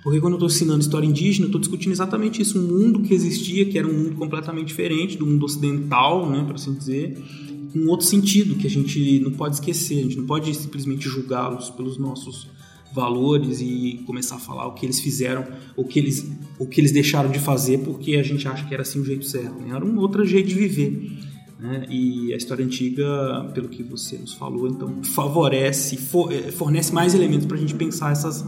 Porque 0.03 0.21
quando 0.21 0.33
eu 0.33 0.37
estou 0.37 0.47
ensinando 0.47 0.79
história 0.79 1.05
indígena, 1.05 1.45
eu 1.45 1.49
estou 1.49 1.59
discutindo 1.59 1.91
exatamente 1.91 2.41
isso, 2.41 2.57
um 2.57 2.61
mundo 2.61 3.01
que 3.01 3.13
existia, 3.13 3.65
que 3.65 3.77
era 3.77 3.87
um 3.87 3.93
mundo 3.93 4.15
completamente 4.15 4.67
diferente 4.67 5.17
do 5.17 5.25
mundo 5.25 5.45
ocidental, 5.45 5.88
né, 6.29 6.43
para 6.43 6.55
assim 6.55 6.73
dizer, 6.73 7.17
com 7.73 7.87
outro 7.87 8.05
sentido 8.05 8.55
que 8.55 8.67
a 8.67 8.69
gente 8.69 9.19
não 9.19 9.31
pode 9.31 9.55
esquecer, 9.55 9.99
a 9.99 10.03
gente 10.03 10.17
não 10.17 10.25
pode 10.25 10.53
simplesmente 10.53 11.07
julgá-los 11.07 11.69
pelos 11.69 11.97
nossos 11.97 12.49
valores 12.93 13.61
e 13.61 14.01
começar 14.05 14.35
a 14.35 14.39
falar 14.39 14.67
o 14.67 14.73
que 14.73 14.85
eles 14.85 14.99
fizeram, 14.99 15.45
o 15.75 15.83
que 15.83 15.99
eles, 15.99 16.25
o 16.57 16.65
que 16.65 16.81
eles 16.81 16.91
deixaram 16.91 17.29
de 17.29 17.39
fazer 17.39 17.79
porque 17.79 18.15
a 18.15 18.23
gente 18.23 18.47
acha 18.47 18.65
que 18.65 18.73
era 18.73 18.81
assim 18.81 18.99
o 18.99 19.05
jeito 19.05 19.25
certo. 19.25 19.59
Né? 19.61 19.75
Era 19.75 19.85
um 19.85 19.97
outro 19.99 20.25
jeito 20.25 20.49
de 20.49 20.55
viver. 20.55 21.11
Né? 21.59 21.85
E 21.89 22.33
a 22.33 22.37
história 22.37 22.65
antiga, 22.65 23.51
pelo 23.53 23.69
que 23.69 23.83
você 23.83 24.17
nos 24.17 24.33
falou, 24.33 24.67
então 24.67 25.03
favorece, 25.03 25.99
eh, 26.31 26.51
fornece 26.51 26.93
mais 26.93 27.13
elementos 27.13 27.45
para 27.45 27.57
a 27.57 27.59
gente 27.59 27.75
pensar 27.75 28.11
essas 28.11 28.43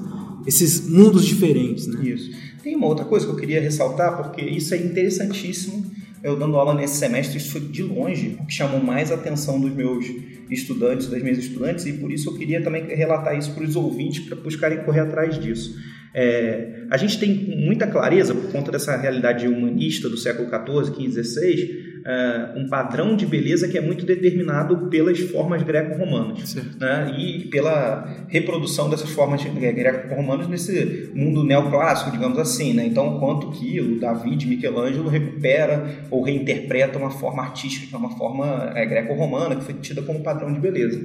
esses 0.45 0.87
mundos 0.87 1.25
diferentes, 1.25 1.87
né? 1.87 2.03
Isso. 2.03 2.31
Tem 2.63 2.75
uma 2.75 2.87
outra 2.87 3.05
coisa 3.05 3.25
que 3.25 3.31
eu 3.31 3.35
queria 3.35 3.61
ressaltar, 3.61 4.17
porque 4.17 4.41
isso 4.41 4.73
é 4.73 4.77
interessantíssimo. 4.77 5.85
Eu 6.23 6.35
dando 6.35 6.55
aula 6.55 6.73
nesse 6.73 6.95
semestre, 6.95 7.37
isso 7.37 7.51
foi 7.51 7.61
de 7.61 7.81
longe 7.81 8.37
o 8.39 8.45
que 8.45 8.53
chamou 8.53 8.81
mais 8.81 9.11
atenção 9.11 9.59
dos 9.59 9.73
meus 9.73 10.05
estudantes, 10.49 11.07
das 11.07 11.21
minhas 11.21 11.37
estudantes, 11.37 11.85
e 11.85 11.93
por 11.93 12.11
isso 12.11 12.29
eu 12.29 12.37
queria 12.37 12.61
também 12.61 12.85
relatar 12.87 13.37
isso 13.37 13.53
para 13.53 13.63
os 13.63 13.75
ouvintes, 13.75 14.19
para 14.25 14.35
buscarem 14.35 14.83
correr 14.83 14.99
atrás 14.99 15.39
disso. 15.39 15.75
É, 16.13 16.83
a 16.89 16.97
gente 16.97 17.17
tem 17.19 17.33
muita 17.33 17.87
clareza, 17.87 18.35
por 18.35 18.51
conta 18.51 18.71
dessa 18.71 18.97
realidade 18.97 19.47
humanista 19.47 20.09
do 20.09 20.17
século 20.17 20.49
XIV, 20.49 21.09
XV, 21.09 21.23
XVI, 21.23 21.90
uh, 22.01 22.59
um 22.59 22.67
padrão 22.67 23.15
de 23.15 23.25
beleza 23.25 23.67
que 23.67 23.77
é 23.77 23.81
muito 23.81 24.05
determinado 24.05 24.87
pelas 24.89 25.19
formas 25.19 25.63
greco-romanas 25.63 26.55
né? 26.79 27.15
e 27.17 27.45
pela 27.49 28.25
reprodução 28.27 28.89
dessas 28.89 29.09
formas 29.09 29.43
greco-romanas 29.43 30.47
nesse 30.47 31.11
mundo 31.13 31.43
neoclássico, 31.43 32.11
digamos 32.11 32.37
assim. 32.37 32.73
Né? 32.73 32.85
Então, 32.85 33.19
quanto 33.19 33.51
que 33.51 33.79
o 33.79 33.99
David 33.99 34.47
Michelangelo 34.47 35.09
recupera 35.09 36.05
ou 36.09 36.21
reinterpreta 36.21 36.97
uma 36.97 37.11
forma 37.11 37.43
artística, 37.43 37.87
que 37.87 37.95
é 37.95 37.97
uma 37.97 38.17
forma 38.17 38.71
é, 38.75 38.85
greco-romana, 38.85 39.55
que 39.55 39.63
foi 39.63 39.73
tida 39.75 40.01
como 40.01 40.21
padrão 40.21 40.51
de 40.51 40.59
beleza. 40.59 40.99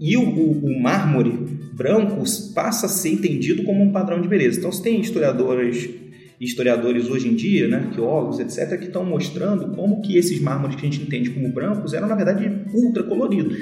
E 0.00 0.16
o, 0.16 0.22
o, 0.22 0.66
o 0.66 0.80
mármore 0.80 1.30
branco 1.72 2.22
passa 2.54 2.86
a 2.86 2.88
ser 2.88 3.10
entendido 3.10 3.64
como 3.64 3.82
um 3.82 3.92
padrão 3.92 4.20
de 4.20 4.28
beleza. 4.28 4.58
Então, 4.58 4.72
você 4.72 4.82
tem 4.82 5.00
historiadores 5.00 6.07
historiadores 6.40 7.08
hoje 7.08 7.28
em 7.28 7.34
dia, 7.34 7.66
né, 7.66 7.78
arqueólogos, 7.78 8.38
etc., 8.38 8.78
que 8.78 8.86
estão 8.86 9.04
mostrando 9.04 9.74
como 9.74 10.00
que 10.00 10.16
esses 10.16 10.40
mármores 10.40 10.76
que 10.76 10.86
a 10.86 10.90
gente 10.90 11.02
entende 11.02 11.30
como 11.30 11.48
brancos 11.52 11.92
eram, 11.92 12.06
na 12.06 12.14
verdade, 12.14 12.48
ultra 12.72 13.02
coloridos. 13.02 13.56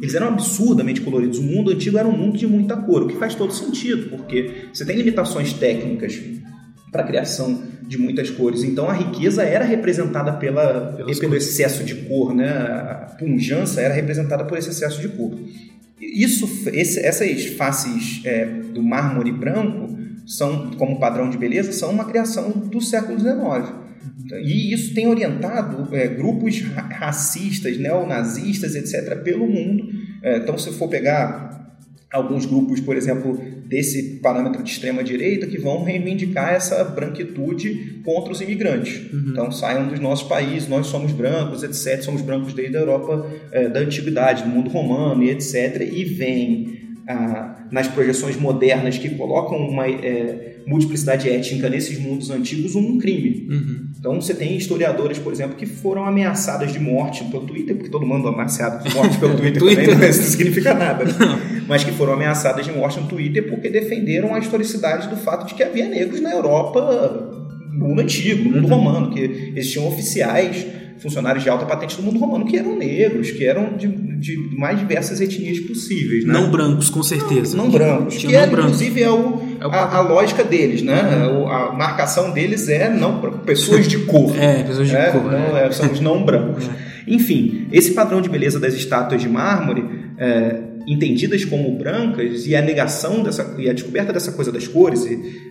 Eles 0.00 0.14
eram 0.14 0.28
absurdamente 0.28 1.00
coloridos. 1.00 1.38
O 1.38 1.42
mundo 1.42 1.70
antigo 1.70 1.96
era 1.96 2.08
um 2.08 2.16
mundo 2.16 2.36
de 2.36 2.46
muita 2.46 2.76
cor, 2.76 3.02
o 3.02 3.06
que 3.06 3.16
faz 3.16 3.34
todo 3.34 3.52
sentido, 3.52 4.10
porque 4.10 4.66
você 4.72 4.84
tem 4.84 4.96
limitações 4.96 5.52
técnicas 5.52 6.20
para 6.90 7.02
a 7.02 7.06
criação 7.06 7.62
de 7.86 7.96
muitas 7.96 8.30
cores. 8.30 8.64
Então 8.64 8.88
a 8.88 8.92
riqueza 8.92 9.44
era 9.44 9.64
representada 9.64 10.32
pela, 10.32 10.96
pelo 10.96 11.36
excesso 11.36 11.84
de 11.84 11.94
cor, 11.94 12.34
né? 12.34 12.48
a 12.48 13.16
punjança 13.18 13.80
era 13.80 13.94
representada 13.94 14.44
por 14.44 14.58
esse 14.58 14.70
excesso 14.70 15.00
de 15.00 15.08
cor. 15.08 15.38
Isso, 16.00 16.68
esse, 16.72 16.98
essas 16.98 17.46
faces 17.46 18.20
é, 18.24 18.44
do 18.44 18.82
mármore 18.82 19.30
branco 19.30 20.01
são, 20.26 20.70
como 20.72 20.98
padrão 20.98 21.30
de 21.30 21.38
beleza, 21.38 21.72
são 21.72 21.90
uma 21.90 22.04
criação 22.04 22.50
do 22.50 22.80
século 22.80 23.18
XIX. 23.18 23.82
E 24.44 24.72
isso 24.72 24.94
tem 24.94 25.06
orientado 25.06 25.94
é, 25.94 26.08
grupos 26.08 26.60
racistas, 26.60 27.76
neonazistas, 27.78 28.74
etc., 28.74 29.22
pelo 29.22 29.46
mundo. 29.46 29.88
É, 30.22 30.38
então, 30.38 30.56
se 30.58 30.72
for 30.72 30.88
pegar 30.88 31.52
alguns 32.12 32.44
grupos, 32.44 32.80
por 32.80 32.96
exemplo, 32.96 33.40
desse 33.66 34.20
parâmetro 34.22 34.62
de 34.62 34.70
extrema 34.70 35.02
direita 35.02 35.46
que 35.46 35.58
vão 35.58 35.82
reivindicar 35.82 36.52
essa 36.52 36.84
branquitude 36.84 38.02
contra 38.04 38.30
os 38.30 38.40
imigrantes. 38.42 39.10
Uhum. 39.10 39.30
Então 39.30 39.50
saiam 39.50 39.88
dos 39.88 39.98
nossos 39.98 40.28
países, 40.28 40.68
nós 40.68 40.88
somos 40.88 41.10
brancos, 41.12 41.62
etc. 41.62 42.02
Somos 42.02 42.20
brancos 42.20 42.52
desde 42.52 42.76
a 42.76 42.80
Europa 42.80 43.26
é, 43.50 43.68
da 43.70 43.80
antiguidade, 43.80 44.42
do 44.42 44.50
mundo 44.50 44.68
romano 44.68 45.22
e 45.22 45.30
etc. 45.30 45.88
E 45.90 46.04
vem 46.04 46.81
ah, 47.08 47.66
nas 47.70 47.88
projeções 47.88 48.36
modernas 48.36 48.96
que 48.96 49.10
colocam 49.10 49.58
uma 49.58 49.88
é, 49.88 50.58
multiplicidade 50.66 51.28
étnica 51.28 51.68
nesses 51.68 51.98
mundos 51.98 52.30
antigos 52.30 52.76
um 52.76 52.98
crime. 52.98 53.48
Uhum. 53.50 53.86
Então 53.98 54.20
você 54.20 54.34
tem 54.34 54.56
historiadoras, 54.56 55.18
por 55.18 55.32
exemplo, 55.32 55.56
que 55.56 55.66
foram 55.66 56.04
ameaçadas 56.04 56.72
de 56.72 56.78
morte 56.78 57.24
pelo 57.24 57.44
Twitter, 57.44 57.74
porque 57.74 57.90
todo 57.90 58.06
mundo 58.06 58.28
é 58.28 58.32
ameaçado 58.32 58.88
de 58.88 58.94
morte 58.94 59.18
pelo 59.18 59.34
Twitter, 59.38 59.60
Twitter. 59.60 59.88
também, 59.88 60.08
não 60.08 60.12
significa 60.12 60.74
nada, 60.74 61.04
né? 61.10 61.64
mas 61.66 61.82
que 61.82 61.90
foram 61.92 62.12
ameaçadas 62.12 62.64
de 62.64 62.72
morte 62.72 63.00
no 63.00 63.06
Twitter 63.06 63.48
porque 63.48 63.68
defenderam 63.68 64.34
a 64.34 64.38
historicidade 64.38 65.08
do 65.08 65.16
fato 65.16 65.46
de 65.46 65.54
que 65.54 65.62
havia 65.62 65.88
negros 65.88 66.20
na 66.20 66.30
Europa 66.30 67.40
no 67.72 67.88
mundo 67.88 68.00
antigo, 68.00 68.44
no 68.44 68.60
mundo 68.60 68.64
uhum. 68.64 68.78
romano, 68.78 69.10
que 69.10 69.52
existiam 69.56 69.88
oficiais 69.88 70.66
funcionários 71.02 71.42
de 71.42 71.50
alta 71.50 71.66
patente 71.66 71.96
do 71.96 72.02
mundo 72.02 72.18
romano 72.18 72.46
que 72.46 72.56
eram 72.56 72.76
negros, 72.76 73.30
que 73.30 73.44
eram 73.44 73.76
de, 73.76 73.88
de 73.88 74.36
mais 74.56 74.78
diversas 74.78 75.20
etnias 75.20 75.58
possíveis. 75.60 76.24
Né? 76.24 76.32
Não 76.32 76.50
brancos, 76.50 76.88
com 76.88 77.02
certeza. 77.02 77.56
Não, 77.56 77.64
não 77.64 77.72
brancos. 77.72 78.16
Que, 78.16 78.34
é, 78.34 78.46
inclusive, 78.46 79.02
é, 79.02 79.10
o, 79.10 79.42
é. 79.60 79.64
A, 79.64 79.96
a, 79.96 80.00
lógica 80.00 80.44
deles, 80.44 80.82
né? 80.82 81.26
Uhum. 81.26 81.48
A 81.48 81.72
marcação 81.72 82.30
deles 82.30 82.68
é 82.68 82.88
não 82.88 83.20
pessoas 83.44 83.88
de 83.88 83.98
cor. 83.98 84.34
é, 84.38 84.62
pessoas 84.62 84.88
de 84.88 84.96
é, 84.96 85.10
cor. 85.10 85.24
Não, 85.24 85.56
é. 85.56 85.70
são 85.72 85.90
os 85.90 86.00
não 86.00 86.24
brancos. 86.24 86.68
É. 86.88 86.92
Enfim, 87.04 87.66
esse 87.72 87.94
padrão 87.94 88.20
de 88.20 88.28
beleza 88.28 88.60
das 88.60 88.74
estátuas 88.74 89.20
de 89.20 89.28
mármore 89.28 89.84
é, 90.16 90.60
entendidas 90.86 91.44
como 91.44 91.76
brancas 91.76 92.46
e 92.46 92.56
a 92.56 92.62
negação 92.62 93.22
dessa 93.22 93.54
e 93.58 93.68
a 93.68 93.72
descoberta 93.72 94.12
dessa 94.12 94.32
coisa 94.32 94.50
das 94.50 94.66
cores 94.66 95.04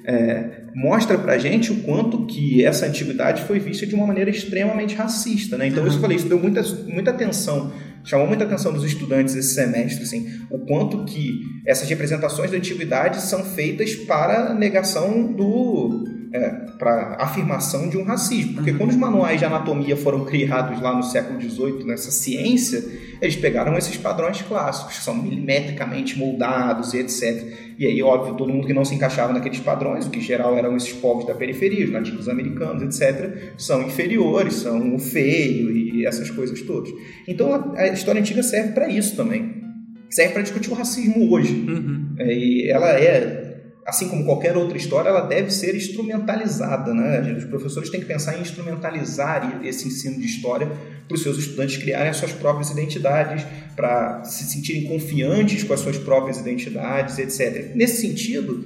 é, 0.05 0.61
mostra 0.75 1.17
para 1.17 1.37
gente 1.37 1.71
o 1.71 1.77
quanto 1.83 2.25
que 2.25 2.63
essa 2.63 2.85
antiguidade 2.85 3.43
foi 3.43 3.59
vista 3.59 3.85
de 3.85 3.95
uma 3.95 4.07
maneira 4.07 4.29
extremamente 4.29 4.95
racista, 4.95 5.57
né? 5.57 5.67
Então 5.67 5.83
uhum. 5.83 5.89
isso 5.89 5.97
eu 5.97 6.01
falei, 6.01 6.17
isso 6.17 6.27
deu 6.27 6.39
muita 6.39 6.61
muita 6.87 7.11
atenção, 7.11 7.71
chamou 8.03 8.27
muita 8.27 8.43
atenção 8.43 8.73
dos 8.73 8.83
estudantes 8.83 9.35
esse 9.35 9.53
semestre, 9.53 10.03
assim, 10.03 10.27
o 10.49 10.59
quanto 10.59 11.05
que 11.05 11.39
essas 11.65 11.87
representações 11.89 12.51
da 12.51 12.57
antiguidade 12.57 13.21
são 13.21 13.43
feitas 13.43 13.95
para 13.95 14.53
negação 14.53 15.33
do 15.33 16.20
é, 16.33 16.49
para 16.77 17.17
afirmação 17.19 17.89
de 17.89 17.97
um 17.97 18.03
racismo. 18.03 18.55
Porque 18.55 18.73
quando 18.73 18.91
os 18.91 18.95
manuais 18.95 19.39
de 19.39 19.45
anatomia 19.45 19.97
foram 19.97 20.23
criados 20.23 20.81
lá 20.81 20.95
no 20.95 21.03
século 21.03 21.39
XVIII, 21.41 21.83
nessa 21.85 22.09
ciência, 22.09 22.83
eles 23.21 23.35
pegaram 23.35 23.77
esses 23.77 23.97
padrões 23.97 24.41
clássicos, 24.41 24.97
que 24.97 25.03
são 25.03 25.15
milimetricamente 25.15 26.17
moldados 26.17 26.93
e 26.93 26.99
etc. 26.99 27.45
E 27.77 27.85
aí, 27.85 28.01
óbvio, 28.01 28.35
todo 28.35 28.51
mundo 28.51 28.65
que 28.65 28.73
não 28.73 28.85
se 28.85 28.95
encaixava 28.95 29.33
naqueles 29.33 29.59
padrões, 29.59 30.05
o 30.05 30.09
que 30.09 30.19
em 30.19 30.21
geral 30.21 30.57
eram 30.57 30.75
esses 30.77 30.93
povos 30.93 31.25
da 31.25 31.33
periferia, 31.33 31.85
os 31.85 31.91
nativos 31.91 32.29
americanos, 32.29 32.81
etc., 32.83 33.53
são 33.57 33.81
inferiores, 33.81 34.55
são 34.55 34.95
o 34.95 34.99
feio 34.99 35.71
e 35.71 36.05
essas 36.05 36.29
coisas 36.29 36.61
todas. 36.61 36.91
Então, 37.27 37.73
a 37.75 37.87
história 37.87 38.21
antiga 38.21 38.41
serve 38.43 38.73
para 38.73 38.87
isso 38.87 39.15
também. 39.15 39.61
Serve 40.09 40.33
para 40.33 40.41
discutir 40.41 40.69
o 40.71 40.75
racismo 40.75 41.31
hoje. 41.31 41.53
Uhum. 41.53 42.15
É, 42.19 42.33
e 42.33 42.69
ela 42.69 42.89
é 42.99 43.40
assim 43.85 44.07
como 44.07 44.25
qualquer 44.25 44.55
outra 44.55 44.77
história, 44.77 45.09
ela 45.09 45.21
deve 45.21 45.51
ser 45.51 45.75
instrumentalizada. 45.75 46.93
Né? 46.93 47.33
Os 47.37 47.45
professores 47.45 47.89
têm 47.89 47.99
que 47.99 48.05
pensar 48.05 48.37
em 48.37 48.41
instrumentalizar 48.41 49.61
esse 49.63 49.87
ensino 49.87 50.19
de 50.19 50.25
história 50.25 50.71
para 51.07 51.15
os 51.15 51.23
seus 51.23 51.37
estudantes 51.37 51.77
criarem 51.77 52.09
as 52.09 52.17
suas 52.17 52.31
próprias 52.31 52.69
identidades, 52.69 53.45
para 53.75 54.23
se 54.23 54.45
sentirem 54.45 54.83
confiantes 54.83 55.63
com 55.63 55.73
as 55.73 55.79
suas 55.79 55.97
próprias 55.97 56.39
identidades, 56.39 57.17
etc. 57.17 57.75
Nesse 57.75 58.01
sentido, 58.01 58.65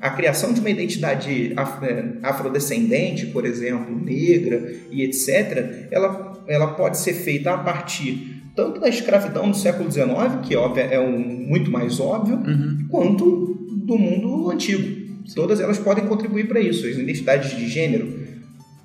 a 0.00 0.10
criação 0.10 0.52
de 0.52 0.60
uma 0.60 0.70
identidade 0.70 1.54
afrodescendente, 2.22 3.26
por 3.26 3.46
exemplo, 3.46 3.98
negra 3.98 4.74
e 4.90 5.02
etc., 5.02 5.88
ela, 5.90 6.44
ela 6.46 6.66
pode 6.74 6.98
ser 6.98 7.14
feita 7.14 7.52
a 7.52 7.58
partir 7.58 8.42
tanto 8.54 8.80
da 8.80 8.88
escravidão 8.88 9.50
do 9.50 9.56
século 9.56 9.90
XIX, 9.90 10.06
que 10.44 10.54
é 10.54 11.00
um, 11.00 11.18
muito 11.18 11.70
mais 11.70 11.98
óbvio, 11.98 12.36
uhum. 12.36 12.86
quanto 12.88 13.63
do 13.84 13.98
mundo 13.98 14.50
antigo. 14.50 15.04
Todas 15.34 15.60
elas 15.60 15.78
podem 15.78 16.06
contribuir 16.06 16.48
para 16.48 16.60
isso. 16.60 16.86
As 16.86 16.96
identidades 16.96 17.56
de 17.56 17.68
gênero. 17.68 18.24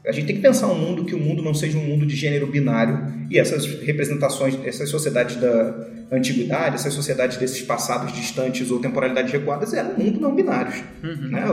A 0.08 0.12
gente 0.12 0.28
tem 0.28 0.36
que 0.38 0.42
pensar 0.42 0.68
um 0.68 0.80
mundo 0.80 1.06
que 1.06 1.14
o 1.14 1.20
mundo 1.20 1.42
não 1.42 1.54
seja 1.54 1.78
um 1.78 1.84
mundo 1.84 2.06
de 2.06 2.16
gênero 2.16 2.48
binário 2.48 3.28
e 3.30 3.38
essas 3.38 3.66
representações, 3.82 4.58
essas 4.66 4.90
sociedades 4.90 5.36
da 5.36 5.88
antiguidade, 6.12 6.76
essas 6.76 6.94
sociedades 6.94 7.38
desses 7.38 7.62
passados 7.62 8.12
distantes 8.14 8.72
ou 8.72 8.80
temporalidades 8.80 9.32
recuadas 9.32 9.74
eram 9.74 9.96
mundo 9.98 10.20
não 10.20 10.34
binários. 10.34 10.82
Uhum. 11.04 11.28
Né? 11.30 11.46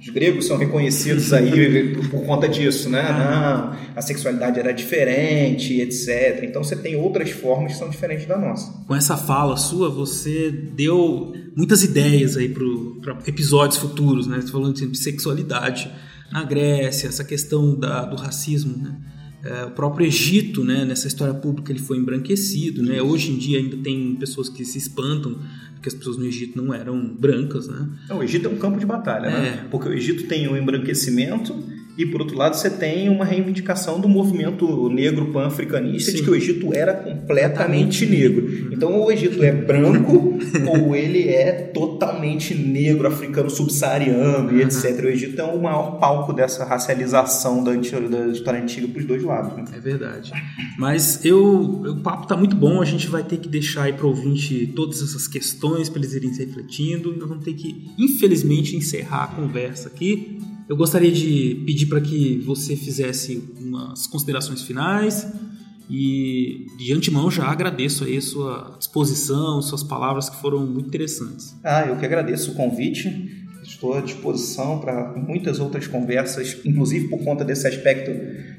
Os 0.00 0.08
gregos 0.08 0.46
são 0.46 0.56
reconhecidos 0.56 1.32
aí 1.32 1.94
por 2.10 2.24
conta 2.24 2.48
disso, 2.48 2.88
né? 2.88 3.02
Não, 3.02 3.76
a 3.94 4.00
sexualidade 4.00 4.58
era 4.58 4.72
diferente, 4.72 5.80
etc. 5.80 6.44
Então 6.44 6.64
você 6.64 6.76
tem 6.76 6.96
outras 6.96 7.30
formas 7.30 7.72
que 7.72 7.78
são 7.78 7.90
diferentes 7.90 8.26
da 8.26 8.38
nossa. 8.38 8.72
Com 8.86 8.94
essa 8.94 9.16
fala 9.16 9.56
sua, 9.56 9.90
você 9.90 10.50
deu 10.50 11.34
muitas 11.56 11.82
ideias 11.82 12.36
aí 12.36 12.48
para 12.48 13.18
episódios 13.26 13.78
futuros, 13.78 14.26
né? 14.26 14.40
Falando 14.42 14.74
de 14.74 14.98
sexualidade 14.98 15.90
na 16.30 16.44
Grécia, 16.44 17.08
essa 17.08 17.24
questão 17.24 17.78
da, 17.78 18.04
do 18.04 18.16
racismo, 18.16 18.76
né? 18.76 18.96
É, 19.44 19.64
o 19.64 19.72
próprio 19.72 20.06
Egito, 20.06 20.62
né, 20.62 20.84
nessa 20.84 21.08
história 21.08 21.34
pública, 21.34 21.72
ele 21.72 21.80
foi 21.80 21.98
embranquecido. 21.98 22.80
Né? 22.80 23.02
Hoje 23.02 23.32
em 23.32 23.36
dia 23.36 23.58
ainda 23.58 23.76
tem 23.76 24.14
pessoas 24.14 24.48
que 24.48 24.64
se 24.64 24.78
espantam 24.78 25.36
porque 25.82 25.88
as 25.88 25.94
pessoas 25.94 26.16
no 26.16 26.24
Egito 26.24 26.62
não 26.62 26.72
eram 26.72 27.04
brancas. 27.18 27.66
Né? 27.66 27.88
o 28.10 28.22
Egito 28.22 28.46
é 28.46 28.48
um 28.48 28.56
campo 28.56 28.78
de 28.78 28.86
batalha, 28.86 29.28
né? 29.28 29.36
é. 29.36 29.40
né? 29.40 29.66
porque 29.68 29.88
o 29.88 29.92
Egito 29.92 30.28
tem 30.28 30.46
o 30.46 30.56
embranquecimento 30.56 31.60
e 31.98 32.06
por 32.06 32.20
outro 32.20 32.38
lado 32.38 32.54
você 32.54 32.70
tem 32.70 33.08
uma 33.08 33.24
reivindicação 33.24 34.00
do 34.00 34.08
movimento 34.08 34.88
negro 34.88 35.32
pan-africanista 35.32 36.12
de 36.12 36.22
que 36.22 36.30
o 36.30 36.36
Egito 36.36 36.72
era 36.72 36.94
completamente 36.94 38.06
negro. 38.06 38.61
Então 38.82 38.94
ou 38.94 39.06
o 39.06 39.12
Egito 39.12 39.40
é 39.44 39.52
branco 39.52 40.36
ou 40.68 40.96
ele 40.96 41.28
é 41.28 41.52
totalmente 41.52 42.52
negro, 42.52 43.06
africano 43.06 43.48
subsaariano 43.48 44.58
e 44.58 44.60
etc. 44.60 45.04
O 45.04 45.08
Egito 45.08 45.40
é 45.40 45.44
o 45.44 45.62
maior 45.62 46.00
palco 46.00 46.32
dessa 46.32 46.64
racialização 46.64 47.62
da, 47.62 47.70
da 47.74 48.26
história 48.26 48.60
antiga 48.60 48.88
para 48.88 48.98
os 48.98 49.06
dois 49.06 49.22
lados. 49.22 49.56
Né? 49.56 49.64
É 49.76 49.78
verdade. 49.78 50.32
Mas 50.76 51.24
eu, 51.24 51.40
o 51.62 52.00
papo 52.02 52.24
está 52.24 52.36
muito 52.36 52.56
bom, 52.56 52.82
a 52.82 52.84
gente 52.84 53.06
vai 53.06 53.22
ter 53.22 53.36
que 53.36 53.48
deixar 53.48 53.84
aí 53.84 53.92
para 53.92 54.04
o 54.04 54.08
ouvinte 54.08 54.72
todas 54.74 55.00
essas 55.00 55.28
questões 55.28 55.88
para 55.88 56.00
eles 56.00 56.14
irem 56.14 56.34
se 56.34 56.44
refletindo. 56.44 57.16
Nós 57.16 57.28
vamos 57.28 57.44
ter 57.44 57.54
que, 57.54 57.88
infelizmente, 57.96 58.74
encerrar 58.74 59.22
a 59.22 59.28
conversa 59.28 59.86
aqui. 59.88 60.40
Eu 60.68 60.76
gostaria 60.76 61.12
de 61.12 61.62
pedir 61.64 61.86
para 61.86 62.00
que 62.00 62.40
você 62.44 62.74
fizesse 62.74 63.48
umas 63.60 64.08
considerações 64.08 64.62
finais 64.62 65.24
e 65.94 66.64
de 66.78 66.90
antemão 66.94 67.30
já 67.30 67.44
agradeço 67.44 68.04
aí 68.04 68.18
sua 68.22 68.78
exposição, 68.80 69.60
suas 69.60 69.82
palavras 69.82 70.30
que 70.30 70.36
foram 70.36 70.66
muito 70.66 70.88
interessantes. 70.88 71.54
Ah, 71.62 71.84
eu 71.86 71.96
que 71.98 72.06
agradeço 72.06 72.52
o 72.52 72.54
convite. 72.54 73.44
Estou 73.62 73.92
à 73.92 74.00
disposição 74.00 74.78
para 74.78 75.12
muitas 75.14 75.60
outras 75.60 75.86
conversas, 75.86 76.58
inclusive 76.64 77.08
por 77.08 77.22
conta 77.22 77.44
desse 77.44 77.66
aspecto 77.66 78.10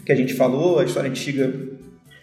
que 0.05 0.11
a 0.11 0.15
gente 0.15 0.35
falou, 0.35 0.77
a 0.77 0.85
história 0.85 1.09
antiga, 1.09 1.51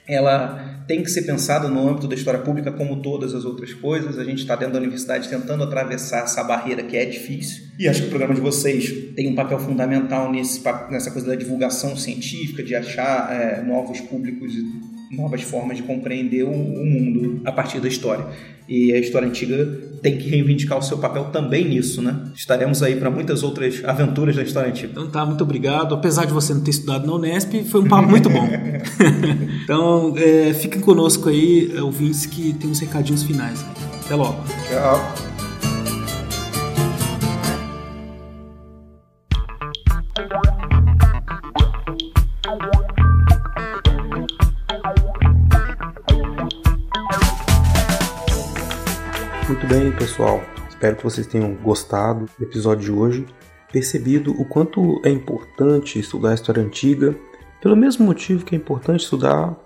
ela 0.07 0.85
tem 0.87 1.03
que 1.03 1.11
ser 1.11 1.23
pensado 1.23 1.69
no 1.69 1.89
âmbito 1.89 2.07
da 2.07 2.15
história 2.15 2.41
pública 2.41 2.71
como 2.71 3.03
todas 3.03 3.35
as 3.35 3.45
outras 3.45 3.73
coisas. 3.75 4.17
A 4.17 4.25
gente 4.25 4.39
está 4.39 4.55
dentro 4.55 4.75
da 4.75 4.79
universidade 4.79 5.29
tentando 5.29 5.65
atravessar 5.65 6.25
essa 6.25 6.43
barreira 6.45 6.85
que 6.85 6.97
é 6.97 7.05
difícil. 7.05 7.65
E 7.79 7.89
acho 7.89 8.03
que 8.03 8.07
o 8.07 8.11
programa 8.11 8.35
de 8.35 8.41
vocês 8.41 8.93
tem 9.15 9.29
um 9.29 9.35
papel 9.35 9.59
fundamental 9.59 10.31
nesse, 10.31 10.63
nessa 10.91 11.11
coisa 11.11 11.29
da 11.29 11.35
divulgação 11.35 11.97
científica, 11.97 12.63
de 12.63 12.75
achar 12.75 13.33
é, 13.33 13.63
novos 13.63 14.01
públicos 14.01 14.53
novas 15.11 15.43
formas 15.43 15.77
de 15.77 15.83
compreender 15.83 16.45
o, 16.45 16.51
o, 16.51 16.87
mundo 16.87 17.41
a 17.45 17.51
partir 17.51 17.81
da 17.81 17.89
história. 17.89 18.27
E 18.69 18.93
a 18.93 18.99
história 18.99 19.27
antiga 19.27 19.67
tem 20.01 20.17
que 20.17 20.29
reivindicar 20.29 20.79
o 20.79 20.83
seu 20.83 20.99
papel 20.99 21.25
também 21.27 21.69
nisso, 21.69 22.01
né? 22.01 22.31
Estaremos 22.35 22.83
aí 22.83 22.95
para 22.95 23.11
muitas 23.11 23.43
outras 23.43 23.83
aventuras 23.85 24.37
da 24.37 24.43
história 24.43 24.71
antiga. 24.71 24.93
Então 24.93 25.11
tá, 25.11 25.27
muito 25.27 25.43
obrigado. 25.43 25.93
Apesar 25.93 26.25
de 26.25 26.33
você 26.33 26.55
não 26.55 26.63
ter 26.63 26.71
estudado 26.71 27.05
na 27.05 27.15
Unesp, 27.15 27.65
foi 27.65 27.81
um 27.81 27.89
papo 27.89 28.09
muito 28.09 28.31
bom. 28.31 28.47
então, 29.65 30.15
é, 30.17 30.55
fiquem 30.55 30.81
conosco 30.81 31.29
aí, 31.29 31.73
ouvintes, 31.81 32.27
que 32.27 32.53
tem 32.53 32.71
uns 32.71 32.79
recadinhos 32.79 33.25
finais. 33.25 33.65
Até 34.05 34.15
logo. 34.15 34.45
Tchau. 34.69 35.30
Pessoal? 50.21 50.45
Espero 50.69 50.97
que 50.97 51.05
vocês 51.05 51.27
tenham 51.27 51.55
gostado 51.55 52.29
do 52.39 52.45
episódio 52.45 52.85
de 52.85 52.93
hoje, 52.93 53.27
percebido 53.73 54.33
o 54.39 54.45
quanto 54.45 55.01
é 55.03 55.09
importante 55.09 55.99
estudar 55.99 56.33
a 56.33 56.35
história 56.35 56.63
antiga, 56.63 57.17
pelo 57.63 57.75
mesmo 57.75 58.05
motivo 58.05 58.45
que 58.45 58.55
é 58.55 58.59
importante 58.59 59.03
estudar 59.03 59.57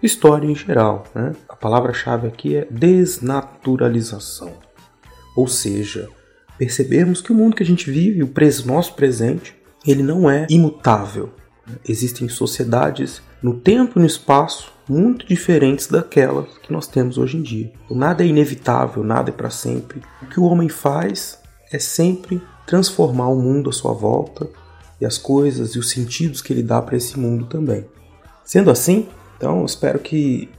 história 0.00 0.46
em 0.46 0.54
geral. 0.54 1.04
Né? 1.14 1.32
A 1.48 1.56
palavra-chave 1.56 2.28
aqui 2.28 2.54
é 2.54 2.64
desnaturalização. 2.70 4.52
Ou 5.36 5.48
seja, 5.48 6.08
percebermos 6.56 7.20
que 7.20 7.32
o 7.32 7.34
mundo 7.34 7.56
que 7.56 7.64
a 7.64 7.66
gente 7.66 7.90
vive, 7.90 8.22
o 8.22 8.32
nosso 8.66 8.94
presente, 8.94 9.56
ele 9.84 10.02
não 10.04 10.30
é 10.30 10.46
imutável. 10.48 11.32
Existem 11.88 12.28
sociedades 12.28 13.20
no 13.42 13.58
tempo 13.58 13.98
e 13.98 14.00
no 14.00 14.06
espaço 14.06 14.72
muito 14.88 15.26
diferentes 15.26 15.86
daquelas 15.86 16.46
que 16.58 16.72
nós 16.72 16.86
temos 16.86 17.18
hoje 17.18 17.36
em 17.36 17.42
dia. 17.42 17.72
Nada 17.90 18.22
é 18.22 18.26
inevitável, 18.26 19.02
nada 19.02 19.30
é 19.30 19.32
para 19.32 19.50
sempre. 19.50 20.02
O 20.22 20.26
que 20.26 20.38
o 20.38 20.44
homem 20.44 20.68
faz 20.68 21.38
é 21.72 21.78
sempre 21.78 22.42
transformar 22.66 23.28
o 23.28 23.36
mundo 23.36 23.70
à 23.70 23.72
sua 23.72 23.92
volta 23.92 24.48
e 25.00 25.06
as 25.06 25.18
coisas 25.18 25.74
e 25.74 25.78
os 25.78 25.90
sentidos 25.90 26.40
que 26.40 26.52
ele 26.52 26.62
dá 26.62 26.80
para 26.80 26.96
esse 26.96 27.18
mundo 27.18 27.46
também. 27.46 27.86
Sendo 28.44 28.70
assim, 28.70 29.08
então 29.36 29.64
espero 29.64 29.98
que 29.98 30.50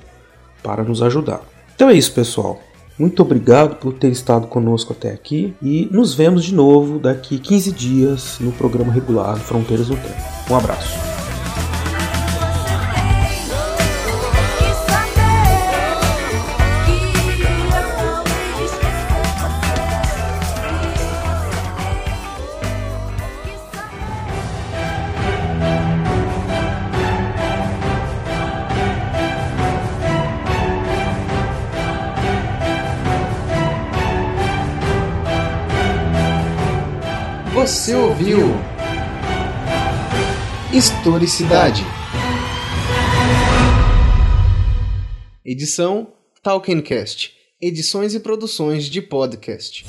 para 0.63 0.85
nos 0.85 1.01
ajudar. 1.01 1.41
Então 1.75 1.89
é 1.89 1.93
isso, 1.93 2.13
pessoal. 2.13 2.61
Muito 2.97 3.21
obrigado 3.21 3.75
por 3.75 3.91
ter 3.91 4.09
estado 4.09 4.47
conosco 4.47 4.93
até 4.93 5.11
aqui 5.11 5.53
e 5.61 5.89
nos 5.91 6.13
vemos 6.13 6.45
de 6.45 6.55
novo 6.55 6.97
daqui 6.97 7.37
15 7.37 7.73
dias 7.73 8.37
no 8.39 8.53
programa 8.53 8.93
regular 8.93 9.35
Fronteiras 9.35 9.89
no 9.89 9.97
Tempo. 9.97 10.15
Um 10.49 10.55
abraço. 10.55 11.06
Historicidade. 40.73 41.81
Edição 45.45 46.11
Talkencast. 46.43 47.31
Edições 47.61 48.13
e 48.13 48.19
produções 48.19 48.83
de 48.83 49.01
podcast. 49.01 49.85